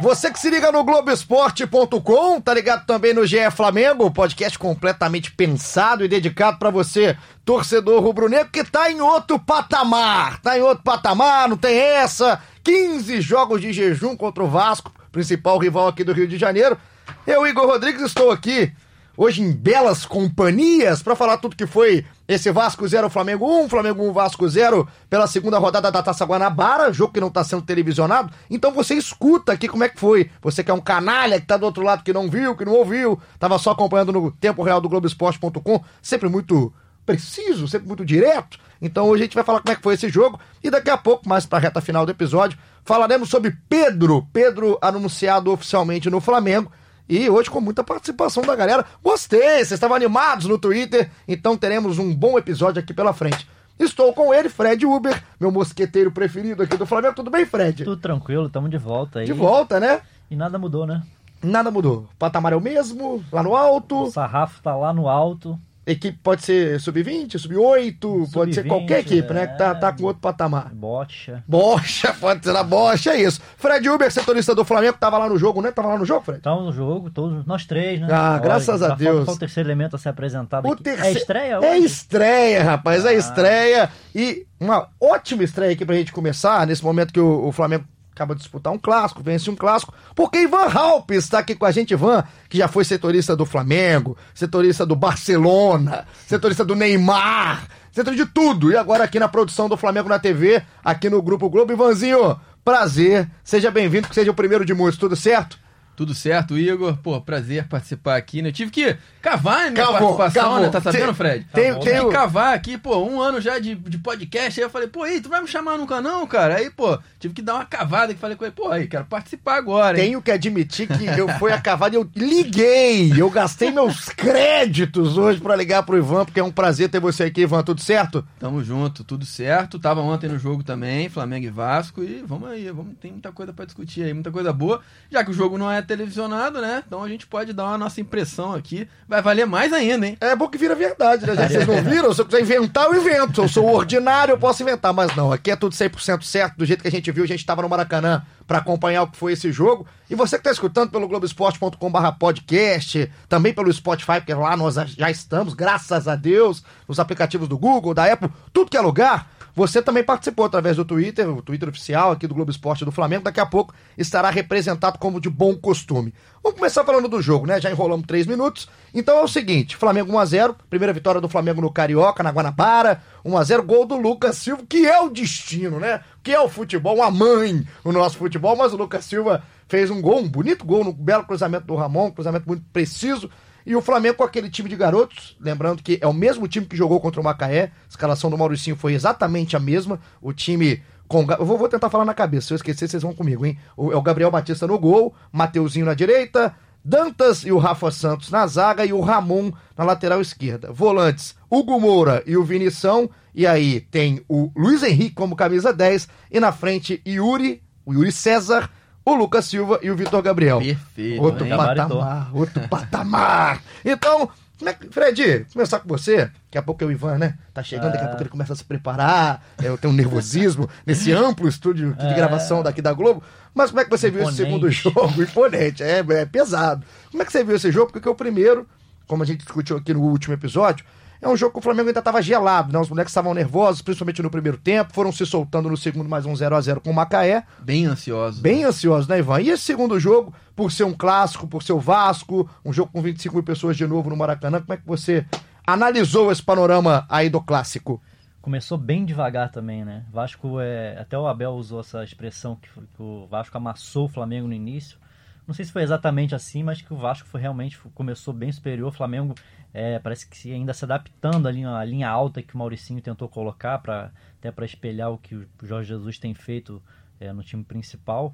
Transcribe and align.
Você 0.00 0.30
que 0.30 0.40
se 0.40 0.50
liga 0.50 0.72
no 0.72 0.82
Globoesporte.com, 0.82 2.40
tá 2.40 2.52
ligado 2.52 2.84
também 2.84 3.14
no 3.14 3.24
GE 3.24 3.48
Flamengo, 3.52 4.10
podcast 4.10 4.58
completamente 4.58 5.30
pensado 5.30 6.04
e 6.04 6.08
dedicado 6.08 6.58
para 6.58 6.68
você, 6.68 7.16
torcedor 7.44 8.02
rubro-negro, 8.02 8.50
que 8.50 8.64
tá 8.64 8.90
em 8.90 9.00
outro 9.00 9.38
patamar. 9.38 10.40
Tá 10.42 10.58
em 10.58 10.62
outro 10.62 10.82
patamar, 10.82 11.48
não 11.48 11.56
tem 11.56 11.78
essa. 11.78 12.42
15 12.64 13.20
jogos 13.20 13.60
de 13.60 13.72
jejum 13.72 14.16
contra 14.16 14.42
o 14.42 14.48
Vasco, 14.48 14.92
principal 15.12 15.58
rival 15.58 15.86
aqui 15.86 16.02
do 16.02 16.12
Rio 16.12 16.26
de 16.26 16.38
Janeiro. 16.38 16.76
Eu, 17.24 17.46
Igor 17.46 17.66
Rodrigues, 17.66 18.02
estou 18.02 18.32
aqui 18.32 18.72
hoje 19.16 19.42
em 19.42 19.52
belas 19.52 20.04
companhias 20.04 21.02
para 21.02 21.14
falar 21.14 21.38
tudo 21.38 21.56
que 21.56 21.66
foi 21.66 22.04
esse 22.26 22.50
Vasco 22.50 22.86
0 22.86 23.10
Flamengo 23.10 23.46
1, 23.64 23.68
Flamengo 23.68 24.08
1 24.08 24.12
Vasco 24.12 24.48
0 24.48 24.88
pela 25.10 25.26
segunda 25.26 25.58
rodada 25.58 25.90
da 25.90 26.02
Taça 26.02 26.24
Guanabara, 26.24 26.92
jogo 26.92 27.12
que 27.12 27.20
não 27.20 27.28
está 27.28 27.44
sendo 27.44 27.62
televisionado. 27.62 28.32
Então 28.48 28.72
você 28.72 28.94
escuta 28.94 29.52
aqui 29.52 29.68
como 29.68 29.84
é 29.84 29.88
que 29.88 30.00
foi. 30.00 30.30
Você 30.40 30.64
que 30.64 30.70
é 30.70 30.74
um 30.74 30.80
canalha 30.80 31.40
que 31.40 31.46
tá 31.46 31.56
do 31.56 31.66
outro 31.66 31.82
lado 31.82 32.02
que 32.02 32.12
não 32.12 32.30
viu, 32.30 32.56
que 32.56 32.64
não 32.64 32.72
ouviu, 32.72 33.20
tava 33.38 33.58
só 33.58 33.72
acompanhando 33.72 34.12
no 34.12 34.30
tempo 34.32 34.62
real 34.62 34.80
do 34.80 34.88
Globoesporte.com, 34.88 35.84
sempre 36.00 36.28
muito 36.28 36.72
preciso, 37.04 37.68
sempre 37.68 37.86
muito 37.86 38.04
direto. 38.04 38.58
Então 38.80 39.06
hoje 39.06 39.22
a 39.22 39.26
gente 39.26 39.34
vai 39.34 39.44
falar 39.44 39.60
como 39.60 39.72
é 39.72 39.76
que 39.76 39.82
foi 39.82 39.94
esse 39.94 40.08
jogo 40.08 40.40
e 40.62 40.70
daqui 40.70 40.90
a 40.90 40.96
pouco, 40.96 41.28
mais 41.28 41.44
para 41.44 41.58
a 41.58 41.60
reta 41.60 41.80
final 41.80 42.06
do 42.06 42.12
episódio, 42.12 42.58
falaremos 42.84 43.28
sobre 43.28 43.54
Pedro, 43.68 44.26
Pedro 44.32 44.78
anunciado 44.80 45.52
oficialmente 45.52 46.08
no 46.08 46.20
Flamengo 46.20 46.72
e 47.08 47.28
hoje 47.28 47.50
com 47.50 47.60
muita 47.60 47.84
participação 47.84 48.42
da 48.42 48.56
galera. 48.56 48.84
Gostei, 49.02 49.40
vocês 49.40 49.72
estavam 49.72 49.96
animados 49.96 50.46
no 50.46 50.58
Twitter, 50.58 51.10
então 51.26 51.56
teremos 51.56 51.98
um 51.98 52.14
bom 52.14 52.38
episódio 52.38 52.80
aqui 52.80 52.94
pela 52.94 53.12
frente. 53.12 53.48
Estou 53.78 54.12
com 54.12 54.32
ele, 54.32 54.48
Fred 54.48 54.86
Uber, 54.86 55.20
meu 55.38 55.50
mosqueteiro 55.50 56.10
preferido 56.10 56.62
aqui 56.62 56.76
do 56.76 56.86
Flamengo. 56.86 57.14
Tudo 57.14 57.30
bem, 57.30 57.44
Fred? 57.44 57.84
Tudo 57.84 58.00
tranquilo, 58.00 58.46
estamos 58.46 58.70
de 58.70 58.78
volta 58.78 59.18
aí. 59.18 59.26
De 59.26 59.32
volta, 59.32 59.80
né? 59.80 60.00
E 60.30 60.36
nada 60.36 60.58
mudou, 60.58 60.86
né? 60.86 61.02
Nada 61.42 61.70
mudou. 61.70 62.08
O 62.14 62.16
patamar 62.18 62.52
é 62.52 62.56
o 62.56 62.60
mesmo, 62.60 63.22
lá 63.32 63.42
no 63.42 63.54
alto. 63.54 64.04
O 64.04 64.10
sarrafo 64.10 64.62
tá 64.62 64.74
lá 64.74 64.92
no 64.92 65.08
alto. 65.08 65.58
Equipe 65.86 66.18
pode 66.22 66.42
ser 66.42 66.80
sub-20, 66.80 67.38
sub-8, 67.38 68.00
sub 68.00 68.32
pode 68.32 68.54
ser 68.54 68.64
qualquer 68.64 69.00
equipe, 69.00 69.30
é... 69.30 69.34
né? 69.34 69.46
Que 69.46 69.58
tá, 69.58 69.74
tá 69.74 69.92
com 69.92 70.04
outro 70.04 70.20
patamar. 70.20 70.72
Bocha. 70.72 71.44
Bocha, 71.46 72.14
pode 72.18 72.42
ser 72.42 72.56
a 72.56 72.62
bocha, 72.62 73.10
é 73.10 73.22
isso. 73.22 73.40
Fred 73.58 73.86
Uber, 73.88 74.10
setorista 74.10 74.54
do 74.54 74.64
Flamengo, 74.64 74.96
tava 74.98 75.18
lá 75.18 75.28
no 75.28 75.36
jogo, 75.36 75.60
né? 75.60 75.70
Tava 75.70 75.88
lá 75.88 75.98
no 75.98 76.06
jogo, 76.06 76.24
Fred? 76.24 76.40
Tava 76.40 76.62
no 76.62 76.72
jogo, 76.72 77.10
todos, 77.10 77.44
nós 77.44 77.66
três, 77.66 78.00
né? 78.00 78.08
Ah, 78.10 78.32
Olha, 78.32 78.40
graças 78.40 78.82
a 78.82 78.94
Deus. 78.94 79.26
Falta 79.26 79.32
o 79.32 79.38
terceiro 79.38 79.68
elemento 79.68 79.96
a 79.96 79.98
ser 79.98 80.08
apresentado 80.08 80.66
o 80.66 80.72
aqui. 80.72 80.82
Terceiro... 80.82 81.08
É 81.08 81.20
estreia 81.20 81.58
hoje? 81.58 81.68
É 81.68 81.78
estreia, 81.78 82.64
rapaz, 82.64 83.04
é 83.04 83.08
ah. 83.08 83.12
é 83.12 83.16
estreia. 83.16 83.90
E 84.14 84.46
uma 84.58 84.88
ótima 84.98 85.44
estreia 85.44 85.72
aqui 85.72 85.84
pra 85.84 85.96
gente 85.96 86.12
começar, 86.12 86.66
nesse 86.66 86.82
momento 86.82 87.12
que 87.12 87.20
o, 87.20 87.48
o 87.48 87.52
Flamengo 87.52 87.84
acaba 88.14 88.34
de 88.34 88.40
disputar 88.40 88.72
um 88.72 88.78
clássico, 88.78 89.22
vence 89.22 89.50
um 89.50 89.56
clássico, 89.56 89.92
porque 90.14 90.38
Ivan 90.38 90.68
Halp 90.72 91.10
está 91.10 91.40
aqui 91.40 91.54
com 91.56 91.66
a 91.66 91.72
gente, 91.72 91.90
Ivan, 91.90 92.22
que 92.48 92.58
já 92.58 92.68
foi 92.68 92.84
setorista 92.84 93.34
do 93.34 93.44
Flamengo, 93.44 94.16
setorista 94.32 94.86
do 94.86 94.94
Barcelona, 94.94 96.06
setorista 96.26 96.64
do 96.64 96.76
Neymar, 96.76 97.66
setor 97.90 98.14
de 98.14 98.24
tudo, 98.24 98.70
e 98.70 98.76
agora 98.76 99.02
aqui 99.02 99.18
na 99.18 99.28
produção 99.28 99.68
do 99.68 99.76
Flamengo 99.76 100.08
na 100.08 100.18
TV, 100.20 100.62
aqui 100.84 101.10
no 101.10 101.20
Grupo 101.20 101.50
Globo. 101.50 101.72
Ivanzinho, 101.72 102.38
prazer, 102.64 103.28
seja 103.42 103.70
bem-vindo, 103.70 104.08
que 104.08 104.14
seja 104.14 104.30
o 104.30 104.34
primeiro 104.34 104.64
de 104.64 104.72
muitos, 104.72 104.98
tudo 104.98 105.16
certo? 105.16 105.58
Tudo 105.96 106.14
certo, 106.14 106.58
Igor. 106.58 106.96
Pô, 106.96 107.20
prazer 107.20 107.66
participar 107.68 108.16
aqui, 108.16 108.42
né? 108.42 108.48
Eu 108.48 108.52
tive 108.52 108.70
que 108.70 108.96
cavar 109.22 109.68
a 109.68 109.70
minha 109.70 109.84
cavou, 109.84 110.16
participação, 110.16 110.42
cavou. 110.42 110.60
né? 110.60 110.68
Tá 110.70 110.80
sabendo, 110.80 111.04
tem, 111.06 111.14
Fred? 111.14 111.46
Tem, 111.52 111.78
tive 111.78 112.00
que 112.00 112.10
cavar 112.10 112.54
aqui, 112.54 112.76
pô, 112.76 112.98
um 112.98 113.20
ano 113.20 113.40
já 113.40 113.58
de, 113.58 113.74
de 113.74 113.98
podcast. 113.98 114.60
Aí 114.60 114.66
eu 114.66 114.70
falei, 114.70 114.88
pô, 114.88 115.02
aí, 115.02 115.20
tu 115.20 115.28
vai 115.28 115.40
me 115.40 115.48
chamar 115.48 115.78
nunca 115.78 116.00
não, 116.00 116.26
cara? 116.26 116.56
Aí, 116.56 116.70
pô, 116.70 116.98
tive 117.18 117.34
que 117.34 117.42
dar 117.42 117.54
uma 117.54 117.64
cavada 117.64 118.12
que 118.12 118.20
falei 118.20 118.36
com 118.36 118.44
ele, 118.44 118.54
pô, 118.54 118.70
aí, 118.70 118.86
quero 118.86 119.04
participar 119.04 119.56
agora, 119.56 119.98
hein? 119.98 120.04
Tenho 120.06 120.22
que 120.22 120.30
admitir 120.30 120.88
que 120.88 121.04
eu 121.18 121.28
fui 121.38 121.52
a 121.52 121.60
cavada 121.60 121.94
e 121.94 121.98
eu 121.98 122.08
liguei. 122.14 123.12
Eu 123.16 123.30
gastei 123.30 123.70
meus 123.70 124.08
créditos 124.08 125.16
hoje 125.16 125.40
para 125.40 125.56
ligar 125.56 125.82
pro 125.82 125.96
Ivan, 125.96 126.24
porque 126.24 126.40
é 126.40 126.44
um 126.44 126.50
prazer 126.50 126.88
ter 126.88 127.00
você 127.00 127.24
aqui, 127.24 127.42
Ivan. 127.42 127.62
Tudo 127.62 127.80
certo? 127.80 128.26
Tamo 128.38 128.62
junto, 128.62 129.04
tudo 129.04 129.24
certo. 129.24 129.78
Tava 129.78 130.00
ontem 130.00 130.28
no 130.28 130.38
jogo 130.38 130.62
também, 130.62 131.08
Flamengo 131.08 131.46
e 131.46 131.50
Vasco. 131.50 132.02
E 132.02 132.22
vamos 132.26 132.48
aí, 132.48 132.70
vamos, 132.70 132.94
tem 133.00 133.12
muita 133.12 133.32
coisa 133.32 133.52
para 133.52 133.64
discutir 133.64 134.02
aí, 134.02 134.12
muita 134.12 134.30
coisa 134.30 134.52
boa. 134.52 134.80
Já 135.10 135.24
que 135.24 135.30
o 135.30 135.34
jogo 135.34 135.56
não 135.56 135.70
é 135.70 135.80
televisionado, 135.84 136.60
né? 136.60 136.82
Então 136.86 137.02
a 137.02 137.08
gente 137.08 137.26
pode 137.26 137.52
dar 137.52 137.64
uma 137.64 137.78
nossa 137.78 138.00
impressão 138.00 138.54
aqui. 138.54 138.88
Vai 139.08 139.22
valer 139.22 139.46
mais 139.46 139.72
ainda, 139.72 140.06
hein? 140.06 140.16
É 140.20 140.34
bom 140.34 140.48
que 140.48 140.58
vira 140.58 140.74
verdade, 140.74 141.26
né? 141.26 141.34
Já 141.34 141.48
vocês 141.48 141.66
não 141.66 141.82
viram? 141.82 142.12
Se 142.12 142.20
eu 142.20 142.26
quiser 142.26 142.40
inventar, 142.40 142.86
eu 142.86 142.94
invento. 142.94 143.42
Eu 143.42 143.48
sou 143.48 143.68
ordinário, 143.72 144.32
eu 144.32 144.38
posso 144.38 144.62
inventar. 144.62 144.92
Mas 144.92 145.14
não, 145.14 145.32
aqui 145.32 145.50
é 145.50 145.56
tudo 145.56 145.74
100% 145.74 146.22
certo. 146.22 146.56
Do 146.56 146.64
jeito 146.64 146.82
que 146.82 146.88
a 146.88 146.90
gente 146.90 147.10
viu, 147.10 147.24
a 147.24 147.26
gente 147.26 147.40
estava 147.40 147.62
no 147.62 147.68
Maracanã 147.68 148.24
para 148.46 148.58
acompanhar 148.58 149.02
o 149.02 149.06
que 149.08 149.16
foi 149.16 149.32
esse 149.32 149.50
jogo. 149.50 149.86
E 150.08 150.14
você 150.14 150.36
que 150.36 150.40
está 150.40 150.50
escutando 150.50 150.90
pelo 150.90 151.08
Globoesporte.com/barra 151.08 152.12
podcast, 152.12 153.10
também 153.28 153.54
pelo 153.54 153.72
Spotify, 153.72 154.14
porque 154.18 154.34
lá 154.34 154.56
nós 154.56 154.74
já 154.74 155.10
estamos, 155.10 155.54
graças 155.54 156.06
a 156.06 156.14
Deus, 156.14 156.62
nos 156.86 157.00
aplicativos 157.00 157.48
do 157.48 157.56
Google, 157.56 157.94
da 157.94 158.12
Apple, 158.12 158.30
tudo 158.52 158.70
que 158.70 158.76
é 158.76 158.80
lugar. 158.80 159.30
Você 159.56 159.80
também 159.80 160.02
participou 160.02 160.44
através 160.44 160.76
do 160.76 160.84
Twitter, 160.84 161.28
o 161.30 161.40
Twitter 161.40 161.68
oficial 161.68 162.10
aqui 162.10 162.26
do 162.26 162.34
Globo 162.34 162.50
Esporte 162.50 162.84
do 162.84 162.90
Flamengo. 162.90 163.22
Daqui 163.22 163.38
a 163.38 163.46
pouco 163.46 163.72
estará 163.96 164.28
representado 164.28 164.98
como 164.98 165.20
de 165.20 165.30
bom 165.30 165.54
costume. 165.54 166.12
Vamos 166.42 166.58
começar 166.58 166.84
falando 166.84 167.08
do 167.08 167.22
jogo, 167.22 167.46
né? 167.46 167.60
Já 167.60 167.70
enrolamos 167.70 168.04
três 168.04 168.26
minutos. 168.26 168.68
Então 168.92 169.16
é 169.16 169.22
o 169.22 169.28
seguinte: 169.28 169.76
Flamengo 169.76 170.12
1x0, 170.12 170.56
primeira 170.68 170.92
vitória 170.92 171.20
do 171.20 171.28
Flamengo 171.28 171.60
no 171.60 171.70
Carioca, 171.70 172.22
na 172.22 172.30
Guanabara. 172.30 173.00
1x0, 173.24 173.62
gol 173.62 173.86
do 173.86 173.96
Lucas 173.96 174.36
Silva, 174.38 174.64
que 174.68 174.86
é 174.86 175.00
o 175.00 175.08
destino, 175.08 175.78
né? 175.78 176.00
Que 176.22 176.32
é 176.32 176.40
o 176.40 176.48
futebol, 176.48 177.00
a 177.00 177.10
mãe, 177.10 177.64
o 177.84 177.92
nosso 177.92 178.18
futebol. 178.18 178.56
Mas 178.56 178.72
o 178.72 178.76
Lucas 178.76 179.04
Silva 179.04 179.44
fez 179.68 179.88
um 179.88 180.02
gol, 180.02 180.18
um 180.18 180.28
bonito 180.28 180.64
gol, 180.64 180.82
no 180.82 180.92
belo 180.92 181.24
cruzamento 181.24 181.66
do 181.66 181.76
Ramon, 181.76 182.06
um 182.06 182.10
cruzamento 182.10 182.48
muito 182.48 182.64
preciso. 182.72 183.30
E 183.66 183.74
o 183.74 183.80
Flamengo 183.80 184.16
com 184.16 184.24
aquele 184.24 184.50
time 184.50 184.68
de 184.68 184.76
garotos, 184.76 185.36
lembrando 185.40 185.82
que 185.82 185.98
é 186.00 186.06
o 186.06 186.12
mesmo 186.12 186.46
time 186.46 186.66
que 186.66 186.76
jogou 186.76 187.00
contra 187.00 187.20
o 187.20 187.24
Macaé, 187.24 187.64
a 187.64 187.88
escalação 187.88 188.28
do 188.28 188.36
Mauricinho 188.36 188.76
foi 188.76 188.92
exatamente 188.92 189.56
a 189.56 189.60
mesma, 189.60 189.98
o 190.20 190.32
time 190.32 190.82
com... 191.08 191.26
Eu 191.30 191.44
vou, 191.44 191.68
tentar 191.68 191.88
falar 191.88 192.04
na 192.04 192.14
cabeça, 192.14 192.48
se 192.48 192.52
eu 192.52 192.56
esquecer 192.56 192.88
vocês 192.88 193.02
vão 193.02 193.14
comigo, 193.14 193.46
hein? 193.46 193.58
O, 193.76 193.92
é 193.92 193.96
o 193.96 194.02
Gabriel 194.02 194.30
Batista 194.30 194.66
no 194.66 194.78
gol, 194.78 195.14
Mateuzinho 195.32 195.86
na 195.86 195.94
direita, 195.94 196.54
Dantas 196.84 197.44
e 197.44 197.50
o 197.50 197.56
Rafa 197.56 197.90
Santos 197.90 198.30
na 198.30 198.46
zaga 198.46 198.84
e 198.84 198.92
o 198.92 199.00
Ramon 199.00 199.50
na 199.76 199.84
lateral 199.84 200.20
esquerda. 200.20 200.70
Volantes, 200.70 201.34
Hugo 201.50 201.80
Moura 201.80 202.22
e 202.26 202.36
o 202.36 202.44
Vinição, 202.44 203.08
e 203.34 203.46
aí 203.46 203.80
tem 203.80 204.22
o 204.28 204.52
Luiz 204.54 204.82
Henrique 204.82 205.14
como 205.14 205.34
camisa 205.34 205.72
10, 205.72 206.06
e 206.30 206.38
na 206.38 206.52
frente 206.52 207.00
Yuri, 207.06 207.62
o 207.86 207.94
Yuri 207.94 208.12
César, 208.12 208.70
o 209.04 209.14
Lucas 209.14 209.44
Silva 209.44 209.78
e 209.82 209.90
o 209.90 209.96
Vitor 209.96 210.22
Gabriel. 210.22 210.58
Perfeito. 210.58 211.22
Outro 211.22 211.44
hein? 211.44 211.56
patamar, 211.56 212.30
outro 212.32 212.68
patamar. 212.68 213.62
Então, 213.84 214.30
é 214.64 214.72
Fred, 214.90 215.46
começar 215.52 215.80
com 215.80 215.88
você. 215.88 216.16
Daqui 216.16 216.58
a 216.58 216.62
pouco 216.62 216.82
é 216.82 216.86
o 216.86 216.92
Ivan, 216.92 217.18
né? 217.18 217.36
Tá 217.52 217.62
chegando, 217.62 217.92
daqui 217.92 218.04
a 218.04 218.08
pouco 218.08 218.22
ele 218.22 218.30
começa 218.30 218.52
a 218.52 218.56
se 218.56 218.64
preparar. 218.64 219.44
Eu 219.62 219.76
tenho 219.76 219.92
um 219.92 219.96
nervosismo 219.96 220.68
nesse 220.86 221.12
amplo 221.12 221.48
estúdio 221.48 221.92
de 221.94 222.06
é. 222.06 222.14
gravação 222.14 222.62
daqui 222.62 222.80
da 222.80 222.92
Globo. 222.92 223.22
Mas 223.52 223.70
como 223.70 223.80
é 223.80 223.84
que 223.84 223.90
você 223.90 224.08
Imponente. 224.08 224.24
viu 224.24 224.28
esse 224.32 224.42
segundo 224.42 224.70
jogo? 224.70 225.22
Imponente, 225.22 225.82
é, 225.82 225.98
é 225.98 226.24
pesado. 226.24 226.84
Como 227.10 227.22
é 227.22 227.26
que 227.26 227.32
você 227.32 227.44
viu 227.44 227.56
esse 227.56 227.70
jogo? 227.70 227.92
Porque 227.92 228.08
o 228.08 228.14
primeiro, 228.14 228.66
como 229.06 229.22
a 229.22 229.26
gente 229.26 229.40
discutiu 229.40 229.76
aqui 229.76 229.92
no 229.92 230.00
último 230.00 230.34
episódio, 230.34 230.84
é 231.24 231.28
um 231.28 231.36
jogo 231.36 231.54
que 231.54 231.58
o 231.58 231.62
Flamengo 231.62 231.88
ainda 231.88 232.00
estava 232.00 232.20
gelado, 232.20 232.70
né? 232.70 232.78
Os 232.78 232.90
moleques 232.90 233.10
estavam 233.10 233.32
nervosos, 233.32 233.80
principalmente 233.80 234.22
no 234.22 234.30
primeiro 234.30 234.58
tempo, 234.58 234.92
foram 234.92 235.10
se 235.10 235.24
soltando 235.24 235.70
no 235.70 235.76
segundo 235.76 236.08
mais 236.08 236.26
um 236.26 236.36
0 236.36 236.54
a 236.54 236.60
0 236.60 236.82
com 236.82 236.90
o 236.90 236.94
Macaé. 236.94 237.44
Bem 237.60 237.86
ansiosos. 237.86 238.40
Bem 238.40 238.64
ansiosos, 238.64 239.08
né, 239.08 239.18
Ivan? 239.18 239.40
E 239.40 239.48
esse 239.48 239.62
segundo 239.62 239.98
jogo, 239.98 240.34
por 240.54 240.70
ser 240.70 240.84
um 240.84 240.92
clássico, 240.92 241.46
por 241.46 241.62
ser 241.62 241.72
o 241.72 241.80
Vasco, 241.80 242.48
um 242.62 242.72
jogo 242.72 242.92
com 242.92 243.00
25 243.00 243.34
mil 243.34 243.42
pessoas 243.42 243.74
de 243.74 243.86
novo 243.86 244.10
no 244.10 244.16
Maracanã, 244.16 244.60
como 244.60 244.74
é 244.74 244.76
que 244.76 244.86
você 244.86 245.24
analisou 245.66 246.30
esse 246.30 246.42
panorama 246.42 247.06
aí 247.08 247.30
do 247.30 247.40
clássico? 247.40 248.02
Começou 248.42 248.76
bem 248.76 249.06
devagar 249.06 249.50
também, 249.50 249.82
né? 249.82 250.04
Vasco 250.12 250.60
é. 250.60 250.98
Até 251.00 251.18
o 251.18 251.26
Abel 251.26 251.52
usou 251.52 251.80
essa 251.80 252.04
expressão 252.04 252.56
que, 252.56 252.68
que 252.68 253.02
o 253.02 253.26
Vasco 253.26 253.56
amassou 253.56 254.04
o 254.04 254.08
Flamengo 254.08 254.46
no 254.46 254.52
início. 254.52 254.98
Não 255.46 255.54
sei 255.54 255.64
se 255.64 255.72
foi 255.72 255.82
exatamente 255.82 256.34
assim, 256.34 256.62
mas 256.62 256.82
que 256.82 256.92
o 256.92 256.96
Vasco 256.96 257.26
foi 257.28 257.40
realmente 257.40 257.78
começou 257.94 258.34
bem 258.34 258.52
superior. 258.52 258.88
O 258.88 258.92
Flamengo 258.92 259.34
é, 259.74 259.98
parece 259.98 260.28
que 260.28 260.52
ainda 260.52 260.72
se 260.72 260.84
adaptando 260.84 261.48
ali 261.48 261.64
à 261.64 261.84
linha 261.84 262.08
alta 262.08 262.40
que 262.40 262.54
o 262.54 262.58
Mauricinho 262.58 263.02
tentou 263.02 263.28
colocar 263.28 263.78
para 263.80 264.12
até 264.38 264.52
para 264.52 264.64
espelhar 264.64 265.10
o 265.10 265.18
que 265.18 265.34
o 265.34 265.48
Jorge 265.64 265.88
Jesus 265.88 266.16
tem 266.16 266.32
feito 266.32 266.80
é, 267.18 267.32
no 267.32 267.42
time 267.42 267.64
principal. 267.64 268.32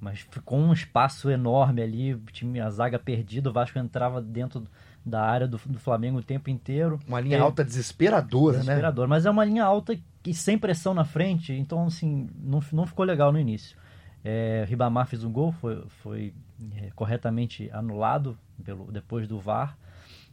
Mas 0.00 0.20
ficou 0.20 0.58
um 0.58 0.72
espaço 0.72 1.28
enorme 1.28 1.82
ali, 1.82 2.14
o 2.14 2.20
time, 2.32 2.58
a 2.58 2.70
zaga 2.70 2.98
perdida, 2.98 3.50
o 3.50 3.52
Vasco 3.52 3.78
entrava 3.78 4.22
dentro 4.22 4.66
da 5.04 5.20
área 5.20 5.46
do, 5.46 5.60
do 5.66 5.78
Flamengo 5.78 6.18
o 6.18 6.22
tempo 6.22 6.48
inteiro. 6.48 6.98
Uma 7.06 7.20
linha 7.20 7.36
é, 7.36 7.40
alta 7.40 7.64
desesperadora, 7.64 8.52
desesperadora, 8.52 8.56
né? 8.56 8.62
Desesperadora, 8.62 9.08
mas 9.08 9.26
é 9.26 9.30
uma 9.30 9.44
linha 9.44 9.64
alta 9.64 9.98
que 10.22 10.32
sem 10.32 10.56
pressão 10.56 10.94
na 10.94 11.04
frente, 11.04 11.52
então 11.52 11.86
assim, 11.86 12.28
não, 12.34 12.62
não 12.72 12.86
ficou 12.86 13.04
legal 13.04 13.30
no 13.30 13.38
início. 13.38 13.76
É, 14.24 14.64
Ribamar 14.68 15.06
fez 15.06 15.24
um 15.24 15.32
gol, 15.32 15.52
foi, 15.52 15.84
foi 16.02 16.34
é, 16.76 16.90
corretamente 16.94 17.68
anulado 17.72 18.38
pelo, 18.64 18.90
depois 18.90 19.26
do 19.26 19.38
VAR. 19.38 19.76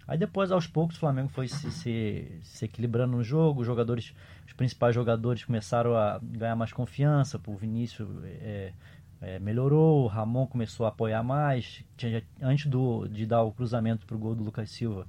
Aí 0.08 0.18
depois, 0.18 0.52
aos 0.52 0.68
poucos, 0.68 0.98
o 0.98 1.00
Flamengo 1.00 1.30
foi 1.30 1.48
se, 1.48 1.72
se, 1.72 2.40
se, 2.44 2.66
equilibrando 2.66 3.18
no 3.18 3.24
jogo, 3.24 3.62
os 3.62 3.68
jogadores, 3.68 4.14
os 4.46 4.54
principais 4.54 4.94
jogadores 4.94 5.44
começaram 5.44 5.96
a 5.96 6.20
ganhar 6.22 6.56
mais 6.56 6.72
confiança, 6.72 7.42
o 7.48 7.56
Vinícius 7.56 8.08
é, 8.24 8.74
é, 9.22 9.40
melhorou, 9.40 10.04
o 10.04 10.08
Ramon 10.08 10.46
começou 10.46 10.86
a 10.86 10.90
apoiar 10.90 11.24
mais, 11.24 11.84
tinha, 11.98 12.24
antes 12.40 12.68
do, 12.68 13.08
de 13.08 13.26
dar 13.26 13.42
o 13.42 13.52
cruzamento 13.52 14.06
para 14.06 14.16
o 14.16 14.20
gol 14.20 14.36
do 14.36 14.44
Lucas 14.44 14.70
Silva, 14.70 15.08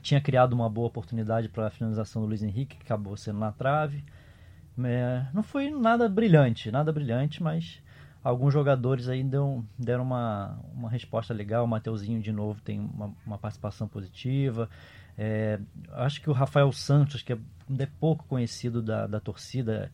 tinha 0.00 0.20
criado 0.20 0.54
uma 0.54 0.70
boa 0.70 0.86
oportunidade 0.86 1.48
para 1.48 1.66
a 1.66 1.70
finalização 1.70 2.22
do 2.22 2.28
Luiz 2.28 2.42
Henrique, 2.42 2.76
que 2.76 2.82
acabou 2.82 3.16
sendo 3.16 3.38
na 3.38 3.52
trave. 3.52 4.04
É, 4.82 5.26
não 5.34 5.42
foi 5.42 5.68
nada 5.68 6.08
brilhante, 6.08 6.70
nada 6.70 6.92
brilhante, 6.92 7.42
mas 7.42 7.82
alguns 8.22 8.52
jogadores 8.52 9.08
aí 9.08 9.22
deu, 9.22 9.64
deram 9.78 10.04
uma, 10.04 10.58
uma 10.74 10.90
resposta 10.90 11.32
legal. 11.32 11.64
O 11.64 11.68
Mateuzinho, 11.68 12.20
de 12.20 12.32
novo, 12.32 12.60
tem 12.60 12.80
uma, 12.80 13.14
uma 13.26 13.38
participação 13.38 13.88
positiva. 13.88 14.68
É, 15.16 15.58
acho 15.92 16.20
que 16.20 16.30
o 16.30 16.32
Rafael 16.32 16.70
Santos, 16.72 17.22
que 17.22 17.32
é, 17.32 17.38
é 17.78 17.86
pouco 17.98 18.24
conhecido 18.26 18.82
da, 18.82 19.06
da 19.06 19.20
torcida, 19.20 19.90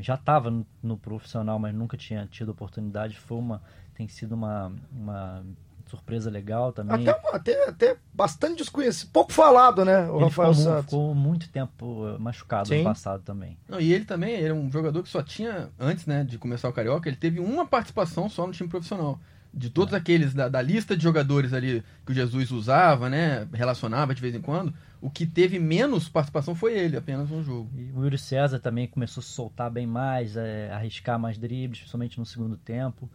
já 0.00 0.14
estava 0.14 0.50
no, 0.50 0.66
no, 0.82 0.96
profissional, 0.96 1.58
mas 1.58 1.74
nunca 1.74 1.96
tinha 1.96 2.26
tido 2.26 2.50
oportunidade. 2.50 3.18
Foi 3.18 3.38
uma, 3.38 3.62
tem 3.94 4.06
sido 4.08 4.34
uma, 4.34 4.72
uma 4.92 5.44
surpresa 5.92 6.30
legal 6.30 6.72
também. 6.72 7.06
Até, 7.06 7.36
até, 7.36 7.68
até 7.68 7.96
bastante 8.14 8.58
desconhecido, 8.58 9.10
pouco 9.12 9.30
falado, 9.30 9.84
né? 9.84 10.10
O 10.10 10.16
ele 10.16 10.24
Rafael 10.24 10.54
ficou, 10.54 10.72
Santos. 10.72 10.84
ficou 10.84 11.14
muito 11.14 11.48
tempo 11.50 12.08
eh, 12.08 12.18
machucado 12.18 12.68
Sim. 12.68 12.78
no 12.78 12.84
passado 12.84 13.22
também. 13.22 13.58
Não, 13.68 13.78
e 13.78 13.92
ele 13.92 14.06
também 14.06 14.42
era 14.42 14.54
um 14.54 14.70
jogador 14.70 15.02
que 15.02 15.10
só 15.10 15.22
tinha, 15.22 15.68
antes 15.78 16.06
né, 16.06 16.24
de 16.24 16.38
começar 16.38 16.68
o 16.68 16.72
Carioca, 16.72 17.08
ele 17.08 17.16
teve 17.16 17.40
uma 17.40 17.66
participação 17.66 18.28
só 18.28 18.46
no 18.46 18.52
time 18.54 18.68
profissional. 18.68 19.20
De 19.52 19.68
todos 19.68 19.92
é. 19.92 19.98
aqueles, 19.98 20.32
da, 20.32 20.48
da, 20.48 20.62
lista 20.62 20.96
de 20.96 21.02
jogadores 21.02 21.52
ali 21.52 21.84
que 22.06 22.12
o 22.12 22.14
Jesus 22.14 22.50
usava, 22.50 23.10
né? 23.10 23.46
Relacionava 23.52 24.14
de 24.14 24.22
vez 24.22 24.34
em 24.34 24.40
quando, 24.40 24.72
o 24.98 25.10
que 25.10 25.26
teve 25.26 25.58
menos 25.58 26.08
participação 26.08 26.54
foi 26.54 26.72
ele, 26.72 26.96
apenas 26.96 27.30
um 27.30 27.42
jogo. 27.42 27.70
E 27.76 27.92
o 27.92 28.02
Yuri 28.02 28.16
César 28.16 28.58
também 28.58 28.86
começou 28.88 29.20
a 29.20 29.24
soltar 29.24 29.70
bem 29.70 29.86
mais, 29.86 30.38
é, 30.38 30.72
arriscar 30.72 31.18
mais 31.18 31.36
dribles, 31.36 31.80
principalmente 31.80 32.18
no 32.18 32.24
segundo 32.24 32.56
tempo. 32.56 33.10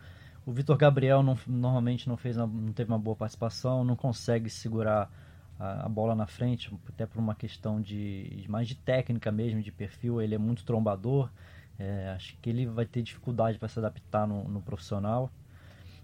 O 0.47 0.53
Vitor 0.53 0.77
Gabriel 0.77 1.21
não, 1.21 1.37
normalmente 1.45 2.07
não, 2.07 2.15
fez, 2.15 2.37
não 2.37 2.71
teve 2.71 2.89
uma 2.89 2.97
boa 2.97 3.17
participação, 3.17 3.83
não 3.83 3.97
consegue 3.97 4.49
segurar 4.49 5.11
a, 5.59 5.85
a, 5.85 5.89
bola 5.89 6.15
na 6.15 6.25
frente, 6.25 6.73
até 6.87 7.05
por 7.05 7.19
uma 7.19 7.35
questão 7.35 7.81
de 7.81 8.45
mais 8.47 8.65
de 8.65 8.75
técnica 8.75 9.29
mesmo, 9.29 9.61
de 9.61 9.73
perfil. 9.73 10.21
Ele 10.21 10.35
é 10.35 10.37
muito 10.37 10.63
trombador. 10.63 11.29
É, 11.77 12.13
acho 12.15 12.37
que 12.37 12.49
ele 12.49 12.65
vai 12.65 12.85
ter 12.85 13.01
dificuldade 13.01 13.59
para 13.59 13.67
se 13.67 13.77
adaptar 13.77 14.25
no, 14.25 14.45
no, 14.47 14.61
profissional. 14.61 15.29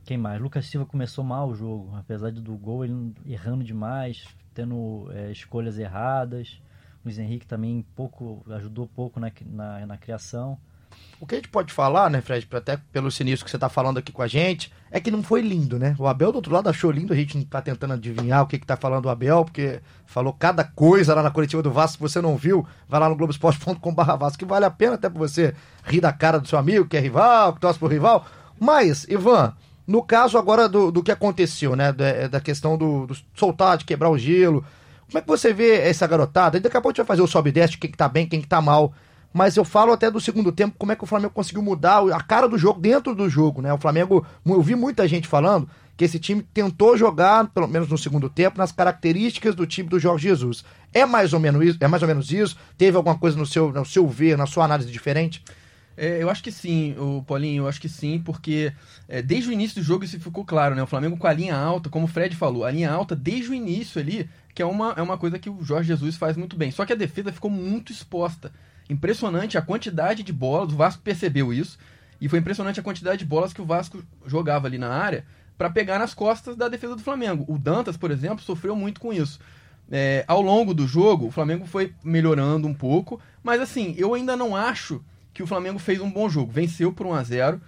Quem 0.04 0.18
mais? 0.18 0.42
Lucas 0.42 0.66
Silva 0.66 0.86
começou 0.86 1.24
mal 1.24 1.48
o 1.48 1.56
jogo, 1.56 1.96
apesar 1.96 2.30
do 2.30 2.58
gol, 2.58 2.84
ele 2.84 3.16
errando 3.26 3.64
demais, 3.64 4.28
tendo 4.54 5.10
é, 5.14 5.32
escolhas 5.32 5.80
erradas. 5.80 6.62
Luiz 7.06 7.18
Henrique 7.18 7.48
também 7.48 7.86
pouco 7.96 8.44
ajudou 8.50 8.90
pouco 8.90 9.22
na, 9.22 9.32
na, 9.46 9.86
na 9.86 9.98
criação. 9.98 10.60
O 11.20 11.26
que 11.26 11.36
a 11.36 11.38
gente 11.38 11.50
pode 11.50 11.72
falar, 11.72 12.10
né, 12.10 12.22
Fred, 12.22 12.48
até 12.52 12.78
pelo 12.92 13.10
sinistro 13.10 13.46
que 13.46 13.52
você 13.52 13.58
tá 13.58 13.70
falando 13.70 13.98
aqui 13.98 14.12
com 14.12 14.22
a 14.22 14.28
gente, 14.28 14.72
é 14.92 15.00
que 15.00 15.10
não 15.10 15.24
foi 15.24 15.42
lindo, 15.42 15.80
né? 15.80 15.96
O 15.98 16.08
Abel 16.08 16.32
do 16.32 16.36
outro 16.36 16.54
lado 16.54 16.70
achou 16.70 16.92
lindo, 16.92 17.14
a 17.14 17.16
gente 17.16 17.38
não 17.38 17.46
tá 17.46 17.62
tentando 17.62 17.94
adivinhar 17.94 18.44
o 18.44 18.48
que 18.48 18.60
que 18.60 18.66
tá 18.66 18.76
falando 18.76 19.06
o 19.06 19.10
Abel, 19.10 19.46
porque 19.46 19.80
falou 20.06 20.34
cada 20.34 20.64
coisa 20.64 21.16
lá 21.16 21.24
na 21.24 21.32
coletiva 21.32 21.64
do 21.64 21.72
Vasco, 21.72 21.98
se 21.98 22.14
você 22.14 22.22
não 22.22 22.36
viu, 22.36 22.66
vai 22.88 23.00
lá 23.00 23.10
no 23.10 23.16
globoesporte.com.br 23.16 24.02
Vasco, 24.20 24.38
que 24.38 24.46
vale 24.46 24.66
a 24.66 24.72
pena 24.72 24.96
até 24.96 25.10
pra 25.10 25.18
você 25.18 25.56
rir 25.86 26.02
da 26.02 26.12
cara 26.12 26.40
do 26.40 26.48
seu 26.48 26.60
amigo, 26.60 26.86
que 26.86 26.98
é 26.98 27.00
rival, 27.00 27.54
que 27.54 27.62
torce 27.62 27.80
pro 27.80 27.88
rival. 27.88 28.26
Mas, 28.60 29.06
Ivan, 29.06 29.54
no 29.88 30.04
caso 30.04 30.38
agora 30.38 30.70
do, 30.70 30.92
do 30.92 31.04
que 31.04 31.12
aconteceu, 31.12 31.76
né, 31.76 31.92
da, 31.92 32.28
da 32.28 32.40
questão 32.40 32.78
do, 32.78 33.08
do 33.08 33.16
soltar, 33.34 33.78
de 33.78 33.86
quebrar 33.86 34.10
o 34.10 34.18
gelo, 34.18 34.64
como 35.08 35.20
é 35.20 35.22
que 35.22 35.28
você 35.28 35.54
vê 35.54 35.80
essa 35.82 36.08
garotada? 36.08 36.60
Daqui 36.60 36.78
a 36.78 36.82
pouco 36.82 36.90
a 36.90 36.92
gente 36.92 37.06
vai 37.06 37.06
fazer 37.06 37.22
o 37.22 37.28
sobe 37.28 37.50
e 37.50 37.54
desce, 37.54 37.78
quem 37.78 37.92
que 37.92 37.98
tá 37.98 38.08
bem, 38.08 38.28
quem 38.28 38.42
que 38.42 38.48
tá 38.48 38.62
mal 38.62 38.94
mas 39.34 39.58
eu 39.58 39.66
falo 39.66 39.92
até 39.92 40.12
do 40.12 40.22
segundo 40.22 40.52
tempo, 40.52 40.76
como 40.78 40.92
é 40.92 40.96
que 40.96 41.04
o 41.04 41.08
Flamengo 41.08 41.34
conseguiu 41.34 41.64
mudar 41.64 42.04
a 42.14 42.22
cara 42.22 42.48
do 42.48 42.58
jogo 42.58 42.80
dentro 42.80 43.16
do 43.16 43.28
jogo, 43.28 43.62
né? 43.62 43.74
O 43.74 43.78
Flamengo, 43.80 44.26
eu 44.46 44.62
vi 44.62 44.76
muita 44.76 45.08
gente 45.08 45.28
falando 45.28 45.68
que 45.98 46.06
esse 46.06 46.20
time 46.20 46.44
tentou 46.54 46.98
jogar, 46.98 47.48
pelo 47.50 47.68
menos 47.68 47.88
no 47.88 47.98
segundo 47.98 48.30
tempo, 48.30 48.58
nas 48.58 48.72
características 48.72 49.56
do 49.56 49.66
time 49.66 49.90
do 49.90 50.00
Jorge 50.00 50.28
Jesus. 50.28 50.64
É 50.94 51.06
mais 51.06 51.34
ou 51.34 51.40
menos 51.40 51.64
isso? 51.64 51.78
É 51.82 51.88
mais 51.88 52.02
ou 52.02 52.08
menos 52.08 52.32
isso? 52.32 52.58
Teve 52.78 52.96
alguma 52.96 53.18
coisa 53.18 53.38
no 53.38 53.46
seu, 53.46 53.72
no 53.72 53.86
seu 53.86 54.08
ver, 54.08 54.38
na 54.38 54.46
sua 54.46 54.66
análise 54.66 54.92
diferente? 54.92 55.44
É, 55.96 56.22
eu 56.22 56.30
acho 56.30 56.42
que 56.42 56.52
sim, 56.52 56.96
o 56.98 57.24
Paulinho, 57.24 57.64
eu 57.64 57.68
acho 57.68 57.80
que 57.80 57.90
sim, 57.90 58.20
porque 58.20 58.74
é, 59.08 59.22
desde 59.22 59.50
o 59.50 59.54
início 59.54 59.80
do 59.80 59.86
jogo 59.86 60.04
isso 60.04 60.20
ficou 60.20 60.44
claro, 60.44 60.74
né? 60.74 60.82
O 60.82 60.88
Flamengo 60.88 61.18
com 61.18 61.28
a 61.28 61.34
linha 61.34 61.56
alta, 61.56 61.90
como 61.90 62.06
o 62.06 62.08
Fred 62.08 62.36
falou, 62.36 62.66
a 62.66 62.72
linha 62.72 62.92
alta 62.92 63.16
desde 63.16 63.52
o 63.52 63.54
início 63.54 64.02
ali, 64.02 64.28
que 64.56 64.62
é 64.62 64.66
uma, 64.66 64.94
é 64.98 65.02
uma 65.02 65.18
coisa 65.18 65.38
que 65.38 65.50
o 65.50 65.64
Jorge 65.64 65.88
Jesus 65.88 66.18
faz 66.18 66.36
muito 66.36 66.56
bem. 66.56 66.72
Só 66.72 66.86
que 66.86 66.94
a 66.94 66.96
defesa 66.96 67.32
ficou 67.32 67.52
muito 67.52 67.92
exposta. 67.92 68.52
Impressionante 68.90 69.58
a 69.58 69.62
quantidade 69.62 70.24
de 70.24 70.34
bolas, 70.34 70.72
o 70.74 70.76
Vasco 70.76 71.02
percebeu 71.02 71.54
isso, 71.54 71.78
e 72.20 72.30
foi 72.30 72.40
impressionante 72.40 72.80
a 72.80 72.84
quantidade 72.84 73.20
de 73.20 73.26
bolas 73.26 73.54
que 73.54 73.62
o 73.62 73.66
Vasco 73.66 74.04
jogava 74.26 74.68
ali 74.68 74.78
na 74.78 74.90
área 74.90 75.26
para 75.58 75.70
pegar 75.70 76.00
nas 76.00 76.14
costas 76.14 76.56
da 76.56 76.68
defesa 76.68 76.96
do 76.96 77.02
Flamengo. 77.02 77.46
O 77.48 77.58
Dantas, 77.58 77.98
por 77.98 78.12
exemplo, 78.12 78.44
sofreu 78.44 78.76
muito 78.76 79.00
com 79.00 79.14
isso. 79.14 79.40
É, 79.92 80.24
ao 80.28 80.42
longo 80.42 80.74
do 80.74 80.88
jogo, 80.88 81.28
o 81.28 81.32
Flamengo 81.32 81.66
foi 81.66 81.94
melhorando 82.04 82.68
um 82.68 82.74
pouco, 82.74 83.20
mas 83.44 83.62
assim, 83.62 83.94
eu 83.98 84.14
ainda 84.14 84.36
não 84.36 84.56
acho 84.56 85.04
que 85.34 85.44
o 85.44 85.48
Flamengo 85.48 85.80
fez 85.80 86.00
um 86.00 86.10
bom 86.10 86.30
jogo. 86.30 86.52
Venceu 86.52 86.92
por 86.92 87.06
1 87.06 87.14
a 87.14 87.24
0 87.24 87.62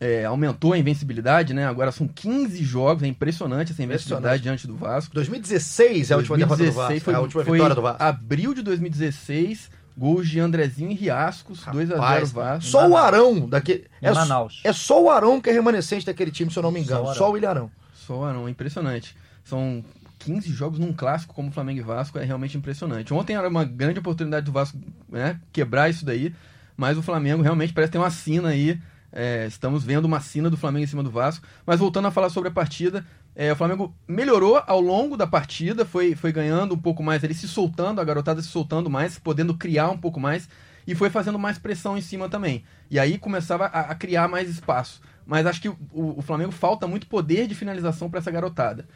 é, 0.00 0.24
aumentou 0.24 0.72
a 0.72 0.78
invencibilidade, 0.78 1.54
né? 1.54 1.66
Agora 1.66 1.92
são 1.92 2.06
15 2.06 2.62
jogos, 2.62 3.02
é 3.02 3.06
impressionante 3.06 3.72
essa 3.72 3.82
invencibilidade 3.82 4.42
diante 4.42 4.66
do 4.66 4.76
Vasco. 4.76 5.14
2016 5.14 6.10
é 6.10 6.14
a 6.14 6.16
última 6.16 6.36
2016 6.36 6.46
derrota 6.46 6.64
do 6.64 6.74
Vasco, 6.74 7.04
foi, 7.04 7.14
é 7.14 7.16
a 7.16 7.20
última 7.20 7.42
vitória 7.44 7.74
do 7.74 7.82
Vasco. 7.82 8.02
Abril 8.02 8.54
de 8.54 8.62
2016, 8.62 9.70
Gols 9.96 10.28
de 10.28 10.40
Andrezinho 10.40 10.90
e 10.90 10.94
Riascos, 10.94 11.64
2x0 11.64 12.32
Vasco. 12.32 12.70
Só 12.70 12.88
o 12.88 12.96
Arão 12.96 13.48
daquele. 13.48 13.86
É, 14.02 14.12
Manaus. 14.12 14.60
é 14.64 14.72
só 14.72 15.02
o 15.02 15.08
Arão 15.08 15.40
que 15.40 15.48
é 15.48 15.52
remanescente 15.52 16.04
daquele 16.04 16.30
time, 16.30 16.50
se 16.50 16.58
eu 16.58 16.62
não 16.62 16.72
me 16.72 16.80
engano. 16.80 17.06
Só 17.06 17.10
o, 17.10 17.14
só 17.14 17.28
o 17.28 17.32
William 17.32 17.50
Arão. 17.50 17.70
Só 17.94 18.18
o 18.18 18.24
Arão, 18.24 18.48
impressionante. 18.48 19.16
São 19.44 19.84
15 20.18 20.50
jogos 20.50 20.78
num 20.78 20.92
clássico 20.92 21.34
como 21.34 21.52
Flamengo 21.52 21.80
e 21.80 21.82
Vasco, 21.82 22.18
é 22.18 22.24
realmente 22.24 22.56
impressionante. 22.56 23.12
Ontem 23.12 23.36
era 23.36 23.48
uma 23.48 23.64
grande 23.64 23.98
oportunidade 23.98 24.46
do 24.46 24.52
Vasco 24.52 24.78
né, 25.08 25.38
quebrar 25.52 25.90
isso 25.90 26.04
daí, 26.04 26.34
mas 26.76 26.98
o 26.98 27.02
Flamengo 27.02 27.42
realmente 27.42 27.72
parece 27.72 27.92
ter 27.92 27.98
uma 27.98 28.10
sina 28.10 28.48
aí. 28.48 28.80
É, 29.12 29.46
estamos 29.46 29.84
vendo 29.84 30.06
uma 30.06 30.18
sina 30.18 30.50
do 30.50 30.56
Flamengo 30.56 30.84
em 30.84 30.88
cima 30.88 31.02
do 31.02 31.10
Vasco. 31.10 31.46
Mas 31.64 31.78
voltando 31.78 32.08
a 32.08 32.10
falar 32.10 32.30
sobre 32.30 32.48
a 32.48 32.52
partida, 32.52 33.06
é, 33.36 33.52
o 33.52 33.56
Flamengo 33.56 33.94
melhorou 34.06 34.62
ao 34.66 34.80
longo 34.80 35.16
da 35.16 35.26
partida, 35.26 35.84
foi, 35.84 36.14
foi 36.14 36.30
ganhando 36.32 36.74
um 36.74 36.78
pouco 36.78 37.02
mais, 37.02 37.24
ele 37.24 37.34
se 37.34 37.48
soltando, 37.48 38.00
a 38.00 38.04
garotada 38.04 38.40
se 38.40 38.48
soltando 38.48 38.88
mais, 38.88 39.18
podendo 39.18 39.54
criar 39.56 39.90
um 39.90 39.98
pouco 39.98 40.20
mais 40.20 40.48
e 40.86 40.94
foi 40.94 41.10
fazendo 41.10 41.38
mais 41.38 41.58
pressão 41.58 41.98
em 41.98 42.00
cima 42.00 42.28
também. 42.28 42.64
E 42.90 42.98
aí 42.98 43.18
começava 43.18 43.66
a, 43.66 43.80
a 43.80 43.94
criar 43.94 44.28
mais 44.28 44.48
espaço. 44.48 45.00
Mas 45.26 45.46
acho 45.46 45.60
que 45.60 45.68
o, 45.68 45.78
o, 45.92 46.22
Flamengo 46.22 46.52
falta 46.52 46.86
muito 46.86 47.06
poder 47.06 47.46
de 47.46 47.54
finalização 47.54 48.10
para 48.10 48.20
essa 48.20 48.30
garotada. 48.30 48.86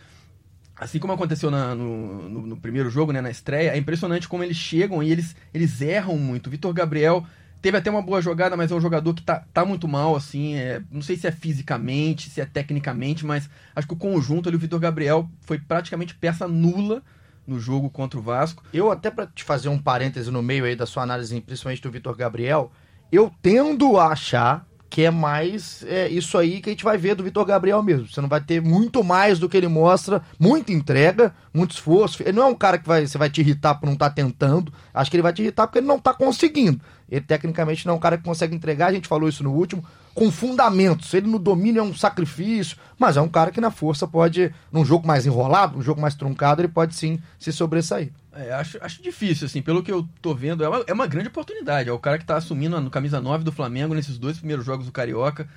Assim 0.76 0.98
como 0.98 1.12
aconteceu 1.12 1.50
na, 1.50 1.74
no, 1.74 2.28
no, 2.28 2.46
no, 2.46 2.56
primeiro 2.56 2.90
jogo, 2.90 3.10
né, 3.10 3.20
na 3.20 3.30
estreia, 3.30 3.70
é 3.70 3.78
impressionante 3.78 4.28
como 4.28 4.44
eles 4.44 4.56
chegam 4.56 5.02
e 5.02 5.10
eles, 5.10 5.34
eles 5.52 5.80
erram 5.80 6.16
muito. 6.18 6.50
Vitor 6.50 6.72
Gabriel 6.72 7.26
Teve 7.60 7.76
até 7.76 7.90
uma 7.90 8.02
boa 8.02 8.22
jogada, 8.22 8.56
mas 8.56 8.70
é 8.70 8.74
um 8.74 8.80
jogador 8.80 9.12
que 9.14 9.22
tá, 9.22 9.44
tá 9.52 9.64
muito 9.64 9.88
mal, 9.88 10.14
assim. 10.14 10.54
É, 10.54 10.80
não 10.90 11.02
sei 11.02 11.16
se 11.16 11.26
é 11.26 11.32
fisicamente, 11.32 12.30
se 12.30 12.40
é 12.40 12.44
tecnicamente, 12.46 13.26
mas 13.26 13.48
acho 13.74 13.86
que 13.86 13.94
o 13.94 13.96
conjunto 13.96 14.48
ali, 14.48 14.56
o 14.56 14.60
Vitor 14.60 14.78
Gabriel, 14.78 15.28
foi 15.40 15.58
praticamente 15.58 16.14
peça 16.14 16.46
nula 16.46 17.02
no 17.46 17.58
jogo 17.58 17.90
contra 17.90 18.18
o 18.18 18.22
Vasco. 18.22 18.62
Eu, 18.72 18.90
até 18.90 19.10
para 19.10 19.26
te 19.26 19.42
fazer 19.42 19.68
um 19.68 19.78
parêntese 19.78 20.30
no 20.30 20.42
meio 20.42 20.64
aí 20.64 20.76
da 20.76 20.86
sua 20.86 21.02
análise, 21.02 21.40
principalmente 21.40 21.82
do 21.82 21.90
Vitor 21.90 22.14
Gabriel, 22.14 22.70
eu 23.10 23.32
tendo 23.42 23.98
a 23.98 24.08
achar 24.08 24.66
que 24.90 25.02
é 25.02 25.10
mais 25.10 25.84
é, 25.86 26.08
isso 26.08 26.38
aí 26.38 26.60
que 26.60 26.70
a 26.70 26.72
gente 26.72 26.84
vai 26.84 26.96
ver 26.96 27.14
do 27.14 27.22
Vitor 27.22 27.44
Gabriel 27.44 27.82
mesmo. 27.82 28.08
Você 28.08 28.20
não 28.20 28.28
vai 28.28 28.40
ter 28.40 28.60
muito 28.60 29.04
mais 29.04 29.38
do 29.38 29.48
que 29.48 29.56
ele 29.56 29.68
mostra, 29.68 30.22
muita 30.38 30.72
entrega, 30.72 31.34
muito 31.52 31.72
esforço. 31.72 32.22
Ele 32.22 32.32
não 32.32 32.44
é 32.44 32.46
um 32.46 32.54
cara 32.54 32.78
que 32.78 32.88
vai, 32.88 33.06
você 33.06 33.18
vai 33.18 33.28
te 33.28 33.40
irritar 33.40 33.74
por 33.74 33.86
não 33.86 33.92
estar 33.94 34.08
tá 34.08 34.14
tentando. 34.14 34.72
Acho 34.92 35.10
que 35.10 35.16
ele 35.16 35.22
vai 35.22 35.32
te 35.32 35.42
irritar 35.42 35.66
porque 35.66 35.78
ele 35.78 35.86
não 35.86 35.96
está 35.96 36.14
conseguindo. 36.14 36.80
Ele 37.10 37.20
tecnicamente 37.20 37.86
não 37.86 37.94
é 37.94 37.96
um 37.96 38.00
cara 38.00 38.18
que 38.18 38.24
consegue 38.24 38.54
entregar, 38.54 38.88
a 38.88 38.92
gente 38.92 39.08
falou 39.08 39.28
isso 39.28 39.42
no 39.42 39.52
último, 39.52 39.84
com 40.14 40.30
fundamentos. 40.30 41.14
Ele 41.14 41.26
no 41.26 41.38
domínio 41.38 41.80
é 41.80 41.82
um 41.82 41.94
sacrifício, 41.94 42.76
mas 42.98 43.16
é 43.16 43.20
um 43.20 43.28
cara 43.28 43.50
que 43.50 43.60
na 43.60 43.70
força 43.70 44.06
pode, 44.06 44.52
num 44.70 44.84
jogo 44.84 45.06
mais 45.06 45.24
enrolado, 45.24 45.76
num 45.76 45.82
jogo 45.82 46.00
mais 46.00 46.14
truncado, 46.14 46.60
ele 46.60 46.68
pode 46.68 46.94
sim 46.94 47.18
se 47.38 47.52
sobressair. 47.52 48.10
É, 48.34 48.52
acho, 48.52 48.78
acho 48.80 49.02
difícil, 49.02 49.46
assim, 49.46 49.62
pelo 49.62 49.82
que 49.82 49.90
eu 49.90 50.06
tô 50.20 50.34
vendo, 50.34 50.62
é 50.62 50.68
uma, 50.68 50.84
é 50.86 50.92
uma 50.92 51.06
grande 51.06 51.28
oportunidade. 51.28 51.88
É 51.88 51.92
o 51.92 51.98
cara 51.98 52.18
que 52.18 52.24
tá 52.24 52.36
assumindo 52.36 52.80
no 52.80 52.90
camisa 52.90 53.20
9 53.20 53.42
do 53.42 53.50
Flamengo 53.50 53.94
nesses 53.94 54.18
dois 54.18 54.38
primeiros 54.38 54.64
jogos 54.64 54.86
do 54.86 54.92
Carioca. 54.92 55.48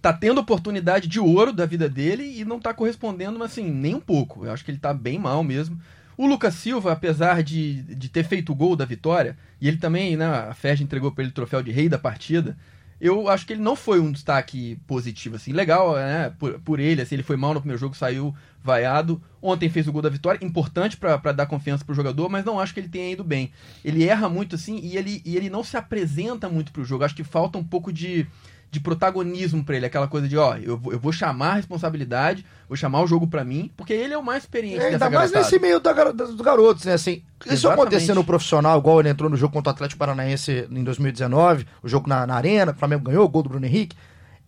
tá 0.00 0.12
tendo 0.12 0.40
oportunidade 0.40 1.08
de 1.08 1.18
ouro 1.18 1.52
da 1.52 1.66
vida 1.66 1.88
dele 1.88 2.38
e 2.38 2.44
não 2.44 2.60
tá 2.60 2.72
correspondendo, 2.72 3.42
assim, 3.42 3.68
nem 3.70 3.94
um 3.94 4.00
pouco. 4.00 4.44
Eu 4.44 4.52
acho 4.52 4.64
que 4.64 4.70
ele 4.70 4.78
tá 4.78 4.94
bem 4.94 5.18
mal 5.18 5.42
mesmo. 5.42 5.80
O 6.18 6.26
Lucas 6.26 6.54
Silva, 6.54 6.90
apesar 6.90 7.44
de, 7.44 7.80
de 7.82 8.08
ter 8.08 8.24
feito 8.24 8.50
o 8.50 8.54
gol 8.54 8.74
da 8.74 8.84
vitória, 8.84 9.38
e 9.60 9.68
ele 9.68 9.76
também, 9.76 10.16
né, 10.16 10.26
a 10.26 10.52
Ferdi 10.52 10.82
entregou 10.82 11.12
para 11.12 11.22
ele 11.22 11.30
o 11.30 11.34
troféu 11.34 11.62
de 11.62 11.70
rei 11.70 11.88
da 11.88 11.96
partida, 11.96 12.58
eu 13.00 13.28
acho 13.28 13.46
que 13.46 13.52
ele 13.52 13.62
não 13.62 13.76
foi 13.76 14.00
um 14.00 14.10
destaque 14.10 14.76
positivo, 14.84 15.36
assim, 15.36 15.52
legal, 15.52 15.94
né, 15.94 16.32
por, 16.36 16.58
por 16.58 16.80
ele, 16.80 17.00
assim, 17.00 17.14
ele 17.14 17.22
foi 17.22 17.36
mal 17.36 17.54
no 17.54 17.60
primeiro 17.60 17.78
jogo, 17.78 17.94
saiu 17.94 18.34
vaiado, 18.60 19.22
ontem 19.40 19.68
fez 19.68 19.86
o 19.86 19.92
gol 19.92 20.02
da 20.02 20.08
vitória, 20.08 20.44
importante 20.44 20.96
para 20.96 21.30
dar 21.30 21.46
confiança 21.46 21.84
pro 21.84 21.94
jogador, 21.94 22.28
mas 22.28 22.44
não 22.44 22.58
acho 22.58 22.74
que 22.74 22.80
ele 22.80 22.88
tenha 22.88 23.12
ido 23.12 23.22
bem. 23.22 23.52
Ele 23.84 24.04
erra 24.04 24.28
muito, 24.28 24.56
assim, 24.56 24.80
e 24.82 24.96
ele, 24.96 25.22
e 25.24 25.36
ele 25.36 25.48
não 25.48 25.62
se 25.62 25.76
apresenta 25.76 26.48
muito 26.48 26.72
pro 26.72 26.84
jogo, 26.84 27.04
acho 27.04 27.14
que 27.14 27.22
falta 27.22 27.56
um 27.56 27.64
pouco 27.64 27.92
de 27.92 28.26
de 28.70 28.80
protagonismo 28.80 29.64
para 29.64 29.76
ele, 29.76 29.86
aquela 29.86 30.06
coisa 30.06 30.28
de, 30.28 30.36
ó, 30.36 30.56
eu, 30.56 30.80
eu 30.90 30.98
vou 30.98 31.10
chamar 31.10 31.52
a 31.52 31.54
responsabilidade, 31.54 32.44
vou 32.68 32.76
chamar 32.76 33.02
o 33.02 33.06
jogo 33.06 33.26
para 33.26 33.44
mim, 33.44 33.70
porque 33.76 33.92
ele 33.94 34.12
é 34.12 34.18
o 34.18 34.22
mais 34.22 34.42
experiente 34.42 34.80
é, 34.80 34.88
Ainda 34.88 35.08
mais 35.08 35.32
nesse 35.32 35.58
meio 35.58 35.80
da, 35.80 35.92
dos 36.12 36.40
garotos, 36.40 36.84
né, 36.84 36.92
assim, 36.92 37.22
isso 37.46 37.68
acontecer 37.68 38.12
no 38.12 38.24
profissional, 38.24 38.78
igual 38.78 39.00
ele 39.00 39.08
entrou 39.08 39.30
no 39.30 39.36
jogo 39.36 39.54
contra 39.54 39.72
o 39.72 39.74
Atlético 39.74 39.98
Paranaense 39.98 40.68
em 40.70 40.84
2019, 40.84 41.66
o 41.82 41.88
jogo 41.88 42.08
na, 42.08 42.26
na 42.26 42.34
Arena, 42.34 42.72
o 42.72 42.74
Flamengo 42.74 43.04
ganhou, 43.04 43.24
o 43.24 43.28
gol 43.28 43.42
do 43.42 43.48
Bruno 43.48 43.64
Henrique, 43.64 43.96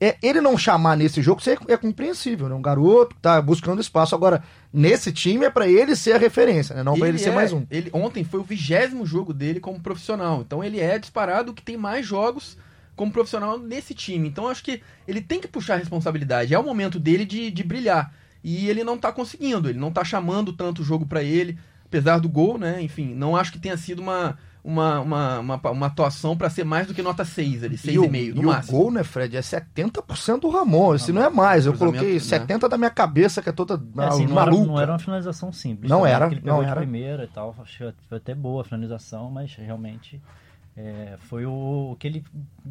é, 0.03 0.17
ele 0.23 0.41
não 0.41 0.57
chamar 0.57 0.97
nesse 0.97 1.21
jogo 1.21 1.43
é, 1.47 1.75
é 1.75 1.77
compreensível, 1.77 2.49
né? 2.49 2.55
Um 2.55 2.63
garoto 2.63 3.15
que 3.15 3.21
tá 3.21 3.41
buscando 3.43 3.83
espaço. 3.83 4.15
Agora, 4.15 4.43
nesse 4.73 5.13
time 5.13 5.45
é 5.45 5.51
para 5.51 5.69
ele 5.69 5.95
ser 5.95 6.13
a 6.13 6.19
referência, 6.19 6.75
né? 6.75 6.83
Não 6.83 6.99
para 6.99 7.09
ele 7.09 7.19
ser 7.19 7.29
é, 7.29 7.35
mais 7.35 7.53
um. 7.53 7.67
Ele, 7.71 7.91
ontem 7.93 8.25
foi 8.25 8.41
o 8.41 8.43
vigésimo 8.43 9.05
jogo 9.05 9.35
dele 9.35 9.61
como 9.61 9.79
profissional. 9.79 10.41
Então 10.41 10.65
ele 10.65 10.81
é 10.81 10.99
disparado 10.99 11.53
que 11.53 11.63
tem 11.63 11.77
mais 11.77 12.07
jogos 12.07 12.57
como 13.01 13.11
profissional 13.11 13.59
nesse 13.59 13.95
time. 13.95 14.29
Então 14.29 14.47
acho 14.47 14.63
que 14.63 14.83
ele 15.09 15.23
tem 15.23 15.41
que 15.41 15.49
puxar 15.49 15.77
a 15.77 15.79
responsabilidade. 15.79 16.53
É 16.53 16.59
o 16.59 16.63
momento 16.63 17.01
dele 17.01 17.25
de, 17.25 17.51
de 17.51 17.65
brilhar. 17.65 18.13
E 18.45 18.69
ele 18.69 18.85
não 18.85 18.99
tá 18.99 19.11
conseguindo, 19.11 19.71
ele 19.71 19.79
não 19.79 19.91
tá 19.91 20.05
chamando 20.05 20.53
tanto 20.53 20.83
o 20.83 20.85
jogo 20.85 21.07
para 21.07 21.23
ele, 21.23 21.59
apesar 21.87 22.19
do 22.19 22.29
gol, 22.29 22.59
né? 22.59 22.83
Enfim, 22.83 23.15
não 23.15 23.35
acho 23.35 23.53
que 23.53 23.59
tenha 23.59 23.77
sido 23.79 24.01
uma, 24.01 24.37
uma, 24.63 25.01
uma, 25.01 25.39
uma, 25.39 25.71
uma 25.71 25.87
atuação 25.87 26.37
para 26.37 26.51
ser 26.51 26.65
mais 26.65 26.87
do 26.87 26.93
que 26.93 27.01
nota 27.01 27.25
6 27.25 27.65
ali, 27.65 27.77
6,5 27.77 28.35
no 28.35 28.43
e 28.43 28.45
máximo. 28.45 28.79
o 28.79 28.83
gol, 28.83 28.93
né, 28.93 29.03
Fred, 29.03 29.35
é 29.35 29.41
70% 29.41 30.41
do 30.41 30.51
Ramon, 30.51 30.99
se 30.99 31.11
não 31.11 31.25
é 31.25 31.31
mais. 31.31 31.65
Eu 31.65 31.73
coloquei 31.73 32.15
né? 32.15 32.21
70 32.21 32.69
da 32.69 32.77
minha 32.77 32.91
cabeça, 32.91 33.41
que 33.41 33.49
é 33.49 33.53
toda 33.53 33.81
é, 33.97 34.05
assim, 34.05 34.27
não 34.27 34.39
Era, 34.39 34.51
não 34.51 34.79
era 34.79 34.93
uma 34.93 34.99
finalização 34.99 35.51
simples. 35.51 35.91
Não 35.91 36.07
era, 36.07 36.31
não 36.43 36.63
era. 36.63 36.77
primeira 36.77 37.25
e 37.25 37.29
tal, 37.29 37.57
achei 37.63 37.95
até 38.11 38.35
boa 38.35 38.61
a 38.61 38.65
finalização, 38.65 39.31
mas 39.31 39.55
realmente 39.55 40.21
é, 40.77 41.17
foi 41.29 41.45
o, 41.45 41.97
que 41.99 42.07
ele. 42.07 42.25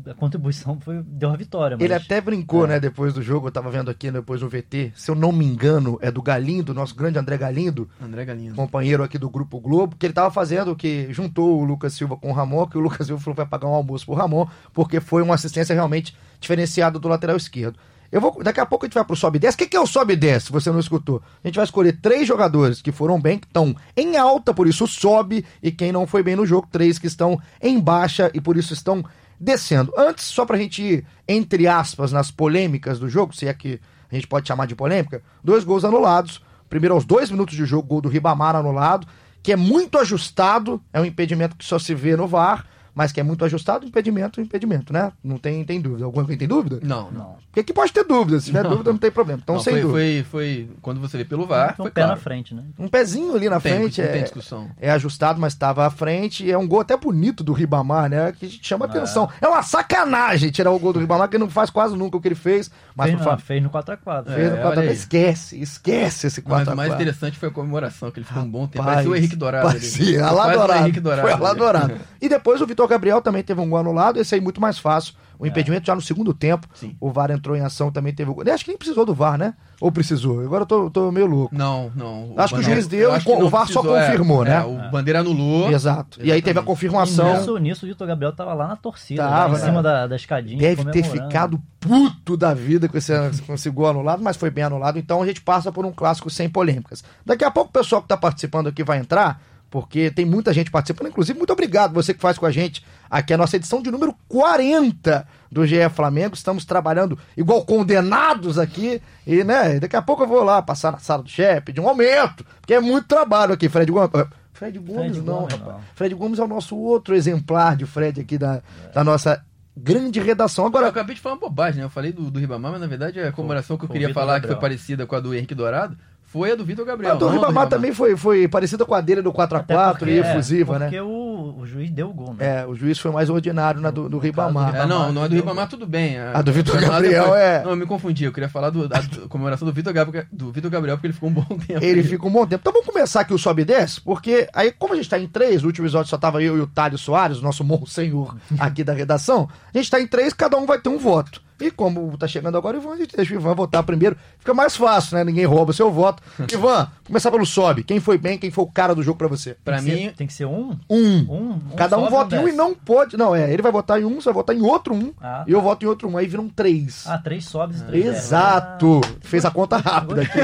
A 0.08 0.14
contribuição 0.14 0.80
foi, 0.80 1.04
deu 1.04 1.30
a 1.30 1.36
vitória. 1.36 1.78
Mas, 1.78 1.84
ele 1.84 1.94
até 1.94 2.20
brincou, 2.22 2.66
é. 2.66 2.70
né, 2.70 2.80
depois 2.80 3.14
do 3.14 3.22
jogo, 3.22 3.48
eu 3.48 3.52
tava 3.52 3.70
vendo 3.70 3.92
aqui 3.92 4.10
depois 4.10 4.42
no 4.42 4.50
VT, 4.50 4.94
se 4.96 5.12
eu 5.12 5.16
não 5.16 5.32
me 5.32 5.46
engano, 5.46 6.00
é 6.02 6.10
do 6.10 6.22
Galindo, 6.22 6.74
nosso 6.74 6.96
grande 6.96 7.20
André 7.20 7.38
Galindo. 7.38 7.90
André 8.02 8.26
Galindo. 8.26 8.56
Companheiro 8.56 9.04
aqui 9.04 9.18
do 9.18 9.30
Grupo 9.30 9.60
Globo, 9.60 9.96
que 9.96 10.06
ele 10.06 10.14
tava 10.14 10.32
fazendo 10.32 10.76
que 10.76 11.12
juntou 11.12 11.60
o 11.60 11.64
Lucas 11.64 11.94
Silva 11.94 12.16
com 12.16 12.30
o 12.30 12.34
Ramon, 12.34 12.66
que 12.68 12.78
o 12.78 12.82
Lucas 12.82 13.06
Silva 13.06 13.22
falou 13.22 13.36
que 13.36 13.42
vai 13.42 13.50
pagar 13.50 13.68
um 13.68 13.76
almoço 13.76 14.06
pro 14.06 14.16
Ramon, 14.16 14.48
porque 14.74 15.00
foi 15.00 15.22
uma 15.22 15.36
assistência 15.36 15.76
realmente 15.76 16.16
diferenciada 16.40 16.98
do 16.98 17.08
lateral 17.08 17.36
esquerdo. 17.36 17.78
Eu 18.12 18.20
vou, 18.20 18.44
daqui 18.44 18.60
a 18.60 18.66
pouco 18.66 18.86
a 18.86 18.88
gente 18.88 18.96
vai 18.96 19.06
pro 19.06 19.16
sobe 19.16 19.38
e 19.38 19.40
desce. 19.40 19.56
O 19.56 19.58
que, 19.60 19.68
que 19.68 19.78
é 19.78 19.80
o 19.80 19.86
sobe 19.86 20.14
e 20.14 20.16
desce, 20.16 20.48
se 20.48 20.52
você 20.52 20.72
não 20.72 20.80
escutou? 20.80 21.22
A 21.44 21.48
gente 21.48 21.56
vai 21.56 21.66
escolher 21.66 22.00
três 22.02 22.28
jogadores 22.28 22.82
que 22.82 22.92
foram 22.92 23.20
bem, 23.20 23.38
que 23.38 23.48
estão 23.48 23.76
em 23.96 24.18
alta, 24.18 24.54
por 24.54 24.68
isso 24.68 24.88
sobe, 24.88 25.46
e 25.62 25.72
quem 25.72 25.92
não 25.92 26.08
foi 26.08 26.24
bem 26.24 26.36
no 26.36 26.46
jogo, 26.46 26.68
três 26.72 26.98
que 26.98 27.08
estão 27.08 27.40
em 27.62 27.80
baixa 27.80 28.32
e 28.34 28.42
por 28.42 28.58
isso 28.58 28.74
estão 28.74 29.04
descendo. 29.40 29.94
Antes, 29.98 30.26
só 30.26 30.46
pra 30.46 30.58
gente 30.58 30.82
ir, 30.82 31.06
entre 31.28 31.68
aspas, 31.68 32.12
nas 32.12 32.32
polêmicas 32.32 33.00
do 33.00 33.08
jogo, 33.08 33.36
se 33.36 33.48
é 33.48 33.54
que 33.54 33.80
a 34.12 34.16
gente 34.16 34.28
pode 34.28 34.48
chamar 34.48 34.66
de 34.66 34.76
polêmica, 34.76 35.22
dois 35.44 35.64
gols 35.64 35.86
anulados. 35.86 36.42
Primeiro, 36.68 36.96
aos 36.96 37.06
dois 37.06 37.32
minutos 37.32 37.56
de 37.56 37.66
jogo, 37.66 37.88
gol 37.88 38.02
do 38.02 38.10
Ribamar 38.10 38.56
anulado, 38.56 39.08
que 39.42 39.52
é 39.52 39.56
muito 39.56 39.98
ajustado, 39.98 40.82
é 40.92 41.00
um 41.00 41.06
impedimento 41.06 41.56
que 41.56 41.66
só 41.66 41.80
se 41.80 41.94
vê 41.94 42.16
no 42.16 42.28
VAR 42.28 42.66
mas 43.00 43.14
que 43.14 43.20
é 43.22 43.24
muito 43.24 43.46
ajustado, 43.46 43.86
impedimento, 43.86 44.42
impedimento, 44.42 44.92
né? 44.92 45.14
Não 45.24 45.38
tem, 45.38 45.64
tem 45.64 45.80
dúvida. 45.80 46.04
Alguém 46.04 46.38
tem 46.38 46.50
dúvida? 46.50 46.82
Não, 46.84 47.10
não. 47.10 47.38
Porque 47.46 47.62
aqui 47.62 47.72
pode 47.72 47.94
ter 47.94 48.04
dúvida. 48.04 48.42
Se 48.42 48.48
tiver 48.48 48.62
não. 48.62 48.72
dúvida, 48.72 48.92
não 48.92 49.00
tem 49.00 49.10
problema. 49.10 49.40
Então, 49.42 49.56
não, 49.56 49.64
sem 49.64 49.76
foi, 49.76 49.82
dúvida. 49.84 49.98
Foi, 49.98 50.24
foi, 50.30 50.70
quando 50.82 51.00
você 51.00 51.18
vê 51.18 51.24
pelo 51.24 51.46
VAR, 51.46 51.76
um 51.80 51.84
foi 51.84 51.92
pé 51.92 52.02
claro. 52.02 52.18
na 52.18 52.22
frente, 52.22 52.54
né? 52.54 52.66
Um 52.78 52.90
pezinho 52.90 53.34
ali 53.34 53.48
na 53.48 53.62
tem, 53.62 53.74
frente. 53.74 54.02
Não 54.02 54.10
é, 54.10 54.12
tem 54.12 54.24
discussão. 54.24 54.70
É 54.78 54.92
ajustado, 54.92 55.40
mas 55.40 55.54
estava 55.54 55.88
à 55.88 55.90
frente. 55.90 56.52
É 56.52 56.58
um 56.58 56.68
gol 56.68 56.82
até 56.82 56.98
bonito 56.98 57.42
do 57.42 57.54
Ribamar, 57.54 58.10
né? 58.10 58.34
Que 58.34 58.50
chama 58.50 58.86
é. 58.86 58.90
atenção. 58.90 59.30
É 59.40 59.48
uma 59.48 59.64
sacanagem 59.64 60.52
tirar 60.52 60.72
o 60.72 60.78
gol 60.78 60.92
do 60.92 61.00
Ribamar, 61.00 61.30
que 61.30 61.38
não 61.38 61.50
faz 61.50 61.70
quase 61.70 61.96
nunca 61.96 62.18
o 62.18 62.22
que 62.22 62.28
ele 62.28 62.36
fez. 62.36 62.70
Mas 62.94 63.12
fez, 63.12 63.26
não, 63.26 63.38
fez 63.38 63.64
no 63.64 63.70
4x4. 63.70 64.26
Fez 64.26 64.40
é, 64.40 64.50
no 64.50 64.58
4x4. 64.58 64.92
Esquece, 64.92 65.62
esquece 65.62 66.28
esse 66.28 66.42
4x4. 66.42 66.50
Mas 66.50 66.68
o 66.68 66.76
mais 66.76 66.94
interessante 66.96 67.40
foi 67.40 67.48
a 67.48 67.52
comemoração, 67.54 68.12
que 68.12 68.20
ele 68.20 68.26
ficou 68.26 68.44
um 68.44 68.52
bom 68.52 68.68
tempo. 68.68 68.84
Parecia 68.84 69.10
o 69.10 69.16
Henrique 69.16 69.38
Dourado. 69.38 69.68
Parecia, 69.68 70.26
ali. 70.26 70.36
lá 70.36 70.54
Dourado. 70.54 70.84
Henrique 70.84 71.00
Dourado. 71.00 71.30
Foi 71.30 71.40
lá 71.40 71.54
Dourado. 71.54 71.94
e 72.22 72.28
depois 72.28 72.60
o 72.60 72.68
Vitor 72.68 72.89
Gabriel 72.90 73.22
também 73.22 73.44
teve 73.44 73.62
um 73.62 73.70
gol 73.70 73.80
anulado. 73.80 74.20
Esse 74.20 74.36
aí 74.36 74.42
muito 74.42 74.60
mais 74.60 74.78
fácil. 74.78 75.14
O 75.40 75.46
é. 75.46 75.50
impedimento 75.50 75.88
já 75.88 75.96
no 75.96 76.02
segundo 76.02 76.34
tempo. 76.34 76.68
Sim. 76.74 76.98
O 77.00 77.10
VAR 77.10 77.32
entrou 77.32 77.56
em 77.56 77.62
ação, 77.62 77.90
também 77.90 78.14
teve 78.14 78.30
o 78.30 78.34
gol. 78.34 78.44
Acho 78.54 78.66
que 78.66 78.72
nem 78.72 78.78
precisou 78.78 79.06
do 79.06 79.14
VAR, 79.14 79.38
né? 79.38 79.54
Ou 79.80 79.90
precisou? 79.90 80.42
Agora 80.42 80.64
eu 80.64 80.68
tô, 80.68 80.90
tô 80.90 81.12
meio 81.14 81.26
louco. 81.26 81.56
Não, 81.56 81.90
não. 81.96 82.34
Acho 82.36 82.56
que 82.56 82.60
o 82.60 82.64
juiz 82.64 82.88
deu, 82.88 83.10
o, 83.10 83.50
VAR 83.50 83.62
precisou, 83.62 83.84
só 83.84 83.84
confirmou, 83.84 84.46
é, 84.46 84.50
né? 84.50 84.56
É, 84.58 84.64
o 84.66 84.92
Bandeira 84.92 85.22
anulou. 85.22 85.72
Exato. 85.72 86.20
Exatamente. 86.20 86.28
E 86.28 86.32
aí 86.34 86.42
teve 86.42 86.60
a 86.60 86.62
confirmação. 86.62 87.38
nisso, 87.38 87.58
nisso 87.58 87.86
o 87.86 87.88
Vitor 87.90 88.06
Gabriel 88.06 88.34
tava 88.34 88.54
lá 88.54 88.68
na 88.68 88.76
torcida, 88.76 89.24
tava, 89.24 89.36
lá 89.36 89.50
em 89.50 89.54
né? 89.54 89.66
cima 89.66 89.82
da, 89.82 90.08
da 90.08 90.16
escadinha. 90.18 90.60
Deve 90.60 90.84
ter 90.92 91.04
ficado 91.04 91.62
puto 91.80 92.36
da 92.36 92.54
vida 92.54 92.90
com 92.90 92.98
esse, 92.98 93.14
com 93.48 93.54
esse 93.54 93.70
gol 93.70 93.88
anulado, 93.88 94.22
mas 94.22 94.36
foi 94.36 94.50
bem 94.50 94.66
anulado. 94.66 95.00
Então 95.00 95.22
a 95.22 95.26
gente 95.26 95.40
passa 95.40 95.72
por 95.72 95.86
um 95.86 95.92
clássico 95.94 96.30
sem 96.30 96.50
polêmicas. 96.50 97.02
Daqui 97.26 97.46
a 97.46 97.52
pouco 97.52 97.70
o 97.70 97.74
pessoal 97.74 98.02
que 98.02 98.10
tá 98.10 98.18
participando 98.18 98.68
aqui 98.68 98.84
vai 98.84 99.00
entrar 99.00 99.42
porque 99.70 100.10
tem 100.10 100.26
muita 100.26 100.54
gente 100.54 100.72
participando. 100.72 101.08
Inclusive, 101.08 101.38
muito 101.38 101.54
obrigado 101.54 101.94
você 101.94 102.14
que 102.14 102.22
faz 102.22 102.38
com 102.38 102.46
a 102.46 102.52
gente 102.52 102.84
aqui 103.10 103.34
a 103.34 103.38
nossa 103.38 103.56
edição 103.56 103.82
de 103.82 103.92
número 103.92 104.16
40 104.28 105.28
do 105.52 105.66
GE 105.66 105.90
Flamengo. 105.90 106.36
Estamos 106.36 106.66
trabalhando 106.66 107.18
igual 107.38 107.64
condenados 107.64 108.58
aqui. 108.58 109.02
E, 109.26 109.44
né, 109.44 109.80
daqui 109.80 109.96
a 109.96 110.02
pouco 110.02 110.24
eu 110.24 110.28
vou 110.28 110.44
lá 110.44 110.62
passar 110.62 110.92
na 110.92 111.00
sala 111.00 111.24
do 111.24 111.30
chefe, 111.30 111.68
pedir 111.68 111.82
um 111.82 111.88
aumento, 111.88 112.46
porque 112.60 112.74
é 112.74 112.80
muito 112.80 113.08
trabalho 113.08 113.54
aqui, 113.54 113.70
Fred 113.70 113.92
Gomes. 113.92 114.10
Fred 114.54 114.78
Gomes, 114.80 115.18
Fred 115.18 115.22
não, 115.22 115.34
Gomes, 115.36 115.54
rapaz. 115.54 115.78
Não. 115.78 115.84
Fred 115.96 116.16
Gomes 116.16 116.40
é 116.40 116.44
o 116.44 116.48
nosso 116.48 116.76
outro 116.76 117.16
exemplar 117.16 117.76
de 117.76 117.86
Fred 117.86 118.22
aqui 118.22 118.38
da, 118.38 118.56
é. 118.56 118.92
da 118.94 119.04
nossa 119.04 119.44
grande 119.78 120.20
redação. 120.20 120.66
Agora, 120.66 120.86
eu 120.86 120.90
acabei 120.90 121.16
de 121.16 121.22
falar 121.22 121.36
uma 121.36 121.42
bobagem, 121.42 121.80
né? 121.80 121.86
Eu 121.86 121.90
falei 121.90 122.12
do, 122.12 122.30
do 122.30 122.40
Ribamar, 122.40 122.72
mas 122.72 122.82
na 122.82 122.88
verdade 122.88 123.20
a 123.20 123.32
comemoração 123.32 123.78
que 123.78 123.86
eu 123.86 123.90
queria 123.90 124.14
falar, 124.14 124.42
que 124.42 124.48
foi 124.48 124.58
parecida 124.58 125.06
com 125.06 125.16
a 125.16 125.20
do 125.20 125.34
Henrique 125.34 125.56
Dourado, 125.56 125.98
foi 126.32 126.52
a 126.52 126.56
do 126.56 126.64
Vitor 126.64 126.86
Gabriel. 126.86 127.14
A 127.14 127.16
do 127.16 127.28
Ribamar 127.28 127.68
também 127.68 127.92
foi, 127.92 128.16
foi 128.16 128.48
parecida 128.48 128.86
com 128.86 128.94
a 128.94 129.02
dele 129.02 129.20
do 129.20 129.34
4x4 129.34 130.08
e 130.08 130.20
efusiva, 130.20 130.76
é, 130.76 130.80
né? 130.80 130.86
Porque 130.86 131.02
o, 131.02 131.56
o, 131.58 131.66
juiz 131.66 131.90
deu 131.90 132.12
o 132.12 132.14
gol, 132.14 132.36
né? 132.36 132.62
É, 132.62 132.66
o 132.68 132.76
juiz 132.76 133.00
foi 133.00 133.12
mais 133.12 133.32
ordinário 133.32 133.82
na 133.82 133.90
do, 133.90 134.08
do 134.08 134.20
Ribamar. 134.20 134.76
É, 134.76 134.86
não, 134.86 135.12
não 135.12 135.26
é 135.26 135.30
do 135.30 135.34
Ribamar, 135.34 135.68
tudo 135.68 135.88
bem. 135.88 136.20
A, 136.20 136.38
a 136.38 136.42
do 136.44 136.54
Vitor 136.54 136.80
Gabriel 136.80 137.34
é. 137.34 137.64
Não, 137.64 137.72
eu 137.72 137.76
me 137.76 137.88
confundi. 137.88 138.26
Eu 138.26 138.32
queria 138.32 138.48
falar 138.48 138.70
do, 138.70 138.88
da 138.88 139.02
comemoração 139.28 139.68
do 139.68 139.74
Vitor 139.74 139.92
Gabriel, 139.92 140.26
do 140.32 140.52
Vitor 140.52 140.70
Gabriel, 140.70 140.98
porque 140.98 141.08
ele 141.08 141.14
ficou 141.16 141.30
um 141.30 141.34
bom 141.34 141.58
tempo. 141.58 141.84
Ele 141.84 142.04
fica 142.04 142.28
um 142.28 142.32
bom 142.32 142.46
tempo. 142.46 142.62
Então 142.62 142.74
vamos 142.74 142.86
começar 142.86 143.22
aqui 143.22 143.34
o 143.34 143.38
Sobe 143.40 143.64
e 143.64 143.66
Desce, 143.66 144.00
porque 144.00 144.48
aí, 144.54 144.72
como 144.72 144.94
a 144.94 144.98
gente 144.98 145.10
tá 145.10 145.18
em 145.18 145.28
três, 145.28 145.64
no 145.64 145.68
último 145.68 145.88
episódio 145.88 146.12
só 146.12 146.18
tava 146.20 146.44
eu 146.44 146.56
e 146.56 146.62
o 146.62 146.68
Thales 146.68 147.02
Soares, 147.02 147.40
o 147.40 147.44
nosso 147.44 147.64
monsenhor 147.64 148.36
aqui 148.60 148.84
da 148.84 148.94
redação, 148.94 149.50
a 149.74 149.78
gente 149.80 149.90
tá 149.90 150.00
em 150.00 150.06
três, 150.06 150.32
cada 150.32 150.58
um 150.58 150.68
vai 150.68 150.78
ter 150.78 150.90
um 150.90 151.00
voto. 151.00 151.42
E 151.60 151.70
como 151.72 152.18
tá 152.18 152.28
chegando 152.28 152.58
agora, 152.58 152.78
Ivan, 152.78 152.94
a 152.94 152.98
gente 152.98 153.16
deixa 153.16 153.34
o 153.34 153.38
Ivan 153.38 153.54
votar 153.54 153.84
primeiro. 153.84 154.16
Fica 154.38 154.54
mais 154.54 154.76
fácil, 154.76 155.18
né? 155.18 155.24
Ninguém 155.24 155.46
rouba 155.46 155.72
o 155.72 155.74
seu 155.74 155.92
voto. 155.92 156.24
Ivan, 156.52 156.88
começar 157.06 157.30
pelo 157.32 157.46
sobe. 157.46 157.84
Quem 157.84 158.00
foi 158.00 158.18
bem, 158.18 158.38
quem 158.38 158.50
foi 158.50 158.64
o 158.64 158.68
cara 158.68 158.96
do 158.96 159.04
jogo 159.04 159.18
para 159.18 159.28
você? 159.28 159.58
Para 159.64 159.82
mim, 159.82 159.92
ser, 159.92 160.14
tem 160.14 160.28
que 160.28 160.34
ser 160.34 160.46
um? 160.46 160.78
Um. 160.90 161.18
um, 161.30 161.52
um 161.52 161.60
Cada 161.76 161.98
um 161.98 162.10
vota 162.10 162.38
em 162.38 162.40
um 162.40 162.48
e 162.48 162.52
não 162.52 162.74
pode. 162.74 163.18
Não, 163.18 163.36
é, 163.36 163.52
ele 163.52 163.62
vai 163.62 163.72
votar 163.72 164.00
em 164.02 164.06
um, 164.06 164.16
você 164.16 164.26
vai 164.26 164.36
votar 164.36 164.56
em 164.56 164.62
outro 164.62 164.94
um. 164.94 165.14
Ah, 165.22 165.44
e 165.48 165.52
eu 165.52 165.60
tá. 165.60 165.64
voto 165.64 165.86
em 165.86 165.90
outro 165.90 166.08
um. 166.08 166.18
Aí 166.18 166.28
viram 166.28 166.48
três. 166.48 167.06
Ah, 167.06 167.18
três 167.18 167.46
sobes 167.46 167.82
e 167.82 167.84
três 167.84 168.06
Exato. 168.06 169.02
Ah, 169.04 169.10
Fez 169.22 169.44
a 169.44 169.52
conta 169.52 169.78
rápida 169.78 170.22
aqui. 170.22 170.40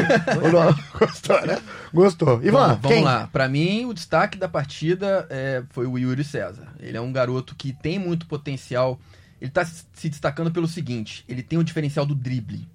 Gostou, 0.99 1.45
né? 1.45 1.57
Gostou. 1.93 2.43
Ivan, 2.43 2.77
vamos 2.81 2.87
quem? 2.87 3.03
lá. 3.03 3.29
Para 3.31 3.47
mim, 3.47 3.85
o 3.85 3.93
destaque 3.93 4.37
da 4.37 4.49
partida 4.49 5.25
é, 5.29 5.63
foi 5.69 5.85
o 5.87 5.97
Yuri 5.97 6.23
César. 6.23 6.67
Ele 6.79 6.97
é 6.97 7.01
um 7.01 7.11
garoto 7.11 7.55
que 7.55 7.71
tem 7.71 7.97
muito 7.97 8.25
potencial 8.25 8.99
ele 9.45 9.51
está 9.51 9.63
se 9.63 10.09
destacando 10.09 10.51
pelo 10.51 10.67
seguinte: 10.67 11.23
ele 11.27 11.43
tem 11.43 11.59
o 11.59 11.63
diferencial 11.63 12.05
do 12.05 12.15
drible. 12.15 12.67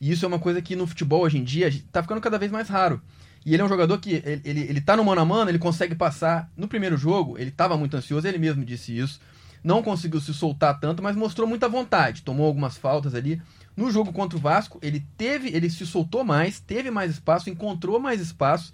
E 0.00 0.10
isso 0.10 0.24
é 0.24 0.28
uma 0.28 0.38
coisa 0.38 0.60
que 0.60 0.74
no 0.74 0.86
futebol 0.86 1.22
hoje 1.22 1.38
em 1.38 1.44
dia 1.44 1.68
está 1.68 2.02
ficando 2.02 2.20
cada 2.20 2.38
vez 2.38 2.50
mais 2.50 2.68
raro. 2.68 3.00
E 3.44 3.52
ele 3.52 3.62
é 3.62 3.64
um 3.64 3.68
jogador 3.68 3.98
que 3.98 4.22
ele, 4.24 4.40
ele, 4.44 4.60
ele 4.60 4.80
tá 4.80 4.96
no 4.96 5.04
mano 5.04 5.20
a 5.20 5.24
mano, 5.24 5.50
ele 5.50 5.58
consegue 5.58 5.94
passar. 5.94 6.50
No 6.56 6.66
primeiro 6.66 6.96
jogo, 6.96 7.38
ele 7.38 7.50
estava 7.50 7.76
muito 7.76 7.96
ansioso, 7.96 8.26
ele 8.26 8.38
mesmo 8.38 8.64
disse 8.64 8.96
isso. 8.96 9.20
Não 9.62 9.82
conseguiu 9.82 10.20
se 10.20 10.32
soltar 10.32 10.78
tanto, 10.80 11.02
mas 11.02 11.14
mostrou 11.14 11.46
muita 11.46 11.68
vontade. 11.68 12.22
Tomou 12.22 12.46
algumas 12.46 12.76
faltas 12.76 13.14
ali. 13.14 13.40
No 13.76 13.90
jogo 13.90 14.12
contra 14.12 14.38
o 14.38 14.40
Vasco, 14.40 14.78
ele 14.82 15.04
teve, 15.16 15.48
ele 15.48 15.68
se 15.68 15.84
soltou 15.86 16.24
mais, 16.24 16.60
teve 16.60 16.90
mais 16.90 17.10
espaço, 17.10 17.50
encontrou 17.50 17.98
mais 17.98 18.20
espaço, 18.20 18.72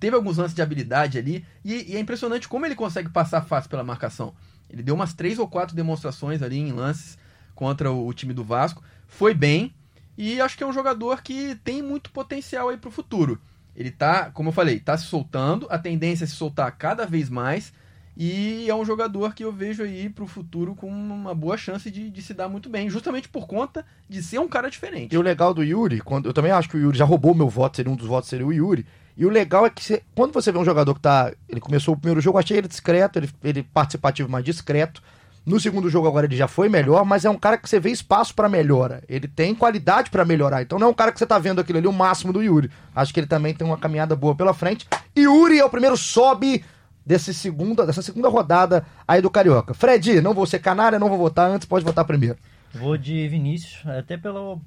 teve 0.00 0.16
alguns 0.16 0.36
lances 0.36 0.54
de 0.54 0.62
habilidade 0.62 1.18
ali. 1.18 1.44
E, 1.64 1.92
e 1.92 1.96
é 1.96 2.00
impressionante 2.00 2.48
como 2.48 2.66
ele 2.66 2.74
consegue 2.74 3.08
passar 3.08 3.42
fácil 3.42 3.70
pela 3.70 3.84
marcação. 3.84 4.34
Ele 4.70 4.82
deu 4.82 4.94
umas 4.94 5.14
três 5.14 5.38
ou 5.38 5.48
quatro 5.48 5.74
demonstrações 5.74 6.42
ali 6.42 6.58
em 6.58 6.72
lances 6.72 7.18
contra 7.54 7.90
o, 7.90 8.06
o 8.06 8.12
time 8.12 8.34
do 8.34 8.44
Vasco. 8.44 8.82
Foi 9.06 9.34
bem 9.34 9.74
e 10.16 10.40
acho 10.40 10.56
que 10.56 10.64
é 10.64 10.66
um 10.66 10.72
jogador 10.72 11.22
que 11.22 11.54
tem 11.62 11.82
muito 11.82 12.10
potencial 12.10 12.68
aí 12.68 12.76
pro 12.76 12.90
futuro. 12.90 13.40
Ele 13.74 13.90
tá, 13.90 14.30
como 14.30 14.48
eu 14.48 14.52
falei, 14.52 14.80
tá 14.80 14.96
se 14.96 15.04
soltando, 15.04 15.66
a 15.68 15.78
tendência 15.78 16.24
é 16.24 16.26
se 16.26 16.34
soltar 16.34 16.70
cada 16.72 17.04
vez 17.04 17.28
mais. 17.28 17.72
E 18.16 18.64
é 18.66 18.74
um 18.74 18.84
jogador 18.84 19.34
que 19.34 19.44
eu 19.44 19.52
vejo 19.52 19.82
aí 19.82 20.08
pro 20.08 20.26
futuro 20.26 20.74
com 20.74 20.88
uma 20.88 21.34
boa 21.34 21.58
chance 21.58 21.90
de, 21.90 22.08
de, 22.08 22.22
se 22.22 22.32
dar 22.32 22.48
muito 22.48 22.70
bem, 22.70 22.88
justamente 22.88 23.28
por 23.28 23.46
conta 23.46 23.84
de 24.08 24.22
ser 24.22 24.38
um 24.38 24.48
cara 24.48 24.70
diferente. 24.70 25.14
E 25.14 25.18
o 25.18 25.22
legal 25.22 25.52
do 25.52 25.62
Yuri, 25.62 26.00
quando, 26.00 26.24
eu 26.24 26.32
também 26.32 26.50
acho 26.50 26.70
que 26.70 26.78
o 26.78 26.80
Yuri 26.80 26.96
já 26.96 27.04
roubou 27.04 27.34
meu 27.34 27.50
voto, 27.50 27.76
seria 27.76 27.92
um 27.92 27.96
dos 27.96 28.06
votos 28.06 28.30
seria 28.30 28.46
o 28.46 28.52
Yuri. 28.52 28.86
E 29.16 29.24
o 29.24 29.30
legal 29.30 29.64
é 29.64 29.70
que 29.70 29.82
você, 29.82 30.02
quando 30.14 30.32
você 30.32 30.52
vê 30.52 30.58
um 30.58 30.64
jogador 30.64 30.94
que 30.94 31.00
tá. 31.00 31.32
Ele 31.48 31.60
começou 31.60 31.94
o 31.94 31.96
primeiro 31.96 32.20
jogo, 32.20 32.38
achei 32.38 32.58
ele 32.58 32.68
discreto, 32.68 33.18
ele, 33.18 33.30
ele 33.42 33.62
participativo, 33.62 34.28
mais 34.28 34.44
discreto. 34.44 35.02
No 35.44 35.60
segundo 35.60 35.88
jogo 35.88 36.08
agora 36.08 36.26
ele 36.26 36.36
já 36.36 36.48
foi 36.48 36.68
melhor, 36.68 37.04
mas 37.04 37.24
é 37.24 37.30
um 37.30 37.38
cara 37.38 37.56
que 37.56 37.68
você 37.68 37.78
vê 37.78 37.90
espaço 37.90 38.34
para 38.34 38.48
melhora. 38.48 39.02
Ele 39.08 39.28
tem 39.28 39.54
qualidade 39.54 40.10
para 40.10 40.24
melhorar. 40.24 40.60
Então 40.60 40.76
não 40.76 40.88
é 40.88 40.90
um 40.90 40.94
cara 40.94 41.12
que 41.12 41.20
você 41.20 41.26
tá 41.26 41.38
vendo 41.38 41.60
aquilo 41.60 41.78
ali 41.78 41.86
o 41.86 41.92
máximo 41.92 42.32
do 42.32 42.42
Yuri. 42.42 42.68
Acho 42.94 43.14
que 43.14 43.20
ele 43.20 43.28
também 43.28 43.54
tem 43.54 43.64
uma 43.64 43.78
caminhada 43.78 44.16
boa 44.16 44.34
pela 44.34 44.52
frente. 44.52 44.88
Yuri 45.16 45.60
é 45.60 45.64
o 45.64 45.70
primeiro 45.70 45.96
sobe 45.96 46.64
desse 47.06 47.32
segunda, 47.32 47.86
dessa 47.86 48.02
segunda 48.02 48.28
rodada 48.28 48.84
aí 49.06 49.22
do 49.22 49.30
Carioca. 49.30 49.72
Fred, 49.72 50.20
não 50.20 50.34
vou 50.34 50.46
ser 50.46 50.58
canária, 50.58 50.98
não 50.98 51.08
vou 51.08 51.16
votar 51.16 51.48
antes, 51.48 51.68
pode 51.68 51.84
votar 51.84 52.04
primeiro. 52.04 52.36
Vou 52.74 52.96
de 52.96 53.28
Vinícius, 53.28 53.86
até 53.86 54.16
pelo 54.16 54.60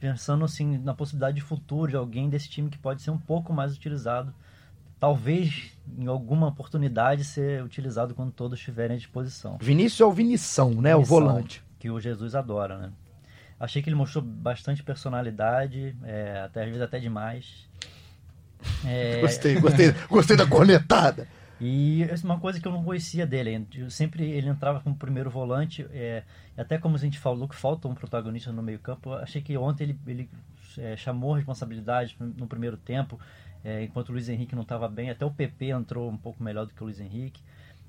pensando 0.00 0.44
assim 0.44 0.78
na 0.78 0.94
possibilidade 0.94 1.36
de 1.36 1.42
futuro 1.42 1.90
de 1.90 1.96
alguém 1.96 2.28
desse 2.28 2.48
time 2.48 2.70
que 2.70 2.78
pode 2.78 3.02
ser 3.02 3.10
um 3.10 3.18
pouco 3.18 3.52
mais 3.52 3.74
utilizado. 3.74 4.32
Talvez 4.98 5.72
em 5.98 6.06
alguma 6.06 6.48
oportunidade 6.48 7.24
ser 7.24 7.62
utilizado 7.62 8.14
quando 8.14 8.32
todos 8.32 8.58
estiverem 8.58 8.96
à 8.96 8.98
disposição. 8.98 9.58
Vinícius 9.60 10.00
é 10.00 10.04
o 10.04 10.12
Vinição, 10.12 10.70
né? 10.70 10.94
Vinição, 10.94 11.00
o 11.00 11.04
volante. 11.04 11.62
Que 11.78 11.90
o 11.90 12.00
Jesus 12.00 12.34
adora, 12.34 12.78
né? 12.78 12.92
Achei 13.58 13.82
que 13.82 13.88
ele 13.88 13.96
mostrou 13.96 14.22
bastante 14.22 14.82
personalidade, 14.82 15.96
é, 16.04 16.42
até 16.44 16.60
às 16.60 16.66
vezes 16.66 16.82
até 16.82 16.98
demais. 16.98 17.66
É... 18.84 19.20
Gostei, 19.20 19.60
gostei, 19.60 19.94
gostei 20.08 20.36
da 20.36 20.46
cornetada. 20.48 21.28
E 21.60 22.02
é 22.02 22.14
uma 22.22 22.38
coisa 22.38 22.60
que 22.60 22.68
eu 22.68 22.72
não 22.72 22.84
conhecia 22.84 23.26
dele, 23.26 23.66
eu 23.74 23.90
sempre 23.90 24.30
ele 24.30 24.48
entrava 24.48 24.80
como 24.80 24.94
primeiro 24.94 25.30
volante, 25.30 25.86
é, 25.90 26.22
até 26.54 26.76
como 26.76 26.96
a 26.96 26.98
gente 26.98 27.18
falou 27.18 27.48
que 27.48 27.56
falta 27.56 27.88
um 27.88 27.94
protagonista 27.94 28.52
no 28.52 28.62
meio 28.62 28.78
campo, 28.78 29.14
achei 29.14 29.40
que 29.40 29.56
ontem 29.56 29.84
ele, 29.84 30.00
ele 30.06 30.30
é, 30.76 30.96
chamou 30.98 31.32
responsabilidade 31.32 32.14
no 32.20 32.46
primeiro 32.46 32.76
tempo, 32.76 33.18
é, 33.64 33.84
enquanto 33.84 34.10
o 34.10 34.12
Luiz 34.12 34.28
Henrique 34.28 34.54
não 34.54 34.62
estava 34.62 34.86
bem, 34.86 35.08
até 35.08 35.24
o 35.24 35.30
PP 35.30 35.70
entrou 35.70 36.10
um 36.10 36.16
pouco 36.18 36.42
melhor 36.42 36.66
do 36.66 36.74
que 36.74 36.82
o 36.82 36.84
Luiz 36.84 37.00
Henrique, 37.00 37.42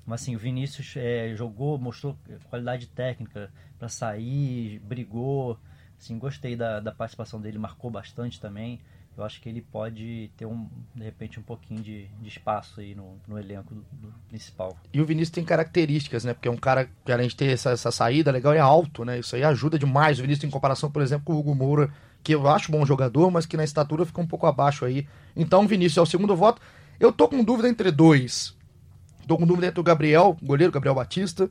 mas 0.06 0.22
assim, 0.22 0.34
o 0.34 0.38
Vinícius 0.38 0.94
é, 0.96 1.34
jogou, 1.36 1.78
mostrou 1.78 2.16
qualidade 2.48 2.86
técnica 2.86 3.52
para 3.78 3.90
sair, 3.90 4.78
brigou, 4.78 5.60
assim, 5.98 6.18
gostei 6.18 6.56
da, 6.56 6.80
da 6.80 6.90
participação 6.90 7.38
dele, 7.38 7.58
marcou 7.58 7.90
bastante 7.90 8.40
também, 8.40 8.80
eu 9.18 9.24
acho 9.24 9.40
que 9.40 9.48
ele 9.48 9.60
pode 9.60 10.30
ter 10.36 10.46
um, 10.46 10.68
de 10.94 11.02
repente, 11.02 11.40
um 11.40 11.42
pouquinho 11.42 11.82
de, 11.82 12.06
de 12.20 12.28
espaço 12.28 12.80
aí 12.80 12.94
no, 12.94 13.16
no 13.26 13.36
elenco 13.36 13.74
do, 13.74 13.84
do, 13.92 14.14
principal. 14.28 14.76
E 14.92 15.00
o 15.00 15.04
Vinícius 15.04 15.30
tem 15.30 15.44
características, 15.44 16.24
né? 16.24 16.32
Porque 16.32 16.46
é 16.46 16.50
um 16.50 16.56
cara 16.56 16.88
que, 17.04 17.10
além 17.10 17.26
de 17.26 17.34
ter 17.34 17.46
essa, 17.46 17.70
essa 17.70 17.90
saída 17.90 18.30
legal, 18.30 18.52
é 18.52 18.60
alto, 18.60 19.04
né? 19.04 19.18
Isso 19.18 19.34
aí 19.34 19.42
ajuda 19.42 19.76
demais 19.76 20.18
o 20.18 20.22
Vinícius 20.22 20.44
em 20.44 20.50
comparação, 20.50 20.88
por 20.88 21.02
exemplo, 21.02 21.24
com 21.26 21.32
o 21.32 21.38
Hugo 21.38 21.54
Moura, 21.54 21.92
que 22.22 22.32
eu 22.32 22.46
acho 22.48 22.70
bom 22.70 22.86
jogador, 22.86 23.28
mas 23.30 23.44
que 23.44 23.56
na 23.56 23.64
estatura 23.64 24.06
fica 24.06 24.20
um 24.20 24.26
pouco 24.26 24.46
abaixo 24.46 24.84
aí. 24.84 25.04
Então, 25.34 25.64
o 25.64 25.68
Vinícius 25.68 25.98
é 25.98 26.02
o 26.02 26.06
segundo 26.06 26.36
voto. 26.36 26.62
Eu 27.00 27.12
tô 27.12 27.28
com 27.28 27.42
dúvida 27.42 27.68
entre 27.68 27.90
dois. 27.90 28.56
Tô 29.26 29.36
com 29.36 29.46
dúvida 29.46 29.66
entre 29.66 29.80
o 29.80 29.84
Gabriel, 29.84 30.36
goleiro 30.40 30.72
Gabriel 30.72 30.94
Batista, 30.94 31.50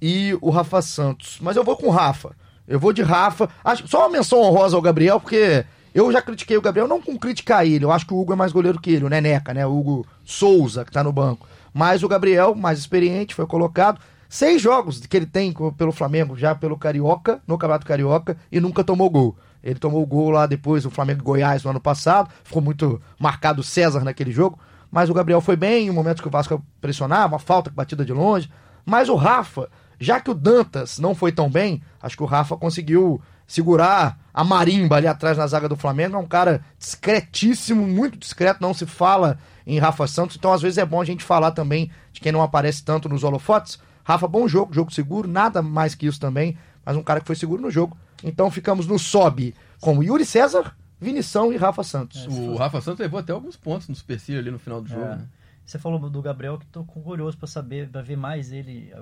e 0.00 0.38
o 0.40 0.50
Rafa 0.50 0.80
Santos. 0.80 1.38
Mas 1.40 1.56
eu 1.56 1.64
vou 1.64 1.76
com 1.76 1.88
o 1.88 1.90
Rafa. 1.90 2.36
Eu 2.66 2.78
vou 2.78 2.92
de 2.92 3.02
Rafa. 3.02 3.48
Acho, 3.64 3.88
só 3.88 4.02
uma 4.02 4.10
menção 4.10 4.40
honrosa 4.40 4.76
ao 4.76 4.82
Gabriel, 4.82 5.18
porque 5.18 5.64
eu 5.98 6.12
já 6.12 6.22
critiquei 6.22 6.56
o 6.56 6.62
Gabriel, 6.62 6.86
não 6.86 7.02
com 7.02 7.18
criticar 7.18 7.66
ele, 7.66 7.84
eu 7.84 7.90
acho 7.90 8.06
que 8.06 8.14
o 8.14 8.20
Hugo 8.20 8.32
é 8.32 8.36
mais 8.36 8.52
goleiro 8.52 8.80
que 8.80 8.90
ele, 8.90 9.04
o 9.04 9.08
Neneca, 9.08 9.52
né? 9.52 9.66
O 9.66 9.76
Hugo 9.76 10.06
Souza, 10.24 10.84
que 10.84 10.92
tá 10.92 11.02
no 11.02 11.12
banco. 11.12 11.46
Mas 11.74 12.02
o 12.02 12.08
Gabriel, 12.08 12.54
mais 12.54 12.78
experiente, 12.78 13.34
foi 13.34 13.46
colocado. 13.46 14.00
Seis 14.28 14.60
jogos 14.60 15.00
que 15.00 15.16
ele 15.16 15.26
tem 15.26 15.52
pelo 15.76 15.90
Flamengo, 15.90 16.36
já 16.36 16.54
pelo 16.54 16.78
Carioca, 16.78 17.40
no 17.46 17.58
Campeonato 17.58 17.86
Carioca, 17.86 18.36
e 18.52 18.60
nunca 18.60 18.84
tomou 18.84 19.10
gol. 19.10 19.36
Ele 19.62 19.78
tomou 19.78 20.02
o 20.02 20.06
gol 20.06 20.30
lá 20.30 20.46
depois 20.46 20.84
do 20.84 20.90
Flamengo 20.90 21.24
Goiás 21.24 21.64
no 21.64 21.70
ano 21.70 21.80
passado, 21.80 22.30
ficou 22.44 22.62
muito 22.62 23.00
marcado 23.18 23.62
César 23.62 24.04
naquele 24.04 24.30
jogo. 24.30 24.58
Mas 24.90 25.10
o 25.10 25.14
Gabriel 25.14 25.40
foi 25.40 25.56
bem, 25.56 25.88
em 25.88 25.90
momentos 25.90 26.20
que 26.20 26.28
o 26.28 26.30
Vasco 26.30 26.62
pressionava, 26.80 27.34
uma 27.34 27.38
falta, 27.38 27.70
batida 27.70 28.04
de 28.04 28.12
longe. 28.12 28.50
Mas 28.86 29.08
o 29.08 29.16
Rafa, 29.16 29.68
já 29.98 30.20
que 30.20 30.30
o 30.30 30.34
Dantas 30.34 30.98
não 30.98 31.14
foi 31.14 31.32
tão 31.32 31.50
bem, 31.50 31.82
acho 32.00 32.16
que 32.16 32.22
o 32.22 32.26
Rafa 32.26 32.56
conseguiu 32.56 33.20
segurar 33.46 34.18
a 34.38 34.44
marimba 34.44 34.94
ali 34.94 35.08
atrás 35.08 35.36
na 35.36 35.48
zaga 35.48 35.68
do 35.68 35.74
Flamengo. 35.74 36.14
É 36.14 36.18
um 36.20 36.26
cara 36.26 36.64
discretíssimo, 36.78 37.84
muito 37.84 38.16
discreto, 38.16 38.62
não 38.62 38.72
se 38.72 38.86
fala 38.86 39.36
em 39.66 39.80
Rafa 39.80 40.06
Santos. 40.06 40.36
Então, 40.36 40.52
às 40.52 40.62
vezes, 40.62 40.78
é 40.78 40.86
bom 40.86 41.00
a 41.00 41.04
gente 41.04 41.24
falar 41.24 41.50
também 41.50 41.90
de 42.12 42.20
quem 42.20 42.30
não 42.30 42.40
aparece 42.40 42.84
tanto 42.84 43.08
nos 43.08 43.24
holofotes. 43.24 43.80
Rafa, 44.04 44.28
bom 44.28 44.46
jogo, 44.46 44.72
jogo 44.72 44.92
seguro, 44.92 45.26
nada 45.26 45.60
mais 45.60 45.96
que 45.96 46.06
isso 46.06 46.20
também, 46.20 46.56
mas 46.86 46.96
um 46.96 47.02
cara 47.02 47.18
que 47.18 47.26
foi 47.26 47.34
seguro 47.34 47.60
no 47.60 47.68
jogo. 47.68 47.96
Então, 48.22 48.48
ficamos 48.48 48.86
no 48.86 48.96
sobe 48.96 49.56
com 49.80 50.00
Yuri 50.04 50.24
César, 50.24 50.72
Vinição 51.00 51.52
e 51.52 51.56
Rafa 51.56 51.82
Santos. 51.82 52.24
É, 52.24 52.28
o 52.28 52.54
Rafa 52.54 52.80
Santos 52.80 53.00
levou 53.00 53.18
até 53.18 53.32
alguns 53.32 53.56
pontos 53.56 53.88
no 53.88 53.94
supercílio 53.96 54.40
ali 54.40 54.52
no 54.52 54.58
final 54.60 54.80
do 54.80 54.88
jogo, 54.88 55.02
é. 55.02 55.16
né? 55.16 55.26
Você 55.66 55.80
falou 55.80 55.98
do 56.08 56.22
Gabriel 56.22 56.58
que 56.58 56.66
tô 56.66 56.84
curioso 56.84 57.36
para 57.36 57.48
saber, 57.48 57.88
para 57.88 58.02
ver 58.02 58.16
mais 58.16 58.52
ele, 58.52 58.94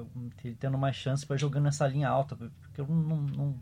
ele 0.43 0.57
tendo 0.59 0.79
mais 0.79 0.97
chance 0.97 1.27
para 1.27 1.37
jogando 1.37 1.65
nessa 1.65 1.87
linha 1.87 2.09
alta, 2.09 2.35
porque 2.35 2.81
eu 2.81 2.87
não, 2.89 3.19
não, 3.19 3.55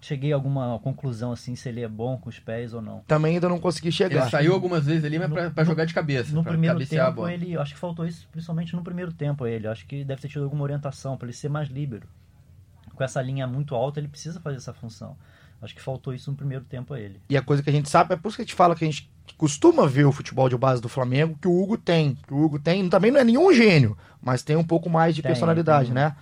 cheguei 0.00 0.32
a 0.32 0.36
alguma 0.36 0.78
conclusão 0.80 1.32
assim 1.32 1.54
se 1.54 1.68
ele 1.68 1.82
é 1.82 1.88
bom 1.88 2.16
com 2.16 2.28
os 2.28 2.38
pés 2.38 2.72
ou 2.74 2.80
não. 2.80 3.00
Também 3.06 3.34
ainda 3.34 3.48
não 3.48 3.58
consegui 3.58 3.92
chegar. 3.92 4.22
Ele 4.22 4.30
saiu 4.30 4.52
algumas 4.52 4.86
vezes 4.86 5.04
ali, 5.04 5.18
mas 5.18 5.52
para 5.52 5.64
jogar 5.64 5.84
de 5.84 5.94
cabeça. 5.94 6.34
No 6.34 6.44
primeiro 6.44 6.84
tempo 6.86 7.28
ele, 7.28 7.56
acho 7.56 7.74
que 7.74 7.80
faltou 7.80 8.06
isso, 8.06 8.28
principalmente 8.30 8.74
no 8.74 8.82
primeiro 8.82 9.12
tempo 9.12 9.46
ele. 9.46 9.66
Acho 9.66 9.86
que 9.86 10.04
deve 10.04 10.20
ter 10.20 10.28
tido 10.28 10.44
alguma 10.44 10.62
orientação 10.62 11.16
para 11.16 11.26
ele 11.26 11.36
ser 11.36 11.48
mais 11.48 11.68
líbero. 11.68 12.08
Com 12.94 13.04
essa 13.04 13.20
linha 13.22 13.46
muito 13.46 13.74
alta 13.74 14.00
ele 14.00 14.08
precisa 14.08 14.40
fazer 14.40 14.56
essa 14.56 14.72
função. 14.72 15.16
Acho 15.62 15.74
que 15.74 15.82
faltou 15.82 16.14
isso 16.14 16.30
no 16.30 16.36
primeiro 16.36 16.64
tempo 16.64 16.94
a 16.94 17.00
ele. 17.00 17.20
E 17.28 17.36
a 17.36 17.42
coisa 17.42 17.62
que 17.62 17.68
a 17.68 17.72
gente 17.72 17.88
sabe 17.88 18.14
é 18.14 18.16
por 18.16 18.28
isso 18.28 18.36
que 18.36 18.42
a 18.42 18.44
gente 18.46 18.54
fala 18.54 18.74
que 18.74 18.84
a 18.84 18.90
gente 18.90 19.10
costuma 19.36 19.86
ver 19.86 20.06
o 20.06 20.12
futebol 20.12 20.48
de 20.48 20.56
base 20.56 20.80
do 20.80 20.88
Flamengo 20.88 21.36
que 21.40 21.46
o 21.46 21.62
Hugo 21.62 21.76
tem. 21.76 22.14
Que 22.26 22.32
o 22.32 22.42
Hugo 22.42 22.58
tem, 22.58 22.88
também 22.88 23.10
não 23.10 23.20
é 23.20 23.24
nenhum 23.24 23.52
gênio, 23.52 23.96
mas 24.22 24.42
tem 24.42 24.56
um 24.56 24.64
pouco 24.64 24.88
mais 24.88 25.14
de 25.14 25.20
tem, 25.20 25.28
personalidade, 25.28 25.88
tem, 25.88 25.94
né? 25.94 26.16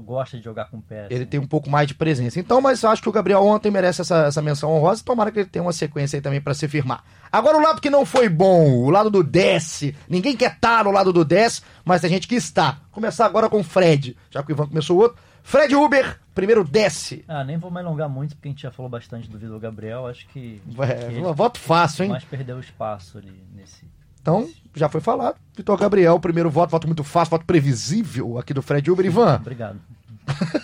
Gosta 0.00 0.36
de 0.36 0.44
jogar 0.44 0.66
com 0.70 0.80
pés. 0.80 1.06
Ele 1.10 1.20
né? 1.20 1.26
tem 1.26 1.40
um 1.40 1.46
pouco 1.46 1.70
mais 1.70 1.86
de 1.86 1.94
presença. 1.94 2.38
Então, 2.38 2.60
mas 2.60 2.82
eu 2.82 2.90
acho 2.90 3.02
que 3.02 3.08
o 3.08 3.12
Gabriel 3.12 3.44
ontem 3.44 3.70
merece 3.70 4.00
essa, 4.00 4.26
essa 4.26 4.42
menção 4.42 4.70
honrosa. 4.72 5.02
Tomara 5.04 5.30
que 5.30 5.40
ele 5.40 5.48
tenha 5.48 5.62
uma 5.62 5.72
sequência 5.72 6.16
aí 6.16 6.20
também 6.20 6.40
para 6.40 6.54
se 6.54 6.66
firmar. 6.68 7.04
Agora 7.30 7.56
o 7.56 7.60
lado 7.60 7.80
que 7.80 7.90
não 7.90 8.06
foi 8.06 8.28
bom, 8.28 8.70
o 8.70 8.90
lado 8.90 9.10
do 9.10 9.22
desce. 9.22 9.94
Ninguém 10.08 10.36
quer 10.36 10.52
estar 10.52 10.78
tá 10.78 10.84
no 10.84 10.90
lado 10.90 11.12
do 11.12 11.24
desce, 11.24 11.62
mas 11.84 12.00
tem 12.00 12.10
gente 12.10 12.28
que 12.28 12.34
está. 12.34 12.78
Começar 12.90 13.26
agora 13.26 13.48
com 13.48 13.60
o 13.60 13.64
Fred, 13.64 14.16
já 14.30 14.42
que 14.42 14.52
o 14.52 14.54
Ivan 14.54 14.68
começou 14.68 14.96
o 14.96 15.00
outro. 15.00 15.18
Fred 15.42 15.74
Uber, 15.74 16.18
primeiro 16.34 16.64
desce. 16.64 17.22
Ah, 17.28 17.44
nem 17.44 17.58
vou 17.58 17.70
me 17.70 17.78
alongar 17.78 18.08
muito, 18.08 18.34
porque 18.34 18.48
a 18.48 18.50
gente 18.50 18.62
já 18.62 18.70
falou 18.70 18.90
bastante 18.90 19.28
do 19.28 19.38
Vitor 19.38 19.60
Gabriel. 19.60 20.06
Acho 20.06 20.26
que. 20.28 20.60
É, 20.78 21.12
que 21.12 21.20
voto 21.20 21.58
fácil, 21.58 22.04
hein? 22.04 22.10
Mas 22.10 22.24
perdeu 22.24 22.58
espaço 22.58 23.18
ali 23.18 23.44
nesse. 23.54 23.84
Então, 24.24 24.48
já 24.74 24.88
foi 24.88 25.02
falado. 25.02 25.36
Vitor 25.54 25.78
Gabriel, 25.78 26.18
primeiro 26.18 26.48
voto, 26.50 26.70
voto 26.70 26.86
muito 26.86 27.04
fácil, 27.04 27.32
voto 27.32 27.44
previsível 27.44 28.38
aqui 28.38 28.54
do 28.54 28.62
Fred 28.62 28.90
Uber. 28.90 29.04
Ivan. 29.04 29.36
Obrigado. 29.36 29.78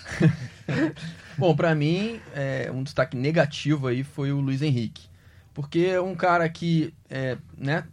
Bom, 1.36 1.54
para 1.54 1.74
mim, 1.74 2.18
é, 2.34 2.70
um 2.72 2.82
destaque 2.82 3.18
negativo 3.18 3.86
aí 3.86 4.02
foi 4.02 4.32
o 4.32 4.40
Luiz 4.40 4.62
Henrique. 4.62 5.10
Porque 5.52 5.80
é 5.80 6.00
um 6.00 6.14
cara 6.14 6.48
que, 6.48 6.94
é, 7.10 7.36
né, 7.54 7.84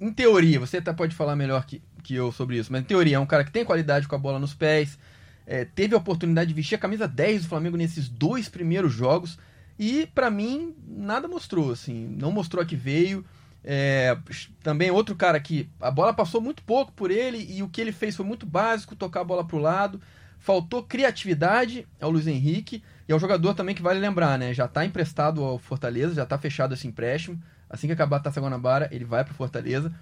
em 0.00 0.10
teoria, 0.10 0.58
você 0.58 0.78
até 0.78 0.90
pode 0.90 1.14
falar 1.14 1.36
melhor 1.36 1.66
que, 1.66 1.82
que 2.02 2.14
eu 2.14 2.32
sobre 2.32 2.56
isso, 2.56 2.72
mas 2.72 2.80
em 2.80 2.84
teoria 2.84 3.16
é 3.16 3.20
um 3.20 3.26
cara 3.26 3.44
que 3.44 3.52
tem 3.52 3.62
qualidade 3.62 4.08
com 4.08 4.14
a 4.14 4.18
bola 4.18 4.38
nos 4.38 4.54
pés, 4.54 4.98
é, 5.46 5.66
teve 5.66 5.94
a 5.94 5.98
oportunidade 5.98 6.48
de 6.48 6.54
vestir 6.54 6.76
a 6.76 6.78
camisa 6.78 7.06
10 7.06 7.42
do 7.42 7.48
Flamengo 7.48 7.76
nesses 7.76 8.08
dois 8.08 8.48
primeiros 8.48 8.94
jogos, 8.94 9.38
e 9.78 10.06
para 10.14 10.30
mim, 10.30 10.74
nada 10.88 11.28
mostrou, 11.28 11.72
assim, 11.72 12.06
não 12.18 12.32
mostrou 12.32 12.62
a 12.62 12.66
que 12.66 12.76
veio. 12.76 13.22
É, 13.62 14.16
também 14.62 14.90
outro 14.90 15.14
cara 15.14 15.38
que 15.38 15.68
a 15.80 15.90
bola 15.90 16.14
passou 16.14 16.40
muito 16.40 16.62
pouco 16.62 16.92
por 16.92 17.10
ele 17.10 17.46
e 17.50 17.62
o 17.62 17.68
que 17.68 17.80
ele 17.80 17.92
fez 17.92 18.16
foi 18.16 18.24
muito 18.24 18.46
básico, 18.46 18.96
tocar 18.96 19.20
a 19.20 19.24
bola 19.24 19.44
para 19.44 19.56
o 19.56 19.60
lado. 19.60 20.00
Faltou 20.38 20.82
criatividade 20.82 21.86
ao 22.00 22.10
Luiz 22.10 22.26
Henrique 22.26 22.82
e 23.06 23.12
é 23.12 23.14
um 23.14 23.18
jogador 23.18 23.54
também 23.54 23.74
que 23.74 23.82
vale 23.82 24.00
lembrar, 24.00 24.38
né? 24.38 24.54
Já 24.54 24.64
está 24.64 24.84
emprestado 24.84 25.44
ao 25.44 25.58
Fortaleza, 25.58 26.14
já 26.14 26.22
está 26.22 26.38
fechado 26.38 26.72
esse 26.72 26.88
empréstimo. 26.88 27.40
Assim 27.68 27.86
que 27.86 27.92
acabar 27.92 28.16
a 28.16 28.20
Taça 28.20 28.40
Guanabara, 28.40 28.88
ele 28.90 29.04
vai 29.04 29.22
para 29.22 29.32
o 29.32 29.36
Fortaleza. 29.36 29.92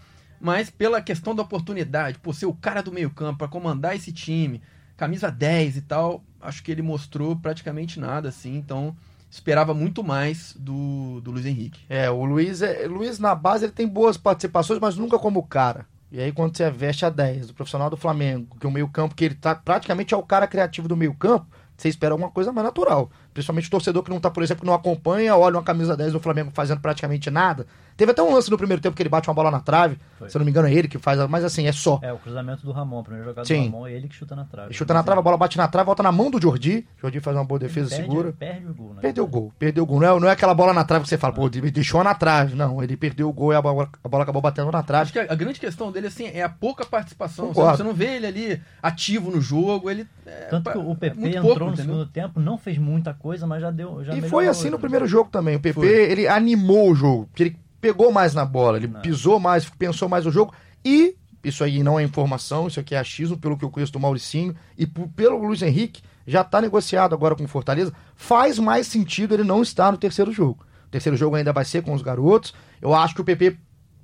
Mas 0.40 0.71
pela 0.71 1.03
questão 1.03 1.35
da 1.35 1.42
oportunidade, 1.42 2.18
por 2.21 2.35
ser 2.35 2.47
o 2.47 2.55
cara 2.55 2.81
do 2.81 2.92
meio-campo 2.92 3.38
para 3.38 3.49
comandar 3.49 3.97
esse 3.97 4.12
time, 4.12 4.62
camisa 4.97 5.31
10 5.31 5.77
e 5.79 5.83
tal, 5.83 6.25
acho 6.40 6.62
que 6.62 6.71
ele 6.71 6.83
mostrou 6.83 7.37
praticamente 7.37 7.99
nada 7.99 8.29
assim, 8.29 8.57
então 8.57 8.97
esperava 9.31 9.75
muito 9.75 10.03
mais 10.03 10.55
do, 10.59 11.21
do 11.21 11.31
Luiz 11.31 11.47
Henrique. 11.47 11.81
É, 11.88 12.11
o 12.11 12.25
Luiz, 12.25 12.62
é, 12.62 12.87
Luiz 12.87 13.19
na 13.19 13.35
base 13.35 13.64
ele 13.64 13.73
tem 13.73 13.87
boas 13.87 14.17
participações, 14.17 14.81
mas 14.81 14.97
nunca 14.97 15.19
como 15.19 15.43
cara. 15.43 15.87
E 16.11 16.21
aí 16.21 16.33
quando 16.33 16.57
você 16.57 16.71
veste 16.71 17.05
a 17.05 17.11
10 17.11 17.49
do 17.49 17.55
profissional 17.55 17.91
do 17.91 17.97
Flamengo, 17.97 18.57
que 18.59 18.67
é 18.67 18.69
o 18.69 18.73
meio 18.73 18.88
campo, 18.88 19.14
que 19.14 19.25
ele 19.25 19.35
tá 19.35 19.55
praticamente 19.55 20.14
é 20.14 20.17
o 20.17 20.23
cara 20.23 20.47
criativo 20.47 20.88
do 20.88 20.97
meio 20.97 21.14
campo, 21.14 21.47
você 21.77 21.88
espera 21.88 22.14
alguma 22.14 22.31
coisa 22.31 22.53
mais 22.53 22.64
natural. 22.64 23.11
Principalmente 23.38 23.68
o 23.68 23.70
torcedor 23.70 24.03
que 24.03 24.11
não 24.11 24.18
tá, 24.18 24.33
por 24.33 24.42
exemplo, 24.42 24.62
que 24.62 24.66
não 24.66 24.74
acompanha, 24.74 25.37
olha 25.37 25.59
uma 25.59 25.62
camisa 25.62 25.96
10 25.96 26.12
do 26.12 26.18
Flamengo 26.18 26.51
fazendo 26.53 26.81
praticamente 26.81 27.31
nada. 27.31 27.68
Teve 27.96 28.11
até 28.11 28.20
um 28.20 28.33
lance 28.33 28.51
no 28.51 28.57
primeiro 28.57 28.83
tempo 28.83 28.96
que 28.96 29.03
ele 29.03 29.09
bate 29.09 29.29
uma 29.29 29.35
bola 29.35 29.51
na 29.51 29.61
trave. 29.61 29.96
Foi. 30.18 30.29
Se 30.29 30.37
eu 30.37 30.40
não 30.40 30.44
me 30.44 30.51
engano, 30.51 30.66
é 30.68 30.72
ele 30.72 30.87
que 30.87 30.98
faz, 30.98 31.18
mas 31.29 31.44
assim, 31.44 31.66
é 31.66 31.72
só. 31.72 31.98
É, 32.03 32.12
o 32.12 32.18
cruzamento 32.18 32.64
do 32.64 32.72
Ramon, 32.72 33.01
o 33.01 33.03
primeiro 33.03 33.29
jogador 33.29 33.46
Sim. 33.46 33.70
do 33.70 33.72
Ramon, 33.72 33.87
é 33.87 33.92
ele 33.92 34.09
que 34.09 34.14
chuta 34.14 34.35
na 34.35 34.44
trave. 34.44 34.68
Ele 34.68 34.74
chuta 34.74 34.94
na 34.94 35.03
trave, 35.03 35.18
a 35.18 35.22
bola 35.22 35.37
bate 35.37 35.57
na 35.57 35.66
trave, 35.66 35.87
volta 35.87 36.03
na 36.03 36.11
mão 36.12 36.31
do 36.31 36.40
Jordi. 36.40 36.87
Jordi 37.01 37.20
faz 37.20 37.37
uma 37.37 37.44
boa 37.44 37.61
defesa 37.61 37.94
ele 37.94 38.03
segura. 38.03 38.33
Perde 38.33 38.66
o 38.66 38.74
gol, 38.74 38.94
né? 38.94 39.01
Perdeu 39.01 39.24
o 39.24 39.27
gol, 39.27 39.53
perdeu 39.57 39.85
o 39.85 39.87
gol. 39.87 40.01
Não 40.01 40.16
é, 40.16 40.20
não 40.20 40.29
é 40.29 40.33
aquela 40.33 40.55
bola 40.55 40.72
na 40.72 40.85
trave 40.85 41.05
que 41.05 41.09
você 41.09 41.18
fala, 41.18 41.33
pô, 41.33 41.48
deixou 41.48 42.03
na 42.03 42.14
trave. 42.14 42.55
Não, 42.55 42.83
ele 42.83 42.96
perdeu 42.96 43.29
o 43.29 43.33
gol 43.33 43.53
e 43.53 43.57
a 43.57 43.62
bola, 43.62 43.88
a 44.03 44.09
bola 44.09 44.22
acabou 44.22 44.42
batendo 44.42 44.70
na 44.70 44.83
trave. 44.83 45.03
Acho 45.03 45.12
que 45.12 45.18
a, 45.20 45.33
a 45.33 45.35
grande 45.37 45.61
questão 45.61 45.92
dele, 45.92 46.09
assim, 46.09 46.27
é 46.27 46.42
a 46.42 46.48
pouca 46.48 46.85
participação. 46.85 47.53
Você 47.53 47.83
não 47.85 47.94
vê 47.94 48.16
ele 48.16 48.27
ali 48.27 48.62
ativo 48.83 49.31
no 49.31 49.40
jogo, 49.40 49.90
ele. 49.90 50.07
É, 50.24 50.46
Tanto 50.51 50.70
que 50.70 50.79
o 50.79 50.94
PP 50.94 51.20
é 51.20 51.29
entrou 51.31 51.42
pouco, 51.42 51.64
no 51.64 51.72
entendeu? 51.72 51.85
segundo 51.85 52.07
tempo, 52.07 52.38
não 52.38 52.57
fez 52.57 52.79
muita 52.79 53.12
coisa, 53.12 53.28
mas 53.47 53.61
já 53.61 53.71
deu. 53.71 54.05
Já 54.05 54.14
e 54.14 54.23
foi 54.23 54.49
assim 54.49 54.71
no 54.71 54.79
primeiro 54.79 55.07
jogo 55.07 55.31
também. 55.31 55.57
O 55.57 55.61
PP, 55.61 55.75
foi. 55.75 55.87
ele 55.88 56.29
animou 56.29 56.91
o 56.91 56.95
jogo. 56.95 57.27
Porque 57.27 57.43
ele 57.43 57.57
pegou 57.81 58.12
mais 58.12 58.35
na 58.35 58.45
bola, 58.45 58.77
ele 58.77 58.88
não. 58.88 59.01
pisou 59.01 59.38
mais, 59.38 59.69
pensou 59.69 60.09
mais 60.09 60.27
o 60.27 60.31
jogo. 60.31 60.53
E, 60.85 61.17
isso 61.43 61.62
aí 61.62 61.83
não 61.83 61.99
é 61.99 62.03
informação, 62.03 62.67
isso 62.67 62.81
aqui 62.81 62.95
é 62.95 62.99
achismo, 62.99 63.38
pelo 63.38 63.57
que 63.57 63.64
eu 63.64 63.71
conheço 63.71 63.93
do 63.93 64.01
Mauricinho, 64.01 64.55
e 64.77 64.87
pelo 64.87 65.38
Luiz 65.38 65.62
Henrique, 65.62 66.03
já 66.27 66.43
está 66.43 66.61
negociado 66.61 67.14
agora 67.14 67.35
com 67.35 67.45
o 67.45 67.49
Fortaleza. 67.49 67.93
Faz 68.14 68.59
mais 68.59 68.87
sentido 68.87 69.35
ele 69.35 69.45
não 69.45 69.62
estar 69.62 69.91
no 69.91 69.99
terceiro 69.99 70.33
jogo. 70.33 70.64
O 70.87 70.91
terceiro 70.91 71.17
jogo 71.17 71.37
ainda 71.37 71.53
vai 71.53 71.64
ser 71.64 71.83
com 71.83 71.93
os 71.93 72.03
garotos. 72.03 72.55
Eu 72.81 72.95
acho 72.95 73.14
que 73.14 73.21
o 73.21 73.25
PP, 73.25 73.57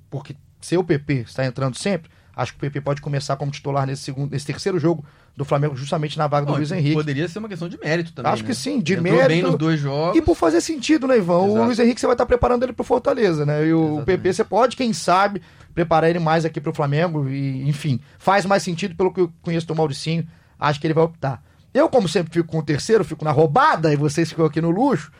porque 0.09 0.35
se 0.61 0.77
o 0.77 0.83
PP 0.83 1.13
está 1.27 1.45
entrando 1.45 1.75
sempre, 1.77 2.09
acho 2.35 2.51
que 2.53 2.57
o 2.57 2.61
PP 2.61 2.81
pode 2.81 3.01
começar 3.01 3.35
como 3.35 3.51
titular 3.51 3.87
nesse, 3.87 4.03
segundo, 4.03 4.31
nesse 4.31 4.45
terceiro 4.45 4.77
jogo 4.79 5.05
do 5.35 5.45
Flamengo, 5.45 5.75
justamente 5.75 6.17
na 6.17 6.27
vaga 6.27 6.45
do 6.45 6.53
Luiz 6.53 6.71
Henrique. 6.71 6.95
Poderia 6.95 7.27
ser 7.27 7.39
uma 7.39 7.49
questão 7.49 7.67
de 7.67 7.77
mérito 7.77 8.13
também. 8.13 8.31
Acho 8.31 8.43
né? 8.43 8.49
que 8.49 8.55
sim, 8.55 8.79
de 8.79 8.93
Entrou 8.93 9.13
mérito. 9.13 9.27
bem 9.27 9.41
nos 9.41 9.55
dois 9.55 9.79
jogos. 9.79 10.17
E 10.17 10.21
por 10.21 10.35
fazer 10.35 10.61
sentido, 10.61 11.07
né, 11.07 11.17
Ivan? 11.17 11.45
Exato. 11.45 11.61
O 11.61 11.65
Luiz 11.65 11.79
Henrique 11.79 11.99
você 11.99 12.07
vai 12.07 12.13
estar 12.13 12.25
preparando 12.25 12.63
ele 12.63 12.73
pro 12.73 12.83
Fortaleza, 12.83 13.45
né? 13.45 13.65
E 13.65 13.73
o 13.73 13.83
Exatamente. 13.83 14.05
PP 14.05 14.33
você 14.33 14.43
pode, 14.43 14.75
quem 14.75 14.93
sabe, 14.93 15.41
preparar 15.73 16.09
ele 16.09 16.19
mais 16.19 16.45
aqui 16.45 16.61
pro 16.61 16.73
Flamengo. 16.73 17.27
E, 17.29 17.67
enfim, 17.67 17.99
faz 18.17 18.45
mais 18.45 18.63
sentido 18.63 18.95
pelo 18.95 19.13
que 19.13 19.21
eu 19.21 19.31
conheço 19.41 19.67
do 19.67 19.75
Mauricinho. 19.75 20.27
Acho 20.59 20.79
que 20.79 20.87
ele 20.87 20.93
vai 20.93 21.03
optar. 21.03 21.43
Eu, 21.73 21.89
como 21.89 22.07
sempre, 22.07 22.33
fico 22.33 22.47
com 22.47 22.59
o 22.59 22.63
terceiro, 22.63 23.03
fico 23.03 23.25
na 23.25 23.31
roubada, 23.31 23.91
e 23.91 23.97
vocês 23.97 24.29
ficam 24.29 24.45
aqui 24.45 24.61
no 24.61 24.71
luxo. 24.71 25.11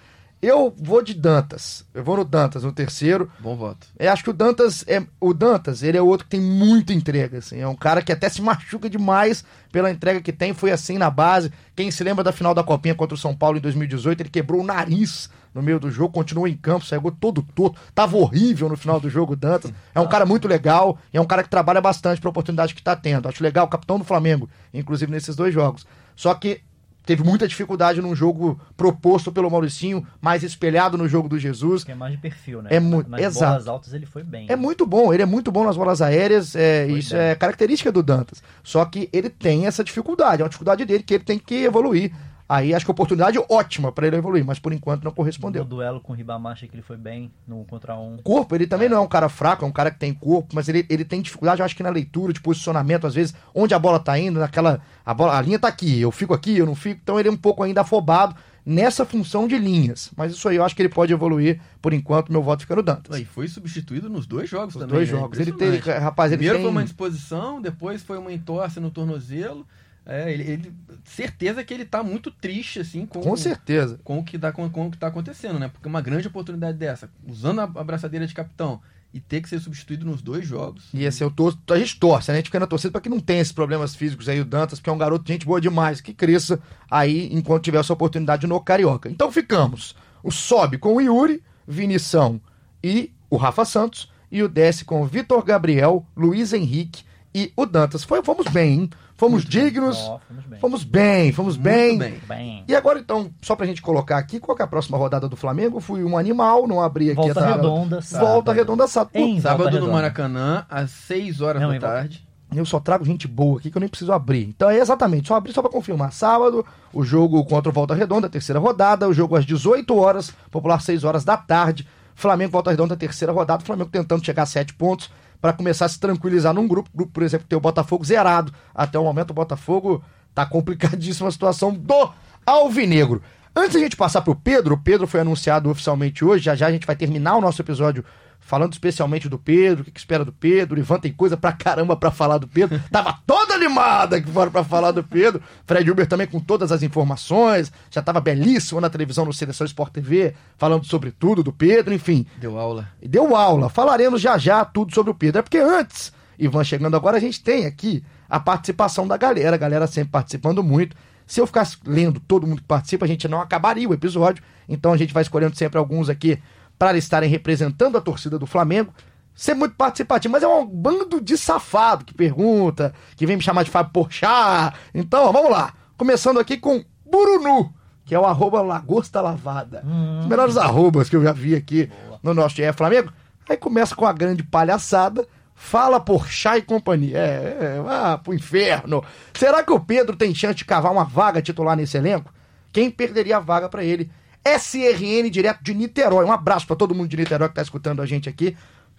Eu 0.45 0.71
vou 0.77 1.01
de 1.01 1.15
Dantas. 1.15 1.83
Eu 1.91 2.03
vou 2.03 2.17
no 2.17 2.23
Dantas, 2.23 2.63
no 2.63 2.71
terceiro. 2.71 3.31
Bom 3.39 3.55
voto. 3.55 3.87
Eu 3.97 4.11
acho 4.11 4.23
que 4.23 4.29
o 4.29 4.33
Dantas 4.33 4.85
é 4.87 5.03
o 5.19 5.33
Dantas, 5.33 5.81
ele 5.81 5.97
é 5.97 6.01
outro 6.01 6.25
que 6.25 6.37
tem 6.37 6.39
muita 6.39 6.93
entrega, 6.93 7.39
assim. 7.39 7.59
É 7.59 7.67
um 7.67 7.75
cara 7.75 7.99
que 7.99 8.11
até 8.11 8.29
se 8.29 8.43
machuca 8.43 8.87
demais 8.87 9.43
pela 9.71 9.89
entrega 9.89 10.21
que 10.21 10.31
tem, 10.31 10.53
foi 10.53 10.71
assim 10.71 10.99
na 10.99 11.09
base. 11.09 11.51
Quem 11.75 11.89
se 11.89 12.03
lembra 12.03 12.23
da 12.23 12.31
final 12.31 12.53
da 12.53 12.63
Copinha 12.63 12.93
contra 12.93 13.15
o 13.15 13.17
São 13.17 13.35
Paulo 13.35 13.57
em 13.57 13.59
2018, 13.61 14.21
ele 14.21 14.29
quebrou 14.29 14.61
o 14.61 14.63
nariz 14.63 15.31
no 15.51 15.63
meio 15.63 15.79
do 15.79 15.89
jogo, 15.89 16.13
continuou 16.13 16.47
em 16.47 16.55
campo, 16.55 16.85
saiu 16.85 17.01
todo 17.19 17.41
torto. 17.41 17.81
Tava 17.95 18.15
horrível 18.15 18.69
no 18.69 18.77
final 18.77 18.99
do 18.99 19.09
jogo 19.09 19.33
o 19.33 19.35
Dantas. 19.35 19.73
É 19.95 19.99
um 19.99 20.07
cara 20.07 20.27
muito 20.27 20.47
legal 20.47 20.99
e 21.11 21.17
é 21.17 21.21
um 21.21 21.25
cara 21.25 21.41
que 21.41 21.49
trabalha 21.49 21.81
bastante 21.81 22.21
para 22.21 22.29
a 22.29 22.29
oportunidade 22.29 22.75
que 22.75 22.83
tá 22.83 22.95
tendo. 22.95 23.27
Acho 23.27 23.41
legal, 23.41 23.67
capitão 23.67 23.97
do 23.97 24.05
Flamengo, 24.05 24.47
inclusive 24.71 25.11
nesses 25.11 25.35
dois 25.35 25.51
jogos. 25.51 25.87
Só 26.15 26.35
que 26.35 26.61
teve 27.05 27.23
muita 27.23 27.47
dificuldade 27.47 28.01
num 28.01 28.15
jogo 28.15 28.59
proposto 28.75 29.31
pelo 29.31 29.49
Mauricinho, 29.49 30.05
mais 30.21 30.43
espelhado 30.43 30.97
no 30.97 31.07
jogo 31.07 31.29
do 31.29 31.37
Jesus. 31.37 31.83
Que 31.83 31.91
é 31.91 31.95
mais 31.95 32.13
de 32.13 32.17
perfil, 32.17 32.61
né? 32.61 32.69
É 32.71 32.79
muito, 32.79 33.09
nas 33.09 33.21
exato. 33.21 33.51
bolas 33.51 33.67
altas 33.67 33.93
ele 33.93 34.05
foi 34.05 34.23
bem. 34.23 34.45
É 34.45 34.49
né? 34.49 34.55
muito 34.55 34.85
bom, 34.85 35.13
ele 35.13 35.23
é 35.23 35.25
muito 35.25 35.51
bom 35.51 35.63
nas 35.63 35.77
bolas 35.77 36.01
aéreas, 36.01 36.55
é, 36.55 36.87
isso 36.87 37.13
bem. 37.13 37.23
é 37.23 37.35
característica 37.35 37.91
do 37.91 38.01
Dantas. 38.01 38.41
Só 38.63 38.83
que 38.85 39.09
ele 39.13 39.29
tem 39.29 39.67
essa 39.67 39.83
dificuldade, 39.83 40.41
é 40.41 40.43
uma 40.43 40.49
dificuldade 40.49 40.85
dele 40.85 41.03
que 41.03 41.13
ele 41.13 41.23
tem 41.23 41.39
que 41.39 41.63
evoluir. 41.63 42.11
Aí 42.47 42.75
acho 42.75 42.85
que 42.85 42.91
a 42.91 42.93
oportunidade 42.93 43.39
ótima 43.49 43.91
para 43.91 44.05
ele 44.05 44.17
evoluir, 44.17 44.45
mas 44.45 44.59
por 44.59 44.71
enquanto 44.71 45.03
não 45.03 45.11
correspondeu. 45.11 45.63
No 45.63 45.69
duelo 45.69 45.99
com 45.99 46.13
o 46.13 46.15
Ribamar, 46.15 46.55
que 46.57 46.69
ele 46.71 46.83
foi 46.83 46.95
bem 46.95 47.31
no 47.47 47.65
contra 47.65 47.95
um. 47.95 48.17
Corpo, 48.17 48.53
ele 48.53 48.67
também 48.67 48.85
é. 48.85 48.89
não 48.89 48.97
é 48.97 48.99
um 48.99 49.07
cara 49.07 49.27
fraco, 49.29 49.65
é 49.65 49.67
um 49.67 49.71
cara 49.71 49.89
que 49.89 49.97
tem 49.97 50.13
corpo, 50.13 50.53
mas 50.53 50.69
ele, 50.69 50.85
ele 50.87 51.03
tem 51.03 51.21
dificuldade, 51.21 51.61
eu 51.61 51.65
acho 51.65 51.75
que 51.75 51.81
na 51.81 51.89
leitura 51.89 52.31
de 52.31 52.39
posicionamento, 52.39 53.07
às 53.07 53.15
vezes, 53.15 53.33
onde 53.53 53.73
a 53.73 53.79
bola 53.79 53.99
tá 53.99 54.17
indo, 54.19 54.39
naquela. 54.39 54.79
A, 55.03 55.13
bola, 55.13 55.37
a 55.37 55.41
linha 55.41 55.57
tá 55.57 55.67
aqui, 55.67 55.99
eu 55.99 56.11
fico 56.11 56.33
aqui, 56.33 56.57
eu 56.57 56.65
não 56.67 56.75
fico, 56.75 56.99
então 57.01 57.19
ele 57.19 57.29
é 57.29 57.31
um 57.31 57.37
pouco 57.37 57.63
ainda 57.63 57.81
afobado 57.81 58.35
nessa 58.65 59.05
função 59.05 59.47
de 59.47 59.57
linhas. 59.57 60.11
Mas 60.15 60.33
isso 60.33 60.47
aí 60.49 60.55
eu 60.55 60.63
acho 60.63 60.75
que 60.75 60.81
ele 60.81 60.89
pode 60.89 61.13
evoluir. 61.13 61.61
Por 61.81 61.93
enquanto, 61.93 62.31
meu 62.31 62.41
voto 62.41 62.61
fica 62.61 62.75
no 62.75 62.81
Dantas. 62.81 63.19
E 63.19 63.23
foi 63.23 63.47
substituído 63.47 64.09
nos 64.09 64.25
dois 64.25 64.49
jogos 64.49 64.75
Os 64.75 64.81
também. 64.81 64.95
Dois 64.95 65.11
né? 65.11 65.19
jogos. 65.19 65.39
Ele 65.39 65.51
teve, 65.51 65.77
rapaz, 65.77 66.31
ele 66.31 66.37
Primeiro 66.37 66.57
tem... 66.57 66.63
foi 66.63 66.71
uma 66.71 66.83
disposição, 66.83 67.61
depois 67.61 68.01
foi 68.01 68.17
uma 68.17 68.33
entorse 68.33 68.79
no 68.79 68.89
tornozelo. 68.89 69.65
É, 70.05 70.31
ele, 70.31 70.43
ele, 70.43 70.73
certeza 71.03 71.63
que 71.63 71.73
ele 71.73 71.85
tá 71.85 72.03
muito 72.03 72.29
triste, 72.29 72.79
assim, 72.79 73.05
com, 73.05 73.21
com 73.21 73.35
certeza. 73.35 73.99
Com 74.03 74.19
o, 74.19 74.23
que 74.23 74.37
tá, 74.37 74.51
com, 74.51 74.69
com 74.69 74.87
o 74.87 74.91
que 74.91 74.97
tá 74.97 75.07
acontecendo, 75.07 75.57
né? 75.57 75.67
Porque 75.67 75.87
uma 75.87 76.01
grande 76.01 76.27
oportunidade 76.27 76.77
dessa, 76.77 77.09
usando 77.27 77.61
a, 77.61 77.63
a 77.63 77.83
braçadeira 77.83 78.27
de 78.27 78.33
capitão 78.33 78.79
e 79.15 79.19
ter 79.19 79.41
que 79.41 79.47
ser 79.47 79.59
substituído 79.59 80.05
nos 80.05 80.21
dois 80.21 80.45
jogos. 80.45 80.89
E 80.93 81.07
assim, 81.07 81.23
eu 81.23 81.31
torço, 81.31 81.57
a 81.71 81.79
gente 81.79 81.97
torce, 81.97 82.29
né? 82.29 82.33
A 82.33 82.37
gente 82.37 82.47
fica 82.47 82.59
na 82.59 82.67
torcida 82.67 82.91
para 82.91 82.99
que 82.99 83.09
não 83.09 83.19
tenha 83.19 83.41
esses 83.41 83.53
problemas 83.53 83.95
físicos 83.95 84.27
aí, 84.27 84.41
o 84.41 84.45
Dantas, 84.45 84.79
que 84.79 84.89
é 84.89 84.93
um 84.93 84.97
garoto 84.97 85.23
de 85.23 85.31
gente 85.31 85.45
boa 85.45 85.61
demais, 85.61 86.01
que 86.01 86.13
cresça 86.13 86.59
aí 86.91 87.29
enquanto 87.31 87.63
tiver 87.63 87.79
essa 87.79 87.93
oportunidade 87.93 88.45
no 88.45 88.59
Carioca. 88.59 89.09
Então 89.09 89.31
ficamos. 89.31 89.95
O 90.21 90.31
sobe 90.31 90.77
com 90.77 90.95
o 90.95 91.01
Yuri, 91.01 91.41
Vinição 91.65 92.41
e 92.83 93.11
o 93.29 93.37
Rafa 93.37 93.63
Santos, 93.63 94.11
e 94.29 94.43
o 94.43 94.49
desce 94.49 94.83
com 94.83 95.01
o 95.01 95.05
Vitor 95.05 95.43
Gabriel, 95.45 96.05
Luiz 96.15 96.51
Henrique 96.51 97.03
e 97.33 97.53
o 97.55 97.65
Dantas. 97.65 98.03
Foi, 98.03 98.21
fomos 98.21 98.47
bem, 98.47 98.73
hein? 98.73 98.89
Fomos 99.17 99.43
Muito 99.43 99.49
dignos. 99.49 99.97
Oh, 99.97 100.19
fomos, 100.19 100.45
bem. 100.45 100.59
fomos 100.59 100.83
bem, 100.83 101.31
fomos 101.31 101.57
bem. 101.57 102.19
bem. 102.27 102.63
E 102.67 102.75
agora, 102.75 102.99
então, 102.99 103.31
só 103.41 103.55
pra 103.55 103.65
gente 103.65 103.81
colocar 103.81 104.17
aqui, 104.17 104.41
qual 104.41 104.57
é 104.59 104.63
a 104.63 104.67
próxima 104.67 104.97
rodada 104.97 105.29
do 105.29 105.37
Flamengo? 105.37 105.79
Fui 105.79 106.03
um 106.03 106.17
animal, 106.17 106.67
não 106.67 106.81
abri 106.81 107.11
aqui 107.11 107.21
Volta 107.21 107.39
a 107.39 107.55
redonda, 107.55 108.01
sábado. 108.01 108.27
Volta 108.27 108.53
redonda, 108.53 108.87
sábado. 108.87 109.15
Em 109.15 109.39
sábado 109.39 109.79
no 109.79 109.91
Maracanã, 109.91 110.65
às 110.69 110.91
6 110.91 111.39
horas 111.39 111.61
não, 111.61 111.71
da 111.71 111.79
tarde. 111.79 112.27
Eu 112.53 112.65
só 112.65 112.79
trago 112.79 113.05
gente 113.05 113.27
boa 113.27 113.57
aqui 113.57 113.71
que 113.71 113.77
eu 113.77 113.79
nem 113.79 113.89
preciso 113.89 114.11
abrir. 114.11 114.43
Então 114.43 114.69
é 114.69 114.77
exatamente, 114.77 115.29
só 115.29 115.35
abrir 115.35 115.53
só 115.53 115.61
para 115.61 115.71
confirmar. 115.71 116.11
Sábado, 116.11 116.65
o 116.93 117.03
jogo 117.03 117.43
contra 117.45 117.69
o 117.69 117.73
Volta 117.73 117.95
Redonda, 117.95 118.29
terceira 118.29 118.59
rodada. 118.59 119.07
O 119.07 119.13
jogo 119.13 119.37
às 119.37 119.45
18 119.45 119.95
horas, 119.95 120.33
popular 120.51 120.81
6 120.81 121.05
horas 121.05 121.23
da 121.23 121.37
tarde. 121.37 121.87
Flamengo 122.13 122.51
Volta 122.51 122.69
Redonda, 122.69 122.97
terceira 122.97 123.31
rodada. 123.31 123.63
Flamengo 123.63 123.89
tentando 123.89 124.25
chegar 124.25 124.43
a 124.43 124.45
7 124.45 124.73
pontos 124.73 125.09
para 125.41 125.53
começar 125.53 125.85
a 125.85 125.89
se 125.89 125.99
tranquilizar 125.99 126.53
num 126.53 126.67
grupo. 126.67 126.89
Grupo, 126.93 127.11
por 127.11 127.23
exemplo, 127.23 127.47
tem 127.47 127.57
o 127.57 127.61
Botafogo 127.61 128.03
zerado. 128.03 128.53
Até 128.73 128.97
o 128.99 129.03
momento 129.03 129.31
o 129.31 129.33
Botafogo 129.33 130.03
tá 130.33 130.45
complicadíssima 130.45 131.29
a 131.29 131.31
situação 131.31 131.73
do 131.73 132.11
Alvinegro. 132.45 133.21
Antes 133.55 133.73
da 133.73 133.79
gente 133.79 133.95
passar 133.95 134.21
pro 134.21 134.35
Pedro, 134.35 134.75
o 134.75 134.77
Pedro 134.77 135.07
foi 135.07 135.21
anunciado 135.21 135.69
oficialmente 135.69 136.25
hoje, 136.25 136.43
já 136.43 136.55
já 136.55 136.67
a 136.67 136.71
gente 136.71 136.85
vai 136.85 136.95
terminar 136.95 137.37
o 137.37 137.41
nosso 137.41 137.61
episódio 137.61 138.03
falando 138.45 138.73
especialmente 138.73 139.27
do 139.27 139.39
Pedro, 139.39 139.81
o 139.81 139.85
que, 139.85 139.91
que 139.91 139.99
espera 139.99 140.23
do 140.23 140.31
Pedro. 140.31 140.75
O 140.75 140.79
Ivan 140.79 140.99
tem 140.99 141.11
coisa 141.11 141.35
pra 141.35 141.51
caramba 141.51 141.95
pra 141.95 142.11
falar 142.11 142.37
do 142.37 142.47
Pedro. 142.47 142.79
Tava 142.91 143.17
toda 143.55 143.65
animada 143.65 144.21
que 144.21 144.29
foram 144.29 144.51
pra 144.51 144.63
falar 144.63 144.91
do 144.91 145.03
Pedro. 145.03 145.41
Fred 145.65 145.89
Uber 145.89 146.05
também 146.05 146.27
com 146.27 146.39
todas 146.39 146.71
as 146.71 146.83
informações. 146.83 147.71
Já 147.89 148.01
tava 148.01 148.19
belíssimo 148.19 148.81
na 148.81 148.89
televisão 148.89 149.25
no 149.25 149.33
Seleção 149.33 149.65
Sport 149.65 149.93
TV, 149.93 150.35
falando 150.57 150.85
sobre 150.85 151.11
tudo 151.11 151.41
do 151.41 151.51
Pedro, 151.51 151.93
enfim. 151.93 152.25
Deu 152.37 152.59
aula. 152.59 152.87
Deu 153.01 153.35
aula. 153.35 153.69
Falaremos 153.69 154.21
já 154.21 154.37
já 154.37 154.63
tudo 154.65 154.93
sobre 154.93 155.11
o 155.11 155.15
Pedro. 155.15 155.39
É 155.39 155.41
porque 155.41 155.57
antes, 155.57 156.11
Ivan 156.37 156.63
chegando 156.63 156.95
agora, 156.95 157.17
a 157.17 157.21
gente 157.21 157.41
tem 157.41 157.65
aqui 157.65 158.03
a 158.29 158.39
participação 158.39 159.07
da 159.07 159.17
galera. 159.17 159.55
A 159.55 159.59
galera 159.59 159.87
sempre 159.87 160.11
participando 160.11 160.61
muito. 160.63 160.95
Se 161.25 161.41
eu 161.41 161.47
ficasse 161.47 161.77
lendo 161.85 162.19
todo 162.19 162.45
mundo 162.45 162.61
que 162.61 162.67
participa, 162.67 163.05
a 163.05 163.07
gente 163.07 163.27
não 163.27 163.41
acabaria 163.41 163.89
o 163.89 163.93
episódio. 163.93 164.43
Então 164.69 164.93
a 164.93 164.97
gente 164.97 165.13
vai 165.13 165.23
escolhendo 165.23 165.57
sempre 165.57 165.79
alguns 165.79 166.09
aqui 166.09 166.39
para 166.77 166.97
estarem 166.97 167.29
representando 167.29 167.97
a 167.97 168.01
torcida 168.01 168.37
do 168.37 168.45
Flamengo. 168.45 168.93
Ser 169.35 169.53
muito 169.53 169.75
participativo, 169.75 170.31
mas 170.31 170.43
é 170.43 170.47
um 170.47 170.65
bando 170.65 171.19
de 171.19 171.37
safado 171.37 172.05
que 172.05 172.13
pergunta, 172.13 172.93
que 173.17 173.25
vem 173.25 173.35
me 173.35 173.43
chamar 173.43 173.63
de 173.63 173.69
Fábio 173.69 173.91
Porchat. 173.91 174.73
Então, 174.93 175.25
ó, 175.25 175.31
vamos 175.33 175.51
lá. 175.51 175.73
Começando 175.97 176.39
aqui 176.39 176.55
com 176.55 176.83
Burunu, 177.05 177.73
que 178.05 178.15
é 178.15 178.19
o 178.19 178.25
arroba 178.25 178.61
Lagosta 178.61 179.19
Lavada. 179.19 179.83
Hum. 179.85 180.21
Os 180.21 180.25
melhores 180.25 180.55
arrobas 180.55 181.09
que 181.09 181.17
eu 181.17 181.23
já 181.23 181.33
vi 181.33 181.53
aqui 181.53 181.87
Boa. 181.87 182.19
no 182.23 182.33
nosso 182.33 182.55
GE 182.55 182.71
Flamengo. 182.71 183.11
Aí 183.49 183.57
começa 183.57 183.93
com 183.93 184.05
a 184.05 184.13
grande 184.13 184.41
palhaçada. 184.41 185.27
Fala 185.53 185.99
por 185.99 186.27
chá 186.27 186.57
e 186.57 186.61
companhia. 186.61 187.17
É, 187.17 187.57
é, 187.59 187.83
ah, 187.87 188.17
pro 188.17 188.33
inferno. 188.33 189.03
Será 189.33 189.63
que 189.63 189.71
o 189.71 189.79
Pedro 189.79 190.15
tem 190.15 190.33
chance 190.33 190.55
de 190.55 190.65
cavar 190.65 190.91
uma 190.93 191.03
vaga 191.03 191.41
titular 191.41 191.75
nesse 191.75 191.97
elenco? 191.97 192.33
Quem 192.71 192.89
perderia 192.89 193.37
a 193.37 193.41
vaga 193.41 193.67
para 193.67 193.83
ele 193.83 194.09
SRN 194.45 195.29
direto 195.29 195.63
de 195.63 195.73
Niterói. 195.73 196.23
Um 196.23 196.31
abraço 196.31 196.67
para 196.67 196.75
todo 196.75 196.93
mundo 196.93 197.09
de 197.09 197.17
Niterói 197.17 197.49
que 197.49 197.55
tá 197.55 197.61
escutando 197.61 198.01
a 198.01 198.05
gente 198.05 198.29
aqui. 198.29 198.55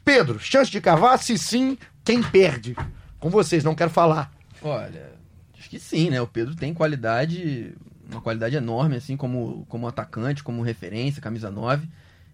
Pedro, 0.06 0.38
chance 0.38 0.70
de 0.70 0.80
cavar? 0.80 1.18
Se 1.18 1.36
sim, 1.36 1.76
quem 2.04 2.22
perde? 2.22 2.76
Com 3.18 3.28
vocês, 3.28 3.64
não 3.64 3.74
quero 3.74 3.90
falar. 3.90 4.30
Olha, 4.62 5.10
acho 5.58 5.68
que 5.68 5.80
sim, 5.80 6.10
né? 6.10 6.20
O 6.20 6.28
Pedro 6.28 6.54
tem 6.54 6.72
qualidade, 6.72 7.74
uma 8.08 8.20
qualidade 8.20 8.54
enorme, 8.54 8.94
assim, 8.94 9.16
como, 9.16 9.66
como 9.68 9.88
atacante, 9.88 10.44
como 10.44 10.62
referência, 10.62 11.20
camisa 11.20 11.50
9. 11.50 11.88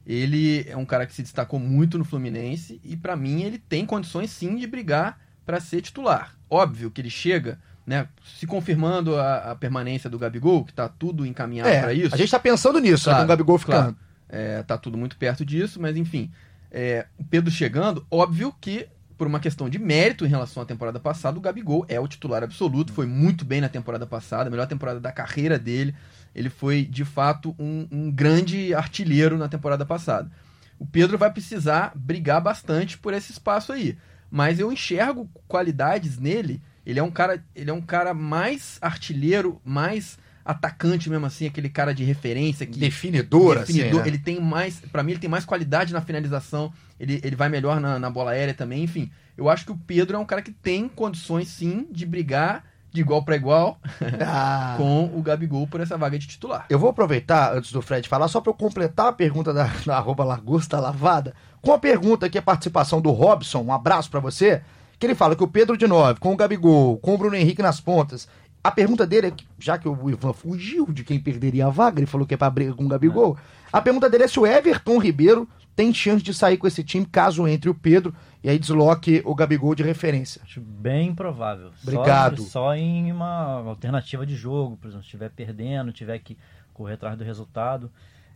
Ele 0.06 0.66
é 0.68 0.76
um 0.76 0.84
cara 0.84 1.06
que 1.06 1.14
se 1.14 1.22
destacou 1.22 1.58
muito 1.58 1.96
no 1.96 2.04
Fluminense 2.04 2.78
e, 2.84 2.94
para 2.94 3.16
mim, 3.16 3.40
ele 3.42 3.56
tem 3.56 3.86
condições 3.86 4.30
sim 4.30 4.54
de 4.56 4.66
brigar 4.66 5.18
para 5.46 5.58
ser 5.58 5.80
titular. 5.80 6.36
Óbvio 6.50 6.90
que 6.90 7.00
ele 7.00 7.08
chega 7.08 7.58
né, 7.86 8.06
se 8.38 8.46
confirmando 8.46 9.16
a, 9.16 9.52
a, 9.52 9.56
permanência 9.56 10.10
do 10.10 10.18
Gabigol, 10.18 10.62
que 10.62 10.74
tá 10.74 10.90
tudo 10.90 11.24
encaminhado 11.24 11.70
é, 11.70 11.80
para 11.80 11.94
isso. 11.94 12.14
A 12.14 12.18
gente 12.18 12.30
tá 12.30 12.38
pensando 12.38 12.78
nisso, 12.78 13.04
claro, 13.04 13.20
né, 13.20 13.22
com 13.22 13.24
o 13.24 13.28
Gabigol 13.28 13.58
ficando. 13.58 13.94
Claro, 13.94 13.96
é, 14.28 14.62
tá 14.62 14.76
tudo 14.76 14.98
muito 14.98 15.16
perto 15.16 15.42
disso, 15.42 15.80
mas 15.80 15.96
enfim. 15.96 16.30
É, 16.74 17.06
Pedro 17.28 17.50
chegando, 17.50 18.06
óbvio 18.10 18.54
que 18.58 18.88
por 19.18 19.26
uma 19.26 19.38
questão 19.38 19.68
de 19.68 19.78
mérito 19.78 20.24
em 20.24 20.28
relação 20.28 20.62
à 20.62 20.66
temporada 20.66 20.98
passada, 20.98 21.38
o 21.38 21.40
Gabigol 21.40 21.84
é 21.86 22.00
o 22.00 22.08
titular 22.08 22.42
absoluto, 22.42 22.94
foi 22.94 23.06
muito 23.06 23.44
bem 23.44 23.60
na 23.60 23.68
temporada 23.68 24.06
passada, 24.06 24.48
a 24.48 24.50
melhor 24.50 24.66
temporada 24.66 24.98
da 24.98 25.12
carreira 25.12 25.58
dele. 25.58 25.94
Ele 26.34 26.48
foi, 26.48 26.84
de 26.84 27.04
fato, 27.04 27.54
um, 27.58 27.86
um 27.92 28.10
grande 28.10 28.74
artilheiro 28.74 29.36
na 29.36 29.48
temporada 29.48 29.84
passada. 29.84 30.30
O 30.78 30.86
Pedro 30.86 31.18
vai 31.18 31.30
precisar 31.30 31.92
brigar 31.94 32.40
bastante 32.40 32.96
por 32.98 33.12
esse 33.12 33.30
espaço 33.32 33.70
aí. 33.70 33.96
Mas 34.30 34.58
eu 34.58 34.72
enxergo 34.72 35.30
qualidades 35.46 36.18
nele. 36.18 36.60
Ele 36.84 36.98
é 36.98 37.02
um 37.02 37.10
cara, 37.10 37.44
ele 37.54 37.70
é 37.70 37.72
um 37.72 37.82
cara 37.82 38.14
mais 38.14 38.78
artilheiro, 38.80 39.60
mais 39.64 40.18
atacante 40.44 41.08
mesmo 41.08 41.26
assim, 41.26 41.46
aquele 41.46 41.68
cara 41.68 41.94
de 41.94 42.04
referência 42.04 42.66
que 42.66 42.78
definidor, 42.78 43.58
definidor 43.58 44.00
assim, 44.00 44.02
né? 44.02 44.08
ele 44.08 44.18
tem 44.18 44.40
mais, 44.40 44.80
para 44.80 45.02
mim 45.02 45.12
ele 45.12 45.20
tem 45.20 45.30
mais 45.30 45.44
qualidade 45.44 45.92
na 45.92 46.00
finalização, 46.00 46.72
ele, 46.98 47.20
ele 47.22 47.36
vai 47.36 47.48
melhor 47.48 47.80
na, 47.80 47.98
na 47.98 48.10
bola 48.10 48.32
aérea 48.32 48.54
também, 48.54 48.82
enfim. 48.84 49.10
Eu 49.36 49.48
acho 49.48 49.64
que 49.64 49.72
o 49.72 49.76
Pedro 49.76 50.16
é 50.16 50.18
um 50.18 50.24
cara 50.24 50.42
que 50.42 50.52
tem 50.52 50.88
condições 50.88 51.48
sim 51.48 51.86
de 51.90 52.04
brigar 52.04 52.64
de 52.92 53.00
igual 53.00 53.24
para 53.24 53.36
igual 53.36 53.78
ah. 54.24 54.74
com 54.78 55.10
o 55.14 55.22
Gabigol 55.22 55.66
por 55.66 55.80
essa 55.80 55.96
vaga 55.96 56.18
de 56.18 56.26
titular. 56.26 56.66
Eu 56.68 56.78
vou 56.78 56.90
aproveitar, 56.90 57.54
antes 57.54 57.72
do 57.72 57.80
Fred 57.80 58.08
falar, 58.08 58.28
só 58.28 58.40
para 58.40 58.50
eu 58.50 58.54
completar 58.54 59.08
a 59.08 59.12
pergunta 59.12 59.52
da, 59.52 59.64
da 59.86 59.96
arroba 59.96 60.24
Lagosta 60.24 60.78
Lavada, 60.78 61.34
com 61.60 61.72
a 61.72 61.78
pergunta 61.78 62.26
aqui, 62.26 62.36
a 62.36 62.42
participação 62.42 63.00
do 63.00 63.10
Robson, 63.10 63.62
um 63.62 63.72
abraço 63.72 64.10
para 64.10 64.20
você, 64.20 64.62
que 64.98 65.06
ele 65.06 65.14
fala 65.14 65.34
que 65.34 65.42
o 65.42 65.48
Pedro 65.48 65.76
de 65.76 65.86
9, 65.86 66.20
com 66.20 66.32
o 66.32 66.36
Gabigol, 66.36 66.96
com 66.98 67.14
o 67.14 67.18
Bruno 67.18 67.34
Henrique 67.34 67.62
nas 67.62 67.80
pontas, 67.80 68.28
a 68.62 68.70
pergunta 68.70 69.06
dele 69.06 69.28
é, 69.28 69.32
já 69.58 69.76
que 69.76 69.88
o 69.88 70.10
Ivan 70.10 70.32
fugiu 70.32 70.86
de 70.92 71.02
quem 71.02 71.18
perderia 71.18 71.66
a 71.66 71.70
vaga, 71.70 71.98
ele 71.98 72.06
falou 72.06 72.26
que 72.26 72.34
é 72.34 72.36
pra 72.36 72.50
briga 72.50 72.74
com 72.74 72.84
o 72.84 72.88
Gabigol, 72.88 73.36
a 73.72 73.80
pergunta 73.80 74.08
dele 74.08 74.24
é 74.24 74.28
se 74.28 74.38
o 74.38 74.46
Everton 74.46 74.98
Ribeiro 74.98 75.48
tem 75.74 75.92
chance 75.92 76.22
de 76.22 76.34
sair 76.34 76.56
com 76.58 76.66
esse 76.66 76.84
time 76.84 77.06
caso 77.06 77.48
entre 77.48 77.70
o 77.70 77.74
Pedro 77.74 78.14
e 78.44 78.48
aí 78.48 78.58
desloque 78.58 79.22
o 79.24 79.34
Gabigol 79.34 79.74
de 79.74 79.82
referência. 79.82 80.40
Acho 80.44 80.60
bem 80.60 81.14
provável. 81.14 81.70
Obrigado. 81.82 82.42
Só, 82.42 82.48
só 82.48 82.74
em 82.74 83.10
uma 83.10 83.62
alternativa 83.66 84.26
de 84.26 84.36
jogo, 84.36 84.76
por 84.76 84.88
exemplo, 84.88 85.02
se 85.02 85.08
estiver 85.08 85.30
perdendo, 85.30 85.92
tiver 85.92 86.18
que 86.18 86.36
correr 86.74 86.94
atrás 86.94 87.16
do 87.16 87.24
resultado. 87.24 87.90